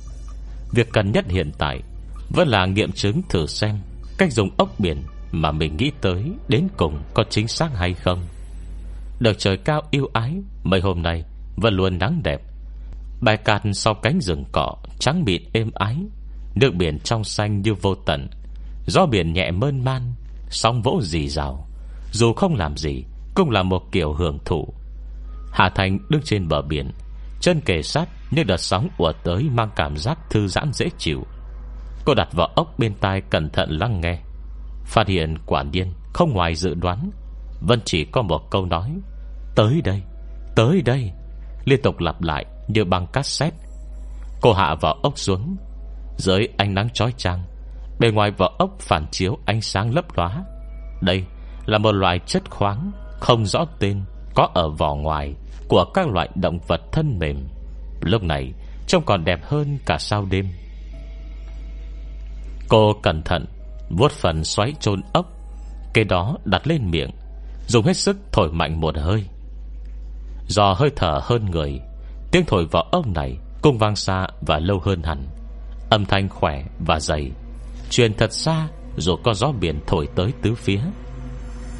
Việc 0.72 0.88
cần 0.92 1.12
nhất 1.12 1.24
hiện 1.28 1.50
tại 1.58 1.80
Vẫn 2.28 2.48
là 2.48 2.66
nghiệm 2.66 2.92
chứng 2.92 3.22
thử 3.28 3.46
xem 3.46 3.78
Cách 4.18 4.32
dùng 4.32 4.50
ốc 4.56 4.70
biển 4.78 5.02
Mà 5.32 5.52
mình 5.52 5.76
nghĩ 5.76 5.90
tới 6.00 6.32
đến 6.48 6.68
cùng 6.76 7.02
có 7.14 7.24
chính 7.30 7.48
xác 7.48 7.70
hay 7.74 7.94
không. 7.94 8.18
Được 9.20 9.38
trời 9.38 9.56
cao 9.56 9.82
yêu 9.90 10.10
ái, 10.12 10.34
Mấy 10.64 10.80
hôm 10.80 11.02
nay 11.02 11.24
vẫn 11.56 11.74
luôn 11.74 11.98
nắng 11.98 12.20
đẹp. 12.24 12.40
Bài 13.20 13.36
cát 13.36 13.62
sau 13.72 13.94
cánh 13.94 14.20
rừng 14.20 14.44
cỏ 14.52 14.74
Trắng 14.98 15.24
mịn 15.24 15.42
êm 15.52 15.70
ái, 15.74 15.96
Nước 16.54 16.74
biển 16.74 16.98
trong 16.98 17.24
xanh 17.24 17.62
như 17.62 17.74
vô 17.74 17.94
tận. 17.94 18.28
Gió 18.86 19.06
biển 19.06 19.32
nhẹ 19.32 19.50
mơn 19.50 19.84
man, 19.84 20.02
Sóng 20.50 20.82
vỗ 20.82 21.00
dì 21.02 21.28
rào. 21.28 21.68
Dù 22.12 22.32
không 22.32 22.54
làm 22.54 22.76
gì, 22.76 23.04
Cũng 23.34 23.50
là 23.50 23.62
một 23.62 23.82
kiểu 23.92 24.12
hưởng 24.12 24.38
thụ. 24.44 24.74
Hà 25.52 25.68
Thành 25.68 25.98
đứng 26.08 26.22
trên 26.24 26.48
bờ 26.48 26.62
biển, 26.62 26.90
Chân 27.40 27.60
kề 27.60 27.82
sát 27.82 28.08
nhưng 28.30 28.46
đợt 28.46 28.56
sóng 28.56 28.88
ùa 28.98 29.12
tới 29.24 29.48
Mang 29.52 29.70
cảm 29.76 29.96
giác 29.96 30.18
thư 30.30 30.46
giãn 30.46 30.72
dễ 30.72 30.86
chịu. 30.98 31.26
Cô 32.04 32.14
đặt 32.14 32.28
vỏ 32.32 32.50
ốc 32.54 32.78
bên 32.78 32.94
tai 32.94 33.20
cẩn 33.20 33.50
thận 33.50 33.70
lắng 33.70 34.00
nghe. 34.00 34.18
Phát 34.84 35.08
hiện 35.08 35.34
quả 35.46 35.62
nhiên 35.62 35.92
Không 36.12 36.32
ngoài 36.32 36.54
dự 36.54 36.74
đoán. 36.74 37.10
Vân 37.60 37.80
chỉ 37.84 38.04
có 38.04 38.22
một 38.22 38.50
câu 38.50 38.66
nói 38.66 38.96
Tới 39.54 39.80
đây, 39.84 40.02
tới 40.56 40.82
đây. 40.82 41.12
Liên 41.64 41.82
tục 41.82 41.98
lặp 41.98 42.22
lại 42.22 42.44
như 42.68 42.84
băng 42.84 43.06
cassette. 43.06 43.56
Cô 44.40 44.52
hạ 44.52 44.74
vỏ 44.80 44.98
ốc 45.02 45.18
xuống. 45.18 45.56
Dưới 46.16 46.48
ánh 46.56 46.74
nắng 46.74 46.90
chói 46.90 47.12
chang 47.16 47.44
Bề 47.98 48.10
ngoài 48.10 48.30
vỏ 48.30 48.54
ốc 48.58 48.70
phản 48.80 49.06
chiếu 49.10 49.38
ánh 49.44 49.60
sáng 49.60 49.94
lấp 49.94 50.04
lóa. 50.16 50.44
Đây 51.00 51.24
là 51.66 51.78
một 51.78 51.92
loại 51.92 52.18
chất 52.26 52.50
khoáng 52.50 52.90
Không 53.20 53.46
rõ 53.46 53.64
tên 53.78 54.04
Có 54.34 54.48
ở 54.54 54.68
vỏ 54.68 54.94
ngoài 54.94 55.34
Của 55.68 55.84
các 55.94 56.08
loại 56.08 56.28
động 56.34 56.58
vật 56.68 56.80
thân 56.92 57.18
mềm. 57.18 57.36
Lúc 58.00 58.22
này, 58.22 58.52
trông 58.86 59.04
còn 59.04 59.24
đẹp 59.24 59.40
hơn 59.42 59.78
cả 59.86 59.98
sao 59.98 60.26
đêm. 60.30 60.46
Cô 62.68 62.92
cẩn 63.02 63.22
thận 63.22 63.46
vuốt 63.90 64.12
phần 64.12 64.44
xoáy 64.44 64.74
chôn 64.80 65.00
ốc 65.12 65.26
Cái 65.94 66.04
đó 66.04 66.36
đặt 66.44 66.66
lên 66.66 66.90
miệng, 66.90 67.10
Dùng 67.66 67.86
hết 67.86 67.96
sức 67.96 68.16
thổi 68.32 68.52
mạnh 68.52 68.80
một 68.80 68.96
hơi. 68.98 69.24
Do 70.46 70.72
hơi 70.72 70.90
thở 70.96 71.20
hơn 71.22 71.50
người, 71.50 71.80
Tiếng 72.32 72.44
thổi 72.46 72.66
vào 72.70 72.82
ốc 72.82 73.06
này 73.06 73.38
Cũng 73.62 73.78
vang 73.78 73.96
xa 73.96 74.26
và 74.40 74.58
lâu 74.58 74.80
hơn 74.84 75.02
hẳn. 75.02 75.26
Âm 75.90 76.06
thanh 76.06 76.28
khỏe 76.28 76.64
và 76.86 77.00
dày, 77.00 77.30
Truyền 77.90 78.14
thật 78.14 78.32
xa 78.32 78.68
Dù 78.96 79.16
có 79.24 79.34
gió 79.34 79.52
biển 79.60 79.80
thổi 79.86 80.08
tới 80.14 80.32
tứ 80.42 80.54
phía. 80.54 80.80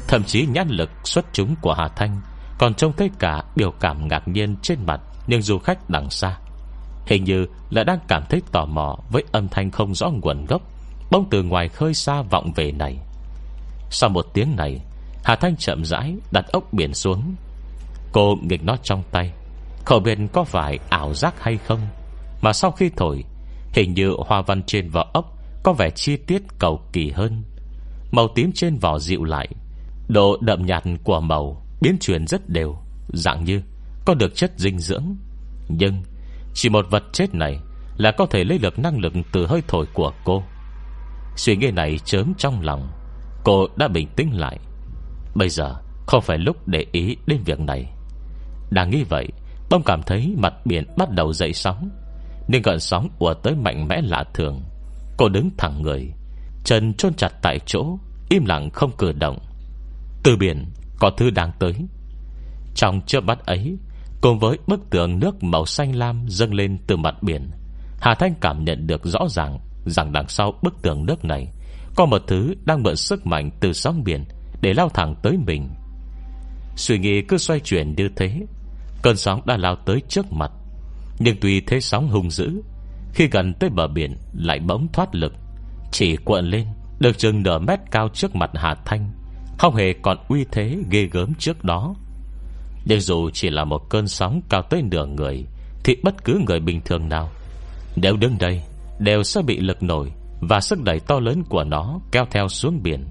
Thậm 0.07 0.23
chí 0.23 0.45
nhãn 0.45 0.67
lực 0.67 0.89
xuất 1.03 1.25
chúng 1.33 1.55
của 1.61 1.73
Hà 1.73 1.87
Thanh 1.87 2.21
Còn 2.59 2.73
trông 2.73 2.93
thấy 2.97 3.09
cả 3.19 3.43
biểu 3.55 3.71
cảm 3.71 4.07
ngạc 4.07 4.27
nhiên 4.27 4.55
trên 4.61 4.85
mặt. 4.85 5.01
Nhưng 5.31 5.41
du 5.41 5.59
khách 5.59 5.89
đằng 5.89 6.09
xa, 6.09 6.37
Hình 7.05 7.23
như 7.23 7.45
là 7.69 7.83
đang 7.83 7.99
cảm 8.07 8.23
thấy 8.29 8.41
tò 8.51 8.65
mò 8.65 8.97
Với 9.09 9.23
âm 9.31 9.47
thanh 9.47 9.71
không 9.71 9.95
rõ 9.95 10.09
nguồn 10.09 10.45
gốc 10.45 10.61
Bông 11.11 11.27
từ 11.29 11.43
ngoài 11.43 11.69
khơi 11.69 11.93
xa 11.93 12.21
vọng 12.21 12.51
về 12.55 12.71
này. 12.71 12.97
Sau 13.89 14.09
một 14.09 14.25
tiếng 14.33 14.55
này, 14.55 14.81
Hà 15.23 15.35
Thanh 15.35 15.55
chậm 15.55 15.85
rãi 15.85 16.15
đặt 16.31 16.45
ốc 16.47 16.73
biển 16.73 16.93
xuống. 16.93 17.35
Cô 18.11 18.37
nghịch 18.41 18.63
nó 18.63 18.77
trong 18.83 19.03
tay, 19.11 19.31
Khẩu 19.85 19.99
biển 19.99 20.27
có 20.27 20.43
phải 20.43 20.79
ảo 20.89 21.13
giác 21.13 21.43
hay 21.43 21.57
không? 21.57 21.79
Mà 22.41 22.53
sau 22.53 22.71
khi 22.71 22.89
thổi, 22.97 23.23
Hình 23.73 23.93
như 23.93 24.13
hoa 24.27 24.41
văn 24.41 24.63
trên 24.63 24.89
vỏ 24.89 25.05
ốc 25.13 25.37
Có 25.63 25.73
vẻ 25.73 25.89
chi 25.89 26.17
tiết 26.17 26.41
cầu 26.59 26.81
kỳ 26.93 27.11
hơn. 27.11 27.43
Màu 28.11 28.27
tím 28.35 28.51
trên 28.55 28.77
vỏ 28.77 28.99
dịu 28.99 29.23
lại, 29.23 29.47
Độ 30.07 30.37
đậm 30.41 30.65
nhạt 30.65 30.83
của 31.03 31.19
màu 31.19 31.65
Biến 31.81 31.97
chuyển 32.01 32.27
rất 32.27 32.49
đều, 32.49 32.77
Dạng 33.13 33.43
như 33.43 33.61
có 34.11 34.15
được 34.15 34.35
chất 34.35 34.51
dinh 34.57 34.79
dưỡng. 34.79 35.15
Nhưng 35.67 36.03
chỉ 36.53 36.69
một 36.69 36.85
vật 36.89 37.03
chết 37.13 37.33
này 37.33 37.59
Là 37.97 38.11
có 38.11 38.25
thể 38.25 38.43
lấy 38.43 38.57
được 38.57 38.79
năng 38.79 38.99
lực 38.99 39.13
từ 39.31 39.45
hơi 39.45 39.61
thổi 39.67 39.85
của 39.93 40.11
cô. 40.23 40.43
Suy 41.35 41.55
nghĩ 41.55 41.71
này 41.71 41.99
chớm 42.05 42.33
trong 42.37 42.61
lòng, 42.61 42.91
Cô 43.43 43.67
đã 43.75 43.87
bình 43.87 44.07
tĩnh 44.15 44.39
lại. 44.39 44.59
Bây 45.35 45.49
giờ 45.49 45.75
không 46.07 46.21
phải 46.21 46.37
lúc 46.37 46.67
để 46.67 46.85
ý 46.91 47.17
đến 47.27 47.39
việc 47.45 47.59
này. 47.59 47.93
Đang 48.69 48.89
nghĩ 48.89 49.03
vậy 49.03 49.27
Bông 49.69 49.83
cảm 49.83 50.03
thấy 50.03 50.35
mặt 50.37 50.53
biển 50.65 50.85
bắt 50.97 51.09
đầu 51.09 51.33
dậy 51.33 51.53
sóng. 51.53 51.89
Nên 52.47 52.61
gọn 52.61 52.79
sóng 52.79 53.09
ùa 53.19 53.33
tới 53.33 53.55
mạnh 53.55 53.87
mẽ 53.87 54.01
lạ 54.01 54.23
thường. 54.33 54.61
Cô 55.17 55.29
đứng 55.29 55.49
thẳng 55.57 55.81
người, 55.81 56.13
Chân 56.63 56.93
chôn 56.93 57.13
chặt 57.13 57.31
tại 57.41 57.59
chỗ, 57.65 57.97
Im 58.29 58.45
lặng 58.45 58.69
không 58.69 58.91
cử 58.97 59.11
động. 59.11 59.39
Từ 60.23 60.37
biển 60.37 60.65
có 60.99 61.11
thứ 61.17 61.29
đang 61.29 61.51
tới. 61.59 61.73
Trong 62.75 63.01
chớp 63.05 63.21
mắt 63.21 63.45
ấy 63.45 63.77
Cùng 64.21 64.39
với 64.39 64.57
bức 64.67 64.89
tường 64.89 65.19
nước 65.19 65.43
màu 65.43 65.65
xanh 65.65 65.95
lam 65.95 66.25
Dâng 66.27 66.53
lên 66.53 66.77
từ 66.87 66.97
mặt 66.97 67.23
biển, 67.23 67.51
Hà 68.01 68.15
Thanh 68.15 68.33
cảm 68.41 68.63
nhận 68.63 68.87
được 68.87 69.01
rõ 69.05 69.19
ràng 69.29 69.59
Rằng 69.85 70.11
đằng 70.11 70.27
sau 70.27 70.53
bức 70.61 70.81
tường 70.81 71.05
nước 71.05 71.25
này 71.25 71.47
Có 71.95 72.05
một 72.05 72.21
thứ 72.27 72.53
đang 72.65 72.83
mượn 72.83 72.95
sức 72.95 73.25
mạnh 73.27 73.51
từ 73.59 73.73
sóng 73.73 74.03
biển 74.03 74.25
Để 74.61 74.73
lao 74.73 74.89
thẳng 74.89 75.15
tới 75.23 75.37
mình. 75.47 75.69
Suy 76.75 76.99
nghĩ 76.99 77.21
cứ 77.21 77.37
xoay 77.37 77.59
chuyển 77.59 77.95
như 77.95 78.09
thế, 78.15 78.41
Cơn 79.01 79.17
sóng 79.17 79.41
đã 79.45 79.57
lao 79.57 79.75
tới 79.75 80.01
trước 80.07 80.31
mặt. 80.31 80.51
Nhưng 81.19 81.37
tuy 81.41 81.61
thế 81.61 81.79
sóng 81.79 82.09
hung 82.09 82.31
dữ, 82.31 82.61
Khi 83.13 83.27
gần 83.27 83.53
tới 83.59 83.69
bờ 83.69 83.87
biển 83.87 84.17
Lại 84.33 84.59
bỗng 84.59 84.87
thoát 84.93 85.15
lực, 85.15 85.33
Chỉ 85.91 86.15
cuộn 86.15 86.45
lên, 86.45 86.67
Được 86.99 87.17
chừng 87.17 87.43
nửa 87.43 87.59
mét 87.59 87.79
cao 87.91 88.09
trước 88.13 88.35
mặt 88.35 88.49
Hà 88.53 88.75
Thanh, 88.85 89.11
Không 89.57 89.75
hề 89.75 89.93
còn 90.01 90.17
uy 90.27 90.45
thế 90.51 90.77
ghê 90.89 91.09
gớm 91.11 91.33
trước 91.33 91.63
đó. 91.63 91.95
Nhưng 92.85 92.99
dù 92.99 93.29
chỉ 93.29 93.49
là 93.49 93.65
một 93.65 93.89
cơn 93.89 94.07
sóng 94.07 94.41
cao 94.49 94.61
tới 94.69 94.81
nửa 94.81 95.05
người, 95.05 95.45
Thì 95.83 95.95
bất 96.03 96.23
cứ 96.23 96.41
người 96.47 96.59
bình 96.59 96.81
thường 96.85 97.09
nào 97.09 97.29
Nếu 97.95 98.17
đứng 98.17 98.37
đây, 98.39 98.61
Đều 98.99 99.23
sẽ 99.23 99.41
bị 99.41 99.59
lực 99.59 99.83
nổi 99.83 100.11
Và 100.41 100.59
sức 100.59 100.81
đẩy 100.83 100.99
to 100.99 101.19
lớn 101.19 101.43
của 101.49 101.63
nó 101.63 101.99
Kéo 102.11 102.25
theo 102.31 102.47
xuống 102.47 102.83
biển. 102.83 103.05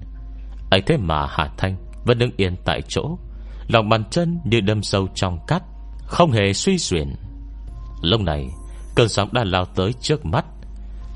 Ấy 0.71 0.81
thế 0.81 0.97
mà 0.97 1.27
Hà 1.29 1.49
Thanh 1.57 1.75
vẫn 2.05 2.17
đứng 2.17 2.31
yên 2.37 2.55
tại 2.65 2.81
chỗ, 2.87 3.17
Lòng 3.67 3.89
bàn 3.89 4.03
chân 4.11 4.39
như 4.45 4.61
đâm 4.61 4.83
sâu 4.83 5.07
trong 5.15 5.39
cát, 5.47 5.63
Không 6.05 6.31
hề 6.31 6.53
suy 6.53 6.77
xuyển. 6.77 7.15
Lúc 8.01 8.21
này, 8.21 8.47
Cơn 8.95 9.09
sóng 9.09 9.29
đã 9.33 9.43
lao 9.43 9.65
tới 9.65 9.93
trước 9.93 10.25
mắt. 10.25 10.45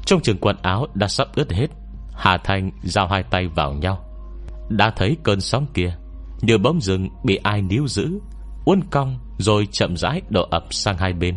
Trong 0.06 0.22
trường 0.22 0.38
quần 0.38 0.56
áo 0.62 0.88
đã 0.94 1.08
sắp 1.08 1.28
ướt 1.36 1.52
hết, 1.52 1.68
Hà 2.14 2.38
Thanh 2.38 2.72
giao 2.84 3.08
hai 3.08 3.24
tay 3.24 3.48
vào 3.48 3.74
nhau. 3.74 4.06
Đã 4.70 4.94
thấy 4.96 5.18
cơn 5.24 5.42
sóng 5.42 5.66
kia, 5.74 5.96
Như 6.42 6.58
bóng 6.58 6.82
rừng 6.82 7.10
bị 7.24 7.36
ai 7.36 7.62
níu 7.62 7.88
giữ 7.88 8.20
Uốn 8.66 8.82
cong 8.92 9.20
rồi 9.38 9.68
chậm 9.72 9.98
rãi 9.98 10.22
đổ 10.30 10.48
ập 10.52 10.64
sang 10.72 10.98
hai 10.98 11.14
bên. 11.14 11.36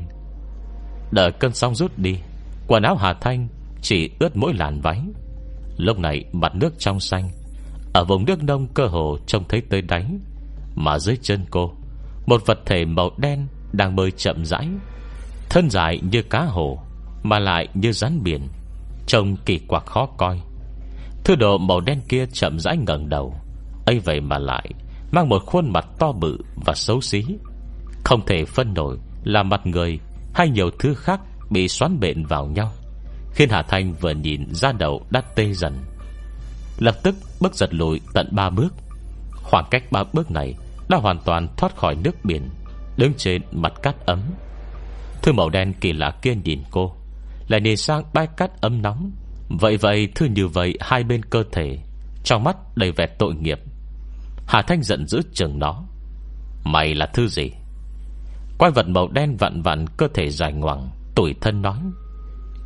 Đợi 1.11 1.33
cơn 1.33 1.55
sóng 1.55 1.75
rút 1.75 1.99
đi, 1.99 2.19
Quần 2.67 2.83
áo 2.83 2.97
Hà 2.97 3.15
Thanh 3.21 3.49
Chỉ 3.83 4.11
ướt 4.19 4.37
mỗi 4.37 4.55
làn 4.55 4.81
váy. 4.81 5.01
Lúc 5.77 5.99
này 5.99 6.25
mặt 6.33 6.55
nước 6.55 6.75
trong 6.79 7.01
xanh, 7.01 7.31
Ở 7.95 8.05
vùng 8.05 8.25
nước 8.25 8.43
nông 8.43 8.67
cơ 8.75 8.87
hồ 8.87 9.19
trông 9.27 9.45
thấy 9.49 9.61
tới 9.71 9.83
đáy 9.83 10.07
Mà 10.75 10.99
dưới 10.99 11.17
chân 11.23 11.45
cô, 11.51 11.73
Một 12.27 12.47
vật 12.47 12.59
thể 12.67 12.85
màu 12.85 13.11
đen 13.19 13.47
Đang 13.73 13.97
bơi 13.97 14.11
chậm 14.11 14.45
rãi, 14.45 14.69
Thân 15.51 15.71
dài 15.71 16.01
như 16.11 16.23
cá 16.23 16.45
hồ, 16.45 16.79
Mà 17.23 17.39
lại 17.39 17.69
như 17.75 17.93
rắn 17.93 18.23
biển, 18.23 18.49
Trông 19.07 19.37
kỳ 19.37 19.59
quặc 19.59 19.87
khó 19.87 20.07
coi. 20.07 20.41
Thứ 21.25 21.35
đồ 21.35 21.59
màu 21.59 21.81
đen 21.81 22.01
kia 22.09 22.27
chậm 22.33 22.59
rãi 22.59 22.77
ngẩng 22.77 23.09
đầu, 23.09 23.35
ấy 23.87 23.99
vậy 23.99 24.21
mà 24.21 24.39
lại 24.39 24.71
Mang 25.11 25.29
một 25.29 25.43
khuôn 25.47 25.73
mặt 25.73 25.87
to 25.99 26.13
bự 26.13 26.39
và 26.57 26.75
xấu 26.75 27.01
xí. 27.01 27.25
Không 28.05 28.27
thể 28.27 28.45
phân 28.45 28.75
nổi 28.75 28.99
Là 29.25 29.43
mặt 29.43 29.67
người 29.67 29.99
hay 30.35 30.49
nhiều 30.49 30.71
thứ 30.79 30.95
khác 30.95 31.21
Bị 31.51 31.69
xoắn 31.69 32.01
bệnh 32.01 32.25
vào 32.25 32.47
nhau, 32.47 32.73
Khiến 33.35 33.49
Hà 33.51 33.63
Thanh 33.63 33.93
vừa 33.93 34.11
nhìn 34.11 34.55
ra 34.55 34.73
đầu 34.73 35.07
đã 35.11 35.21
tê 35.35 35.53
dần. 35.53 35.79
Lập 36.79 36.95
tức 37.03 37.15
bước 37.41 37.55
giật 37.55 37.75
lùi 37.75 38.01
tận 38.15 38.29
ba 38.31 38.51
bước. 38.51 38.75
Khoảng 39.33 39.65
cách 39.71 39.83
ba 39.91 40.05
bước 40.13 40.31
này 40.31 40.55
Đã 40.89 40.97
hoàn 40.97 41.19
toàn 41.25 41.49
thoát 41.57 41.77
khỏi 41.77 41.95
nước 42.05 42.25
biển, 42.25 42.49
Đứng 42.97 43.13
trên 43.17 43.43
mặt 43.53 43.73
cát 43.83 44.07
ấm. 44.07 44.21
Thư 45.23 45.33
màu 45.33 45.49
đen 45.49 45.73
kỳ 45.81 45.93
lạ 45.93 46.11
kia 46.23 46.35
nhìn 46.45 46.63
cô, 46.71 46.95
Lại 47.49 47.61
nhìn 47.61 47.77
sang 47.77 48.03
bãi 48.13 48.27
cát 48.27 48.61
ấm 48.61 48.83
nóng. 48.83 49.11
Vậy 49.49 49.77
vậy 49.77 50.09
thư 50.15 50.27
như 50.27 50.49
vậy 50.49 50.75
Hai 50.81 51.05
bên 51.05 51.23
cơ 51.23 51.45
thể, 51.53 51.79
Trong 52.25 52.45
mắt 52.45 52.57
đầy 52.77 52.93
vẻ 52.93 53.07
tội 53.07 53.35
nghiệp. 53.35 53.59
Hà 54.49 54.63
Thanh 54.63 54.83
giận 54.83 55.07
dữ 55.07 55.21
chừng 55.33 55.59
nó. 55.59 55.85
Mày 56.65 56.95
là 56.95 57.07
thư 57.07 57.29
gì? 57.29 57.51
Quái 58.59 58.71
vật 58.71 58.89
màu 58.89 59.09
đen 59.09 59.37
vặn 59.37 59.63
vặn 59.63 59.87
cơ 59.97 60.09
thể 60.15 60.31
dài 60.31 60.53
ngoằng 60.53 60.91
Tuổi 61.15 61.35
thân 61.41 61.63
nói. 61.63 61.79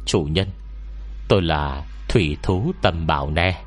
Chủ 0.07 0.23
nhân, 0.31 0.49
Tôi 1.29 1.43
là 1.43 1.87
Thủy 2.09 2.37
thú 2.43 2.73
tầm 2.83 3.07
bảo 3.07 3.31
nè. 3.31 3.63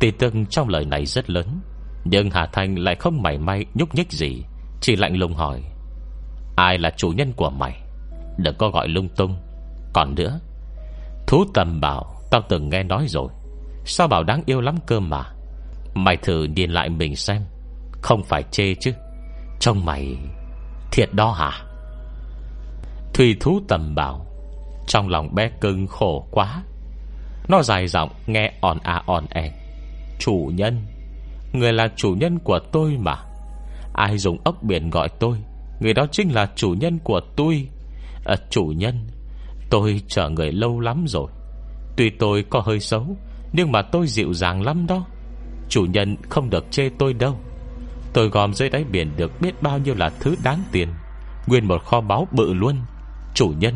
Tỷ 0.00 0.10
tưng 0.10 0.46
trong 0.46 0.68
lời 0.68 0.84
này 0.84 1.06
rất 1.06 1.30
lớn, 1.30 1.60
Nhưng 2.04 2.30
Hà 2.30 2.46
Thanh 2.46 2.78
lại 2.78 2.94
không 2.94 3.22
mảy 3.22 3.38
may 3.38 3.66
nhúc 3.74 3.94
nhích 3.94 4.12
gì, 4.12 4.42
Chỉ 4.80 4.96
lạnh 4.96 5.16
lùng 5.16 5.34
hỏi. 5.34 5.62
Ai 6.56 6.78
là 6.78 6.90
chủ 6.96 7.08
nhân 7.08 7.32
của 7.32 7.50
mày? 7.50 7.82
Đừng 8.38 8.56
có 8.58 8.68
gọi 8.68 8.88
lung 8.88 9.08
tung. 9.16 9.36
Còn 9.92 10.14
nữa, 10.14 10.40
Thú 11.26 11.44
tầm 11.54 11.80
bảo, 11.80 12.20
Tao 12.30 12.42
từng 12.48 12.68
nghe 12.68 12.82
nói 12.82 13.06
rồi. 13.08 13.28
Sao 13.84 14.08
bảo 14.08 14.24
đáng 14.24 14.42
yêu 14.46 14.60
lắm 14.60 14.76
cơ 14.86 15.00
mà? 15.00 15.33
Mày 15.94 16.16
thử 16.16 16.44
nhìn 16.44 16.70
lại 16.70 16.88
mình 16.88 17.16
xem. 17.16 17.42
Không 18.02 18.22
phải 18.22 18.42
chê 18.50 18.74
chứ. 18.74 18.92
Trông 19.60 19.84
mày 19.84 20.16
Thiệt 20.92 21.14
đó 21.14 21.32
hả? 21.32 21.50
Thùy 23.14 23.36
thú 23.40 23.60
tầm 23.68 23.94
bảo. 23.94 24.26
Trong 24.86 25.08
lòng 25.08 25.34
bé 25.34 25.50
cưng 25.60 25.86
khổ 25.86 26.26
quá. 26.30 26.62
Nó 27.48 27.62
dài 27.62 27.86
giọng 27.86 28.10
nghe 28.26 28.52
on 28.60 28.78
à 28.82 29.02
on 29.06 29.26
e. 29.30 29.52
Chủ 30.18 30.50
nhân 30.54 30.82
Người 31.52 31.72
là 31.72 31.88
chủ 31.96 32.14
nhân 32.20 32.38
của 32.38 32.58
tôi 32.72 32.96
mà. 32.98 33.16
Ai 33.94 34.18
dùng 34.18 34.38
ốc 34.44 34.62
biển 34.62 34.90
gọi 34.90 35.08
tôi 35.08 35.38
Người 35.80 35.94
đó 35.94 36.06
chính 36.12 36.34
là 36.34 36.48
chủ 36.56 36.74
nhân 36.80 36.98
của 37.04 37.20
tôi. 37.36 37.68
À, 38.24 38.34
Chủ 38.50 38.64
nhân 38.64 39.06
Tôi 39.70 40.02
chờ 40.08 40.28
người 40.28 40.52
lâu 40.52 40.80
lắm 40.80 41.04
rồi. 41.08 41.30
Tuy 41.96 42.10
tôi 42.10 42.44
có 42.50 42.60
hơi 42.60 42.80
xấu 42.80 43.16
Nhưng 43.52 43.72
mà 43.72 43.82
tôi 43.82 44.06
dịu 44.06 44.32
dàng 44.32 44.62
lắm 44.62 44.86
đó. 44.86 45.04
Chủ 45.74 45.84
nhân 45.84 46.16
không 46.28 46.50
được 46.50 46.64
chê 46.70 46.88
tôi 46.98 47.12
đâu. 47.12 47.38
Tôi 48.12 48.28
gom 48.28 48.54
dưới 48.54 48.68
đáy 48.68 48.84
biển 48.84 49.10
được 49.16 49.40
biết 49.40 49.62
bao 49.62 49.78
nhiêu 49.78 49.94
là 49.94 50.10
thứ 50.20 50.36
đáng 50.42 50.62
tiền. 50.72 50.88
Nguyên 51.46 51.68
một 51.68 51.84
kho 51.84 52.00
báu 52.00 52.28
bự 52.32 52.54
luôn. 52.54 52.76
Chủ 53.34 53.52
nhân 53.58 53.74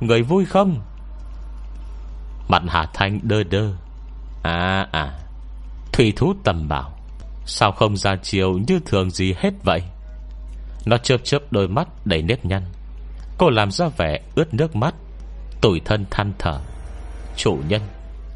Người 0.00 0.22
vui 0.22 0.44
không? 0.44 0.80
Mặt 2.48 2.62
Hà 2.68 2.86
Thanh 2.94 3.20
đơ 3.22 3.42
đơ. 3.42 3.72
À 4.42 4.88
à. 4.92 5.18
Thủy 5.92 6.12
thú 6.16 6.34
tầm 6.44 6.68
bảo 6.68 6.92
Sao 7.46 7.72
không 7.72 7.96
ra 7.96 8.16
chiều 8.22 8.58
như 8.68 8.80
thường 8.86 9.10
gì 9.10 9.34
hết 9.38 9.54
vậy? 9.64 9.82
Nó 10.84 10.98
chớp 10.98 11.18
chớp 11.24 11.38
đôi 11.50 11.68
mắt 11.68 11.88
đầy 12.04 12.22
nếp 12.22 12.44
nhăn. 12.44 12.62
Cô 13.38 13.50
làm 13.50 13.70
ra 13.70 13.88
vẻ 13.88 14.20
ướt 14.34 14.54
nước 14.54 14.76
mắt 14.76 14.94
Tủi 15.60 15.80
thân 15.84 16.04
than 16.10 16.32
thở. 16.38 16.60
Chủ 17.36 17.58
nhân 17.68 17.82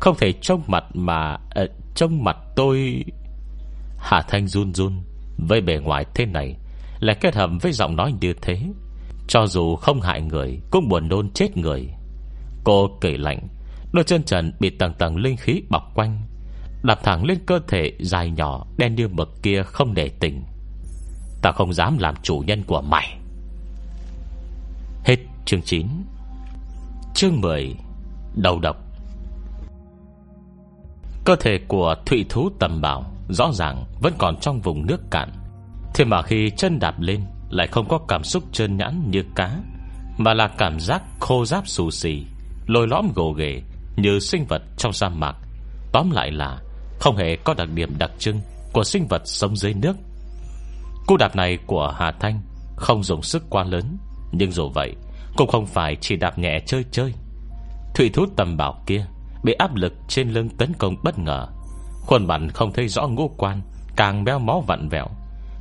Không 0.00 0.16
thể 0.18 0.32
trông 0.32 0.62
mặt 0.66 0.84
mà 0.94 1.34
uh, 1.34 1.83
trong 1.94 2.24
mặt 2.24 2.36
tôi. 2.56 3.04
Hà 3.98 4.22
Thanh 4.22 4.48
run 4.48 4.74
run 4.74 5.02
Với 5.48 5.60
bề 5.60 5.76
ngoài 5.78 6.04
thế 6.14 6.26
này, 6.26 6.56
Lại 7.00 7.16
kết 7.20 7.34
hợp 7.34 7.50
với 7.62 7.72
giọng 7.72 7.96
nói 7.96 8.14
như 8.20 8.34
thế. 8.42 8.58
Cho 9.28 9.46
dù 9.46 9.76
không 9.76 10.00
hại 10.00 10.20
người, 10.20 10.60
Cũng 10.70 10.88
buồn 10.88 11.08
nôn 11.08 11.30
chết 11.30 11.56
người. 11.56 11.88
Cô 12.64 12.88
cười 13.00 13.18
lạnh, 13.18 13.48
Đôi 13.92 14.04
chân 14.04 14.22
trần 14.22 14.52
bị 14.60 14.70
tầng 14.70 14.94
tầng 14.98 15.16
linh 15.16 15.36
khí 15.36 15.62
bọc 15.70 15.94
quanh, 15.94 16.22
Đạp 16.82 16.98
thẳng 17.04 17.24
lên 17.24 17.38
cơ 17.46 17.60
thể 17.68 17.92
dài 18.00 18.30
nhỏ, 18.30 18.66
Đen 18.76 18.94
như 18.94 19.08
mực 19.08 19.42
kia 19.42 19.62
không 19.62 19.94
để 19.94 20.08
tình 20.20 20.42
Ta 21.44 21.52
không 21.52 21.72
dám 21.72 21.98
làm 21.98 22.14
chủ 22.22 22.42
nhân 22.46 22.62
của 22.66 22.80
mày. 22.80 23.18
Hết 25.04 25.16
chương 25.44 25.62
9 25.62 25.86
Chương 27.14 27.40
10 27.40 27.74
Đầu 28.34 28.60
độc. 28.60 28.76
Cơ 31.24 31.36
thể 31.36 31.58
của 31.68 31.94
thụy 32.06 32.26
thú 32.28 32.50
tầm 32.58 32.80
bảo 32.80 33.04
Rõ 33.28 33.52
ràng 33.52 33.84
vẫn 34.00 34.12
còn 34.18 34.36
trong 34.36 34.60
vùng 34.60 34.86
nước 34.86 35.00
cạn. 35.10 35.32
Thế 35.94 36.04
mà 36.04 36.22
khi 36.22 36.50
chân 36.56 36.78
đạp 36.78 37.00
lên, 37.00 37.20
Lại 37.50 37.66
không 37.66 37.88
có 37.88 37.98
cảm 38.08 38.24
xúc 38.24 38.44
trơn 38.52 38.76
nhãn 38.76 39.10
như 39.10 39.22
cá, 39.36 39.56
Mà 40.18 40.34
là 40.34 40.48
cảm 40.48 40.80
giác 40.80 41.02
khô 41.20 41.44
giáp 41.44 41.68
xù 41.68 41.90
xì 41.90 42.22
Lôi 42.66 42.88
lõm 42.88 43.12
gồ 43.14 43.32
ghề 43.32 43.62
Như 43.96 44.18
sinh 44.18 44.44
vật 44.48 44.62
trong 44.76 44.92
sa 44.92 45.08
mạc. 45.08 45.36
Tóm 45.92 46.10
lại 46.10 46.30
là 46.30 46.58
Không 47.00 47.16
hề 47.16 47.36
có 47.36 47.54
đặc 47.54 47.68
điểm 47.74 47.98
đặc 47.98 48.10
trưng 48.18 48.40
Của 48.72 48.84
sinh 48.84 49.06
vật 49.06 49.22
sống 49.24 49.56
dưới 49.56 49.74
nước. 49.74 49.96
Cú 51.06 51.16
đạp 51.16 51.36
này 51.36 51.58
của 51.66 51.94
Hà 51.98 52.12
Thanh 52.12 52.40
Không 52.76 53.02
dùng 53.02 53.22
sức 53.22 53.42
quá 53.50 53.64
lớn, 53.64 53.98
Nhưng 54.32 54.52
dù 54.52 54.68
vậy 54.68 54.94
Cũng 55.36 55.48
không 55.48 55.66
phải 55.66 55.96
chỉ 56.00 56.16
đạp 56.16 56.38
nhẹ 56.38 56.60
chơi 56.66 56.84
chơi. 56.90 57.12
Thủy 57.94 58.10
thú 58.14 58.26
tầm 58.36 58.56
bảo 58.56 58.82
kia 58.86 59.06
Bị 59.44 59.52
áp 59.52 59.74
lực 59.74 59.92
trên 60.08 60.30
lưng 60.30 60.48
tấn 60.48 60.72
công 60.78 60.96
bất 61.02 61.18
ngờ. 61.18 61.46
Khuôn 62.06 62.26
mặt 62.26 62.40
không 62.54 62.72
thấy 62.72 62.88
rõ 62.88 63.08
ngũ 63.08 63.28
quan, 63.36 63.62
Càng 63.96 64.24
béo 64.24 64.38
mó 64.38 64.60
vặn 64.66 64.88
vẹo. 64.88 65.06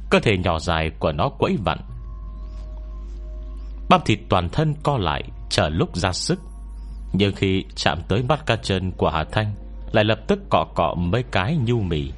Cơ 0.10 0.20
thể 0.20 0.38
nhỏ 0.38 0.60
dài 0.60 0.92
của 1.00 1.12
nó 1.12 1.30
quẫy 1.30 1.58
vặn. 1.66 1.80
Bắp 3.90 4.06
thịt 4.06 4.20
toàn 4.30 4.50
thân 4.50 4.74
co 4.84 4.98
lại, 4.98 5.24
Chờ 5.50 5.70
lúc 5.70 5.96
ra 5.96 6.12
sức. 6.12 6.40
Nhưng 7.14 7.36
khi 7.36 7.64
chạm 7.76 8.00
tới 8.08 8.24
mắt 8.24 8.46
ca 8.46 8.56
chân 8.56 8.92
của 8.92 9.10
Hà 9.10 9.24
Thanh, 9.24 9.54
Lại 9.92 10.04
lập 10.04 10.20
tức 10.28 10.40
cọ 10.50 10.66
cọ 10.76 10.96
mấy 10.98 11.24
cái 11.32 11.58
nhu 11.66 11.82
mì. 11.82 12.12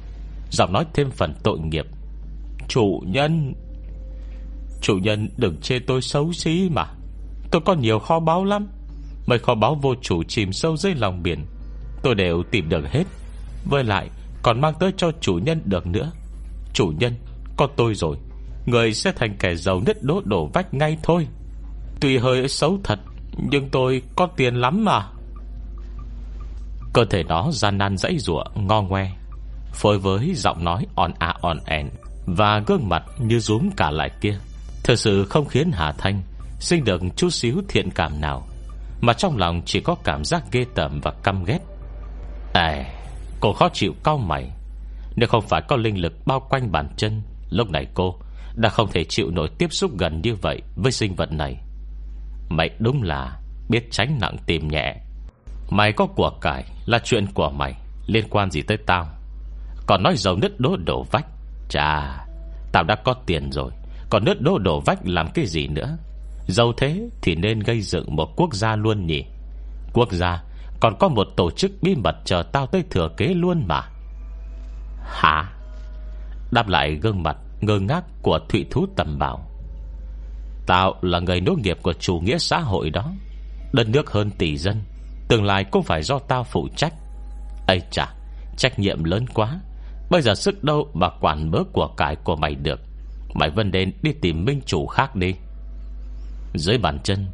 Giọng 0.50 0.72
nói 0.72 0.84
thêm 0.94 1.10
phần 1.10 1.34
tội 1.42 1.58
nghiệp. 1.58 1.86
Chủ 2.68 3.02
nhân 3.06 3.54
Chủ 4.80 4.98
nhân 4.98 5.28
đừng 5.36 5.56
chê 5.60 5.78
tôi 5.78 6.02
xấu 6.02 6.32
xí 6.32 6.68
mà. 6.72 6.84
Tôi 7.50 7.62
có 7.64 7.74
nhiều 7.74 7.98
kho 7.98 8.20
báu 8.20 8.44
lắm. 8.44 8.68
Mấy 9.26 9.38
kho 9.38 9.54
báu 9.54 9.74
vô 9.74 9.94
chủ 10.02 10.22
chìm 10.22 10.52
sâu 10.52 10.76
dưới 10.76 10.94
lòng 10.94 11.22
biển. 11.22 11.44
Tôi 12.06 12.14
đều 12.14 12.42
tìm 12.50 12.68
được 12.68 12.92
hết. 12.92 13.04
Với 13.64 13.84
lại, 13.84 14.10
còn 14.42 14.60
mang 14.60 14.74
tới 14.80 14.92
cho 14.96 15.12
chủ 15.20 15.34
nhân 15.34 15.62
được 15.64 15.86
nữa. 15.86 16.10
Chủ 16.72 16.92
nhân 16.98 17.14
Có 17.56 17.68
tôi 17.76 17.94
rồi. 17.94 18.16
Người 18.66 18.94
sẽ 18.94 19.12
thành 19.12 19.36
kẻ 19.38 19.54
giàu 19.54 19.82
nứt 19.86 20.02
đố 20.02 20.20
đổ 20.24 20.50
vách 20.54 20.74
ngay 20.74 20.96
thôi. 21.02 21.26
Tuy 22.00 22.18
hơi 22.18 22.48
xấu 22.48 22.78
thật, 22.84 22.98
Nhưng 23.50 23.68
tôi 23.68 24.02
có 24.16 24.26
tiền 24.36 24.54
lắm 24.54 24.84
mà. 24.84 25.06
Cơ 26.92 27.04
thể 27.04 27.22
đó 27.22 27.50
gian 27.52 27.78
nan 27.78 27.96
dãy 27.96 28.18
rủa 28.18 28.44
ngo 28.54 28.82
ngoe, 28.82 29.10
Phối 29.72 29.98
với 29.98 30.32
giọng 30.34 30.64
nói 30.64 30.86
on 30.94 31.12
a 31.18 31.34
on 31.40 31.58
en 31.66 31.90
Và 32.26 32.62
gương 32.66 32.88
mặt 32.88 33.04
như 33.18 33.38
rúm 33.38 33.70
cả 33.76 33.90
lại 33.90 34.10
kia. 34.20 34.38
Thật 34.84 34.96
sự 34.96 35.24
không 35.24 35.46
khiến 35.46 35.70
Hà 35.72 35.92
Thanh 35.92 36.22
Sinh 36.60 36.84
được 36.84 37.02
chút 37.16 37.30
xíu 37.30 37.62
thiện 37.68 37.90
cảm 37.90 38.20
nào, 38.20 38.46
Mà 39.00 39.12
trong 39.12 39.38
lòng 39.38 39.62
chỉ 39.64 39.80
có 39.80 39.96
cảm 40.04 40.24
giác 40.24 40.42
ghê 40.52 40.64
tởm 40.74 41.00
và 41.00 41.10
căm 41.22 41.44
ghét. 41.44 41.58
À 42.52 42.84
Cô 43.40 43.52
khó 43.52 43.68
chịu 43.72 43.94
cao 44.04 44.18
mày. 44.18 44.50
Nếu 45.16 45.28
không 45.28 45.44
phải 45.48 45.62
có 45.68 45.76
linh 45.76 46.00
lực 46.00 46.12
bao 46.26 46.40
quanh 46.50 46.72
bàn 46.72 46.88
chân, 46.96 47.22
Lúc 47.50 47.70
này 47.70 47.86
cô 47.94 48.18
Đã 48.54 48.68
không 48.68 48.88
thể 48.92 49.04
chịu 49.04 49.30
nổi 49.30 49.48
tiếp 49.58 49.72
xúc 49.72 49.90
gần 49.98 50.20
như 50.22 50.34
vậy 50.34 50.62
Với 50.76 50.92
sinh 50.92 51.14
vật 51.14 51.32
này. 51.32 51.56
Mày 52.48 52.70
đúng 52.78 53.02
là 53.02 53.40
biết 53.68 53.90
tránh 53.90 54.18
nặng 54.20 54.36
tìm 54.46 54.68
nhẹ. 54.68 54.96
Mày 55.70 55.92
có 55.92 56.06
của 56.06 56.30
cải 56.40 56.64
Là 56.86 56.98
chuyện 57.04 57.26
của 57.34 57.50
mày, 57.50 57.74
Liên 58.06 58.24
quan 58.30 58.50
gì 58.50 58.62
tới 58.62 58.76
tao? 58.86 59.06
Còn 59.86 60.02
nói 60.02 60.16
dầu 60.16 60.36
nứt 60.36 60.60
đố 60.60 60.76
đổ 60.76 61.06
vách. 61.10 61.26
Chà, 61.68 62.24
Tao 62.72 62.84
đã 62.84 62.94
có 62.94 63.14
tiền 63.26 63.50
rồi, 63.52 63.70
Còn 64.10 64.24
nứt 64.24 64.40
đố 64.40 64.58
đổ 64.58 64.80
vách 64.80 64.98
làm 65.06 65.30
cái 65.34 65.46
gì 65.46 65.66
nữa? 65.66 65.96
Dầu 66.46 66.72
thế 66.76 67.08
thì 67.22 67.34
nên 67.34 67.60
gây 67.60 67.80
dựng 67.80 68.16
một 68.16 68.36
quốc 68.36 68.54
gia 68.54 68.76
luôn 68.76 69.06
nhỉ? 69.06 69.24
Quốc 69.92 70.12
gia 70.12 70.42
còn 70.80 70.96
có 70.98 71.08
một 71.08 71.28
tổ 71.36 71.50
chức 71.50 71.72
bí 71.82 71.94
mật 71.94 72.16
chờ 72.24 72.42
tao 72.42 72.66
tới 72.66 72.84
thừa 72.90 73.08
kế 73.16 73.26
luôn 73.26 73.64
mà. 73.68 73.82
Hả? 75.02 75.52
Đáp 76.50 76.68
lại 76.68 76.94
gương 76.94 77.22
mặt 77.22 77.36
ngơ 77.60 77.78
ngác 77.78 78.04
của 78.22 78.38
Thụy 78.48 78.66
Thú 78.70 78.86
Tầm 78.96 79.18
Bảo. 79.18 79.50
Tao 80.66 80.94
là 81.02 81.20
người 81.20 81.40
nối 81.40 81.56
nghiệp 81.56 81.78
của 81.82 81.92
chủ 81.92 82.18
nghĩa 82.18 82.38
xã 82.38 82.58
hội 82.58 82.90
đó. 82.90 83.12
Đất 83.72 83.88
nước 83.88 84.10
hơn 84.10 84.30
tỷ 84.30 84.56
dân, 84.56 84.82
Tương 85.28 85.44
lai 85.44 85.64
cũng 85.64 85.82
phải 85.82 86.02
do 86.02 86.18
tao 86.18 86.44
phụ 86.44 86.68
trách. 86.76 86.94
Ây 87.66 87.82
chà, 87.90 88.06
Trách 88.56 88.78
nhiệm 88.78 89.04
lớn 89.04 89.26
quá. 89.34 89.60
Bây 90.10 90.22
giờ 90.22 90.34
sức 90.34 90.64
đâu 90.64 90.88
mà 90.94 91.08
quản 91.20 91.50
bớ 91.50 91.58
của 91.72 91.88
cải 91.96 92.16
của 92.16 92.36
mày 92.36 92.54
được? 92.54 92.80
Mày 93.34 93.50
vân 93.50 93.70
đến 93.70 93.92
đi 94.02 94.12
tìm 94.12 94.44
minh 94.44 94.60
chủ 94.66 94.86
khác 94.86 95.16
đi. 95.16 95.34
Dưới 96.54 96.78
bàn 96.78 96.98
chân 97.04 97.26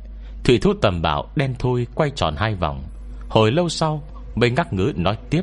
Thủy 0.45 0.59
thú 0.63 0.73
tầm 0.83 1.03
bảo 1.03 1.29
đen 1.37 1.55
thui 1.59 1.87
quay 1.95 2.11
tròn 2.17 2.35
hai 2.37 2.55
vòng. 2.55 2.83
Hồi 3.33 3.53
lâu 3.53 3.69
sau, 3.69 4.03
Mới 4.35 4.51
ngắc 4.51 4.73
ngữ 4.73 4.93
nói 4.97 5.17
tiếp. 5.31 5.43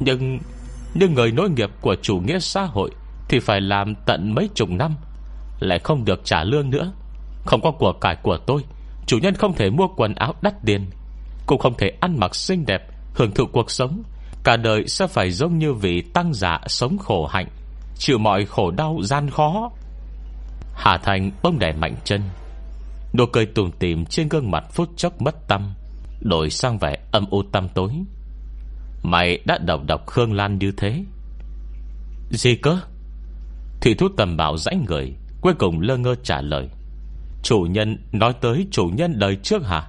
Nhưng 0.00 0.38
Nhưng 0.94 1.14
người 1.14 1.32
nối 1.32 1.50
nghiệp 1.50 1.70
của 1.80 1.96
chủ 2.02 2.20
nghĩa 2.20 2.38
xã 2.38 2.62
hội 2.62 2.90
Thì 3.28 3.38
phải 3.38 3.60
làm 3.60 3.94
tận 4.06 4.34
mấy 4.34 4.48
chục 4.54 4.70
năm, 4.70 4.94
Lại 5.60 5.78
không 5.78 6.04
được 6.04 6.20
trả 6.24 6.44
lương 6.44 6.70
nữa. 6.70 6.92
Không 7.46 7.60
có 7.60 7.70
của 7.70 7.92
cải 7.92 8.16
của 8.22 8.38
tôi, 8.46 8.64
Chủ 9.06 9.18
nhân 9.18 9.34
không 9.34 9.54
thể 9.54 9.70
mua 9.70 9.88
quần 9.96 10.14
áo 10.14 10.34
đắt 10.42 10.54
tiền, 10.64 10.86
Cũng 11.46 11.58
không 11.58 11.74
thể 11.78 11.92
ăn 12.00 12.20
mặc 12.20 12.34
xinh 12.34 12.66
đẹp, 12.66 12.82
Hưởng 13.14 13.32
thụ 13.32 13.46
cuộc 13.46 13.70
sống. 13.70 14.02
Cả 14.44 14.56
đời 14.56 14.84
sẽ 14.86 15.06
phải 15.06 15.30
giống 15.30 15.58
như 15.58 15.72
vị 15.72 16.02
tăng 16.14 16.34
giả 16.34 16.60
sống 16.66 16.98
khổ 16.98 17.26
hạnh, 17.26 17.48
Chịu 17.98 18.18
mọi 18.18 18.44
khổ 18.44 18.70
đau 18.70 18.98
gian 19.02 19.30
khó. 19.30 19.70
Hà 20.74 20.98
Thành 20.98 21.30
bông 21.42 21.58
đè 21.58 21.72
mạnh 21.72 21.94
chân, 22.04 22.22
Nụ 23.12 23.26
cười 23.26 23.46
tùm 23.46 23.70
tìm 23.70 24.04
trên 24.06 24.28
gương 24.28 24.50
mặt 24.50 24.64
phút 24.72 24.88
chốc 24.96 25.22
mất 25.22 25.48
tâm. 25.48 25.74
Đổi 26.20 26.50
sang 26.50 26.78
vẻ 26.78 26.98
âm 27.12 27.26
u 27.30 27.42
tăm 27.42 27.68
tối. 27.68 27.92
Mày 29.02 29.40
đã 29.44 29.58
đọc 29.58 29.80
đọc 29.86 30.06
Khương 30.06 30.32
Lan 30.32 30.58
như 30.58 30.72
thế. 30.76 31.04
Gì 32.30 32.56
cơ? 32.56 32.80
Thủy 33.80 33.94
thú 33.94 34.08
tầm 34.16 34.36
bảo 34.36 34.56
rãnh 34.56 34.84
người, 34.88 35.14
Cuối 35.40 35.54
cùng 35.54 35.80
lơ 35.80 35.96
ngơ 35.96 36.14
trả 36.22 36.40
lời. 36.40 36.68
Chủ 37.42 37.58
nhân 37.70 37.98
nói 38.12 38.32
tới 38.40 38.66
chủ 38.70 38.84
nhân 38.84 39.18
đời 39.18 39.36
trước 39.36 39.66
hả? 39.66 39.88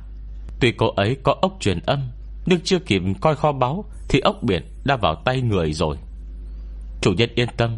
Tuy 0.59 0.71
cô 0.71 0.87
ấy 0.87 1.17
có 1.23 1.35
ốc 1.41 1.57
truyền 1.59 1.79
âm, 1.79 1.99
Nhưng 2.45 2.61
chưa 2.61 2.79
kịp 2.79 3.01
coi 3.21 3.35
kho 3.35 3.51
báu 3.51 3.85
Thì 4.09 4.19
ốc 4.19 4.43
biển 4.43 4.63
đã 4.83 4.95
vào 4.95 5.15
tay 5.25 5.41
người 5.41 5.73
rồi. 5.73 5.97
Chủ 7.01 7.13
nhân 7.13 7.29
yên 7.35 7.49
tâm, 7.57 7.77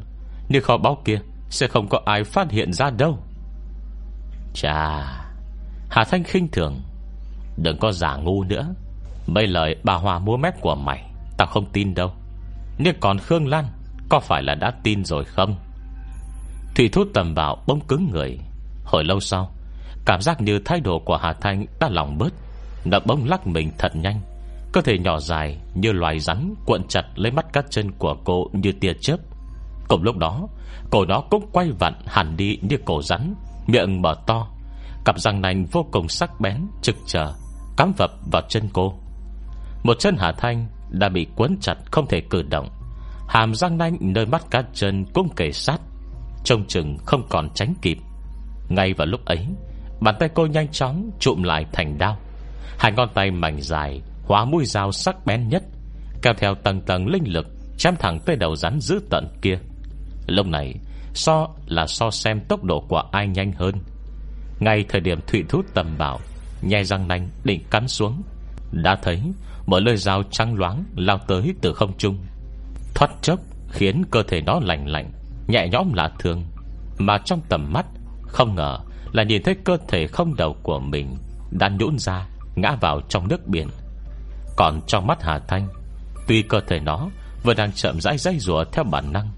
Nhưng 0.50 0.64
kho 0.64 0.78
báu 0.78 1.02
kia 1.06 1.20
Sẽ 1.50 1.68
không 1.68 1.88
có 1.88 2.02
ai 2.06 2.24
phát 2.24 2.52
hiện 2.52 2.74
ra 2.74 2.90
đâu. 2.90 3.18
Chà, 4.54 5.04
Hà 5.90 6.04
Thanh 6.04 6.24
khinh 6.24 6.48
thường. 6.48 6.82
Đừng 7.62 7.78
có 7.78 7.92
giả 7.92 8.16
ngu 8.16 8.44
nữa. 8.44 8.74
Mấy 9.28 9.48
lời 9.48 9.76
bà 9.84 9.94
Hòa 9.94 10.20
múa 10.20 10.38
mép 10.38 10.62
của 10.62 10.76
mày, 10.76 11.10
Tao 11.38 11.48
không 11.48 11.66
tin 11.74 11.94
đâu. 11.94 12.12
Nhưng 12.78 12.96
còn 13.00 13.18
Khương 13.18 13.48
Lan, 13.48 13.66
Có 14.10 14.20
phải 14.20 14.44
là 14.44 14.56
đã 14.56 14.72
tin 14.84 15.06
rồi 15.06 15.24
không? 15.26 15.56
Thủy 16.76 16.90
thút 16.92 17.08
tầm 17.14 17.34
vào 17.34 17.64
bông 17.68 17.80
cứng 17.80 18.10
người. 18.12 18.40
Hồi 18.86 19.04
lâu 19.04 19.20
sau, 19.20 19.52
Cảm 20.06 20.22
giác 20.22 20.42
như 20.42 20.60
thái 20.60 20.80
độ 20.80 21.00
của 21.00 21.18
Hà 21.18 21.34
Thanh 21.34 21.66
đã 21.80 21.90
lòng 21.90 22.18
bớt, 22.18 22.34
Nó 22.86 23.00
bông 23.06 23.26
lắc 23.26 23.48
mình 23.48 23.72
thật 23.78 23.96
nhanh. 23.96 24.22
Cơ 24.74 24.82
thể 24.82 24.98
nhỏ 24.98 25.20
dài 25.20 25.58
như 25.76 25.92
loài 25.92 26.20
rắn 26.20 26.54
Cuộn 26.66 26.88
chặt 26.88 27.04
lấy 27.16 27.32
mắt 27.32 27.46
các 27.54 27.66
chân 27.70 27.92
của 27.92 28.16
cô 28.24 28.48
như 28.54 28.72
tia 28.72 28.94
chớp. 29.02 29.18
Cùng 29.88 30.04
lúc 30.04 30.18
đó 30.18 30.48
Cổ 30.92 31.06
nó 31.06 31.22
cũng 31.30 31.50
quay 31.52 31.72
vặn 31.80 31.94
hẳn 32.06 32.38
đi 32.38 32.58
như 32.62 32.78
cổ 32.86 33.02
rắn, 33.02 33.34
Miệng 33.68 34.02
mở 34.02 34.16
to. 34.28 34.48
Cặp 35.06 35.20
răng 35.20 35.42
nành 35.42 35.66
vô 35.66 35.86
cùng 35.92 36.08
sắc 36.08 36.40
bén, 36.40 36.68
Trực 36.82 36.96
chờ 37.08 37.34
Cắm 37.82 37.94
vập 37.98 38.12
vào 38.32 38.42
chân 38.50 38.64
cô. 38.74 38.94
Một 39.84 40.00
chân 40.00 40.16
Hà 40.20 40.32
Thanh 40.32 40.68
đã 40.90 41.10
bị 41.10 41.28
quấn 41.36 41.58
chặt 41.62 41.76
không 41.92 42.08
thể 42.08 42.22
cử 42.30 42.42
động. 42.42 42.70
Hàm 43.28 43.56
răng 43.56 43.78
nanh 43.78 43.98
nơi 44.00 44.26
mắt 44.26 44.42
cá 44.52 44.64
chân 44.74 45.06
cũng 45.14 45.30
kề 45.36 45.52
sát, 45.52 45.78
Trông 46.44 46.68
chừng 46.68 46.98
không 47.06 47.24
còn 47.30 47.50
tránh 47.50 47.74
kịp. 47.82 47.98
Ngay 48.70 48.94
vào 48.94 49.08
lúc 49.08 49.26
ấy, 49.26 49.48
Bàn 50.02 50.16
tay 50.20 50.30
cô 50.36 50.46
nhanh 50.46 50.68
chóng 50.68 51.12
trụm 51.20 51.44
lại 51.44 51.66
thành 51.72 51.98
đao. 51.98 52.18
Hai 52.78 52.92
ngón 52.92 53.10
tay 53.14 53.32
mảnh 53.32 53.62
dài, 53.62 54.02
Hóa 54.26 54.46
mũi 54.46 54.66
dao 54.66 54.92
sắc 54.92 55.26
bén 55.26 55.48
nhất, 55.50 55.64
Kéo 56.22 56.34
theo 56.38 56.56
tầng 56.56 56.82
tầng 56.82 57.08
linh 57.08 57.34
lực 57.34 57.48
Chém 57.78 57.96
thẳng 57.96 58.20
tới 58.26 58.36
đầu 58.36 58.56
rắn 58.56 58.80
dữ 58.80 59.00
tận 59.10 59.28
kia. 59.42 59.60
Lúc 60.28 60.48
này, 60.48 60.76
So 61.14 61.48
là 61.66 61.88
so 61.88 62.12
xem 62.12 62.40
tốc 62.50 62.64
độ 62.64 62.86
của 62.90 63.04
ai 63.12 63.28
nhanh 63.28 63.52
hơn. 63.52 63.76
Ngay 64.60 64.86
thời 64.90 65.02
điểm 65.02 65.20
Thụy 65.28 65.44
thú 65.50 65.62
tầm 65.74 65.98
bảo 65.98 66.20
Nhai 66.62 66.84
răng 66.84 67.08
nanh 67.08 67.30
định 67.44 67.64
cắn 67.70 67.88
xuống. 67.88 68.22
Đã 68.72 68.96
thấy 69.04 69.22
một 69.66 69.80
lưỡi 69.80 69.98
dao 69.98 70.24
trắng 70.32 70.56
loáng 70.56 70.84
Lao 70.96 71.18
tới 71.28 71.54
từ 71.62 71.74
không 71.74 71.98
trung. 71.98 72.18
Thoát 72.96 73.12
chốc, 73.22 73.40
khiến 73.72 74.04
cơ 74.12 74.24
thể 74.24 74.42
nó 74.42 74.60
lạnh 74.64 74.88
lạnh, 74.88 75.12
Nhẹ 75.48 75.68
nhõm 75.72 75.94
lạ 75.94 76.12
thường. 76.20 76.44
Mà 76.98 77.18
trong 77.26 77.42
tầm 77.50 77.74
mắt, 77.74 77.86
Không 78.28 78.56
ngờ 78.56 78.78
là 79.12 79.24
nhìn 79.24 79.44
thấy 79.44 79.56
cơ 79.64 79.78
thể 79.88 80.08
không 80.08 80.36
đầu 80.36 80.56
của 80.64 80.80
mình 80.80 81.16
Đã 81.52 81.70
nhũn 81.70 81.98
ra, 82.00 82.28
Ngã 82.56 82.76
vào 82.82 83.02
trong 83.10 83.28
nước 83.28 83.48
biển. 83.48 83.68
Còn 84.58 84.82
trong 84.88 85.08
mắt 85.08 85.24
Hà 85.24 85.40
Thanh, 85.40 85.68
Tuy 86.28 86.42
cơ 86.42 86.60
thể 86.68 86.80
nó 86.80 87.10
vừa 87.44 87.54
đang 87.54 87.72
chậm 87.72 88.02
rãi 88.02 88.18
dây 88.18 88.40
rùa 88.40 88.64
theo 88.72 88.84
bản 88.84 89.14
năng, 89.14 89.30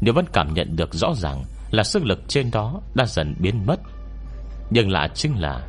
Nhưng 0.00 0.14
vẫn 0.14 0.24
cảm 0.32 0.54
nhận 0.54 0.76
được 0.76 0.94
rõ 0.94 1.14
ràng 1.16 1.44
Là 1.70 1.82
sức 1.82 2.04
lực 2.04 2.20
trên 2.28 2.50
đó 2.50 2.80
đã 2.94 3.06
dần 3.06 3.34
biến 3.38 3.66
mất. 3.66 3.80
Nhưng 4.70 4.90
lạ 4.90 5.08
chính 5.14 5.40
là 5.40 5.66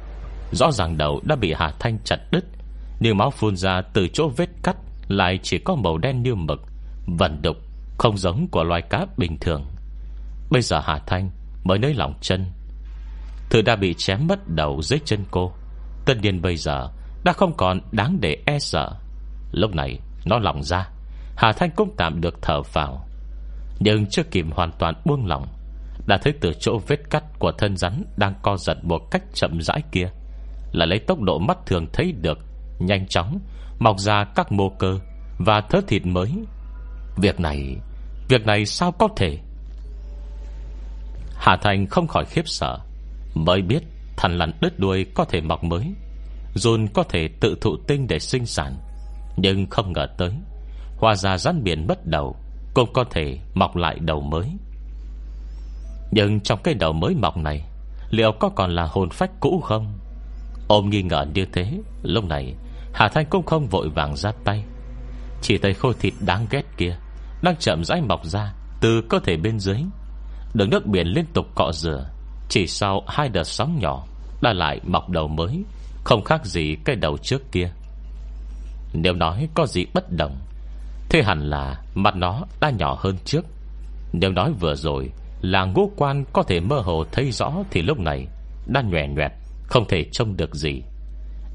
Rõ 0.52 0.72
ràng 0.72 0.98
đầu 0.98 1.22
đã 1.24 1.36
bị 1.36 1.54
Hà 1.58 1.72
Thanh 1.80 1.98
chặt 2.04 2.20
đứt, 2.32 2.46
Nhưng 3.00 3.18
máu 3.18 3.30
phun 3.32 3.56
ra 3.56 3.82
từ 3.94 4.08
chỗ 4.14 4.30
vết 4.38 4.50
cắt 4.64 4.76
Lại 5.08 5.40
chỉ 5.44 5.58
có 5.58 5.76
màu 5.76 5.98
đen 5.98 6.24
như 6.24 6.36
mực 6.36 6.62
Vần 7.06 7.42
đục, 7.42 7.58
Không 7.98 8.18
giống 8.18 8.48
của 8.48 8.64
loài 8.64 8.82
cá 8.82 9.06
bình 9.18 9.38
thường. 9.42 9.66
Bây 10.50 10.62
giờ 10.62 10.82
Hà 10.84 11.00
Thanh 11.08 11.30
mới 11.64 11.80
nới 11.80 11.94
lỏng 11.94 12.14
chân. 12.22 12.46
Thứ 13.50 13.62
đã 13.62 13.76
bị 13.76 13.94
chém 13.94 14.28
mất 14.28 14.40
đầu 14.48 14.82
dưới 14.82 15.00
chân 15.06 15.20
cô. 15.32 15.52
Tất 16.06 16.14
nhiên 16.22 16.42
bây 16.42 16.58
giờ 16.58 16.88
Đã 17.24 17.34
không 17.34 17.58
còn 17.58 17.80
đáng 17.92 18.18
để 18.22 18.38
e 18.46 18.60
sợ. 18.60 18.92
Lúc 19.52 19.76
này, 19.76 20.00
nó 20.26 20.40
lỏng 20.40 20.64
ra. 20.64 20.90
Hà 21.36 21.52
Thanh 21.52 21.72
cũng 21.76 21.94
tạm 21.98 22.22
được 22.22 22.42
thở 22.42 22.62
vào 22.74 23.06
Nhưng 23.80 24.06
chưa 24.06 24.24
kịp 24.24 24.46
hoàn 24.52 24.72
toàn 24.80 24.96
buông 25.06 25.26
lỏng, 25.26 25.48
Đã 26.08 26.18
thấy 26.18 26.34
từ 26.42 26.52
chỗ 26.60 26.80
vết 26.88 27.10
cắt 27.10 27.24
Của 27.40 27.52
thân 27.52 27.78
rắn 27.78 28.04
đang 28.18 28.34
co 28.42 28.58
giật 28.58 28.78
một 28.84 29.12
cách 29.12 29.24
chậm 29.34 29.62
rãi 29.62 29.82
kia. 29.92 30.10
Là 30.72 30.86
lấy 30.86 31.00
tốc 31.00 31.22
độ 31.22 31.40
mắt 31.40 31.58
thường 31.66 31.86
thấy 31.94 32.12
được, 32.12 32.40
Nhanh 32.80 33.08
chóng, 33.08 33.40
Mọc 33.80 34.00
ra 34.00 34.24
các 34.36 34.52
mô 34.52 34.70
cơ 34.70 35.00
Và 35.38 35.62
thớ 35.62 35.82
thịt 35.88 36.06
mới. 36.06 36.32
Việc 37.18 37.40
này 37.40 37.76
Việc 38.30 38.46
này 38.46 38.66
sao 38.66 38.92
có 38.92 39.08
thể? 39.16 39.38
Hà 41.36 41.58
Thành 41.62 41.88
không 41.88 42.08
khỏi 42.08 42.26
khiếp 42.26 42.48
sợ, 42.48 42.78
Mới 43.34 43.62
biết 43.62 43.84
thằn 44.18 44.38
lằn 44.38 44.52
đứt 44.62 44.80
đuôi 44.80 45.06
có 45.16 45.26
thể 45.26 45.42
mọc 45.42 45.64
mới, 45.64 45.94
dồn 46.56 46.88
có 46.94 47.04
thể 47.04 47.30
tự 47.40 47.58
thụ 47.62 47.78
tinh 47.88 48.08
để 48.08 48.20
sinh 48.20 48.46
sản. 48.46 48.76
Nhưng 49.38 49.68
không 49.70 49.94
ngờ 49.94 50.08
tới, 50.18 50.32
Hoa 50.98 51.16
ra 51.16 51.38
rắn 51.38 51.64
biển 51.64 51.88
mất 51.88 52.06
đầu 52.06 52.36
Cũng 52.74 52.94
có 52.94 53.04
thể 53.12 53.40
mọc 53.54 53.76
lại 53.76 54.00
đầu 54.00 54.22
mới. 54.22 54.52
Nhưng 56.12 56.40
trong 56.40 56.60
cái 56.64 56.74
đầu 56.74 56.94
mới 56.94 57.16
mọc 57.16 57.38
này, 57.38 57.66
Liệu 58.10 58.32
có 58.40 58.50
còn 58.50 58.72
là 58.72 58.86
hồn 58.86 59.10
phách 59.10 59.32
cũ 59.40 59.62
không? 59.64 59.94
Ôm 60.72 60.90
nghi 60.90 61.02
ngờ 61.02 61.26
như 61.34 61.46
thế, 61.54 61.72
Lúc 62.04 62.26
này, 62.26 62.56
Hà 62.94 63.10
Thanh 63.10 63.26
cũng 63.30 63.46
không 63.46 63.68
vội 63.68 63.90
vàng 63.90 64.16
ra 64.16 64.32
tay. 64.46 64.64
Chỉ 65.42 65.58
thấy 65.58 65.74
khôi 65.74 65.94
thịt 66.00 66.14
đáng 66.20 66.48
ghét 66.50 66.64
kia 66.78 66.96
Đang 67.42 67.56
chậm 67.56 67.84
rãi 67.84 68.02
mọc 68.02 68.26
ra 68.26 68.54
Từ 68.82 69.02
cơ 69.10 69.20
thể 69.20 69.38
bên 69.38 69.60
dưới. 69.60 69.78
Đường 70.54 70.70
nước 70.70 70.86
biển 70.86 71.08
liên 71.08 71.26
tục 71.34 71.46
cọ 71.56 71.72
rửa, 71.72 72.10
Chỉ 72.50 72.68
sau 72.68 73.04
hai 73.08 73.30
đợt 73.30 73.44
sóng 73.44 73.80
nhỏ 73.80 74.06
Đã 74.42 74.54
lại 74.54 74.80
mọc 74.84 75.10
đầu 75.10 75.28
mới, 75.28 75.64
Không 76.04 76.24
khác 76.24 76.46
gì 76.46 76.76
cái 76.86 76.96
đầu 76.96 77.18
trước 77.18 77.52
kia. 77.52 77.72
Nếu 78.94 79.14
nói 79.14 79.48
có 79.54 79.66
gì 79.66 79.86
bất 79.94 80.12
đồng 80.12 80.36
Thế 81.10 81.24
hẳn 81.24 81.50
là 81.50 81.82
Mặt 81.96 82.16
nó 82.16 82.44
đã 82.62 82.70
nhỏ 82.70 82.98
hơn 83.00 83.18
trước. 83.26 83.46
Nếu 84.14 84.32
nói 84.32 84.54
vừa 84.60 84.76
rồi 84.76 85.12
Là 85.42 85.66
ngũ 85.66 85.92
quan 85.96 86.26
có 86.34 86.44
thể 86.44 86.60
mơ 86.60 86.80
hồ 86.80 87.06
thấy 87.12 87.32
rõ 87.32 87.54
Thì 87.72 87.82
lúc 87.82 88.00
này 88.00 88.28
đã 88.66 88.82
nhòe 88.82 89.08
nhòe 89.08 89.30
không 89.72 89.88
thể 89.88 90.06
trông 90.12 90.38
được 90.38 90.56
gì. 90.56 90.82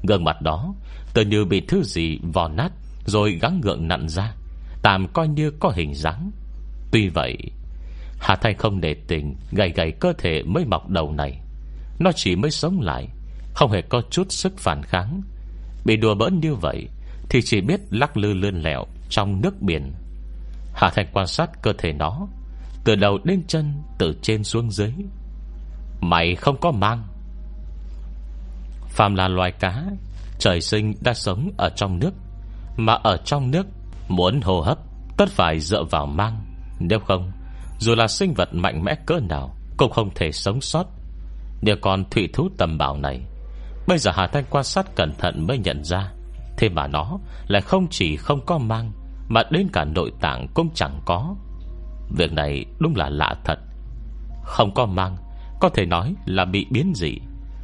Gương 0.07 0.23
mặt 0.23 0.41
đó 0.41 0.73
tự 1.13 1.25
như 1.25 1.45
bị 1.45 1.61
thứ 1.67 1.83
gì 1.83 2.19
vò 2.33 2.47
nát, 2.47 2.71
Rồi 3.05 3.37
gắng 3.41 3.61
gượng 3.61 3.87
nặn 3.87 4.09
ra. 4.09 4.33
Tạm 4.81 5.07
coi 5.13 5.27
như 5.27 5.51
có 5.51 5.69
hình 5.75 5.93
dáng. 5.93 6.31
Tuy 6.91 7.09
vậy, 7.09 7.37
Hà 8.19 8.35
Thanh 8.35 8.57
không 8.57 8.81
để 8.81 8.95
tình, 9.07 9.35
Gầy 9.51 9.69
gầy 9.69 9.91
cơ 9.91 10.13
thể 10.17 10.43
mới 10.43 10.65
mọc 10.65 10.89
đầu 10.89 11.11
này. 11.11 11.39
Nó 11.99 12.11
chỉ 12.11 12.35
mới 12.35 12.51
sống 12.51 12.81
lại, 12.81 13.07
Không 13.53 13.71
hề 13.71 13.81
có 13.81 14.01
chút 14.09 14.31
sức 14.31 14.57
phản 14.57 14.83
kháng. 14.83 15.21
Bị 15.85 15.97
đùa 15.97 16.15
bỡn 16.15 16.39
như 16.39 16.55
vậy, 16.55 16.87
Thì 17.29 17.41
chỉ 17.41 17.61
biết 17.61 17.79
lắc 17.89 18.17
lư 18.17 18.33
lươn 18.33 18.61
lẹo 18.61 18.85
Trong 19.09 19.41
nước 19.41 19.61
biển. 19.61 19.93
Hà 20.73 20.89
Thanh 20.89 21.07
quan 21.13 21.27
sát 21.27 21.61
cơ 21.61 21.73
thể 21.77 21.93
nó, 21.93 22.27
Từ 22.83 22.95
đầu 22.95 23.19
đến 23.23 23.43
chân, 23.47 23.73
Từ 23.97 24.13
trên 24.21 24.43
xuống 24.43 24.71
dưới. 24.71 24.91
Mày 26.01 26.35
không 26.35 26.57
có 26.61 26.71
mang. 26.71 27.03
Phàm 28.89 29.15
là 29.15 29.27
loài 29.27 29.51
cá, 29.51 29.83
Trời 30.39 30.61
sinh 30.61 30.93
đã 31.01 31.13
sống 31.13 31.51
ở 31.57 31.69
trong 31.69 31.99
nước. 31.99 32.11
Mà 32.77 32.93
ở 32.93 33.17
trong 33.17 33.51
nước, 33.51 33.67
Muốn 34.07 34.41
hô 34.41 34.61
hấp 34.61 34.77
Tất 35.17 35.29
phải 35.29 35.59
dựa 35.59 35.83
vào 35.83 36.05
mang. 36.05 36.45
Nếu 36.79 36.99
không, 36.99 37.31
Dù 37.79 37.95
là 37.95 38.07
sinh 38.07 38.33
vật 38.33 38.49
mạnh 38.53 38.83
mẽ 38.83 38.95
cỡ 39.05 39.19
nào, 39.29 39.55
Cũng 39.77 39.91
không 39.91 40.09
thể 40.15 40.31
sống 40.31 40.61
sót. 40.61 40.85
Nếu 41.61 41.75
còn 41.81 42.09
thủy 42.09 42.29
thú 42.33 42.49
tầm 42.57 42.77
bảo 42.77 42.97
này, 42.97 43.21
Bây 43.87 43.97
giờ 43.97 44.11
Hà 44.15 44.27
Thanh 44.27 44.43
quan 44.49 44.63
sát 44.63 44.95
cẩn 44.95 45.13
thận 45.17 45.47
mới 45.47 45.57
nhận 45.57 45.83
ra. 45.83 46.11
Thế 46.57 46.69
mà 46.69 46.87
nó 46.87 47.19
lại 47.47 47.61
không 47.61 47.87
chỉ 47.89 48.17
không 48.17 48.45
có 48.45 48.57
mang, 48.57 48.91
Mà 49.29 49.41
đến 49.51 49.67
cả 49.73 49.85
nội 49.85 50.11
tạng 50.21 50.47
cũng 50.53 50.69
chẳng 50.73 51.01
có. 51.05 51.35
Việc 52.17 52.33
này 52.33 52.65
đúng 52.79 52.95
là 52.95 53.09
lạ 53.09 53.35
thật. 53.45 53.59
Không 54.43 54.73
có 54.73 54.85
mang, 54.85 55.17
Có 55.59 55.69
thể 55.69 55.85
nói 55.85 56.15
là 56.25 56.45
bị 56.45 56.65
biến 56.71 56.91
dị 56.95 57.17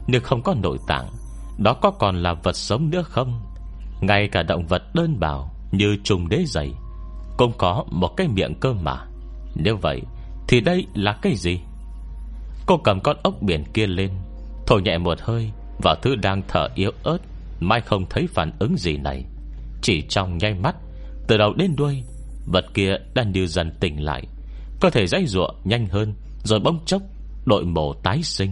nếu 0.08 0.22
không 0.22 0.42
có 0.44 0.56
nội 0.62 0.78
tạng. 0.88 1.10
Đó 1.58 1.74
có 1.74 1.92
còn 1.92 2.16
là 2.24 2.34
vật 2.34 2.56
sống 2.56 2.90
nữa 2.90 3.04
không? 3.04 3.42
Ngay 4.02 4.28
cả 4.28 4.44
động 4.44 4.66
vật 4.66 4.96
đơn 4.96 5.20
bào 5.20 5.52
Như 5.72 5.98
trùng 6.04 6.30
đế 6.30 6.44
dày 6.46 6.72
Cũng 7.38 7.52
có 7.58 7.86
một 7.92 8.08
cái 8.18 8.28
miệng 8.28 8.56
cơ 8.60 8.74
mà. 8.74 9.06
Nếu 9.56 9.78
vậy 9.82 10.02
Thì 10.48 10.62
đây 10.62 10.86
là 10.94 11.14
cái 11.22 11.36
gì? 11.36 11.60
Cô 12.66 12.78
cầm 12.78 13.00
con 13.00 13.18
ốc 13.24 13.42
biển 13.42 13.64
kia 13.74 13.88
lên, 13.88 14.10
Thổi 14.68 14.82
nhẹ 14.82 14.98
một 14.98 15.22
hơi, 15.22 15.52
Vào 15.84 15.96
thứ 16.02 16.16
đang 16.16 16.42
thở 16.48 16.70
yếu 16.76 16.92
ớt, 17.04 17.18
Mai 17.60 17.82
không 17.82 18.06
thấy 18.10 18.28
phản 18.28 18.52
ứng 18.60 18.78
gì 18.78 18.98
này. 18.98 19.26
Chỉ 19.82 20.02
trong 20.10 20.38
nháy 20.38 20.54
mắt, 20.54 20.76
Từ 21.28 21.38
đầu 21.38 21.54
đến 21.54 21.76
đuôi, 21.76 22.04
Vật 22.46 22.66
kia 22.74 22.96
đang 23.14 23.32
như 23.32 23.48
dần 23.48 23.72
tỉnh 23.80 24.04
lại, 24.04 24.24
Cơ 24.82 24.90
thể 24.90 25.08
dãy 25.08 25.26
ruộng 25.26 25.56
nhanh 25.64 25.88
hơn, 25.88 26.14
Rồi 26.44 26.60
bỗng 26.60 26.80
chốc 26.86 27.02
Đội 27.46 27.66
mổ 27.66 27.94
tái 27.94 28.24
sinh 28.24 28.52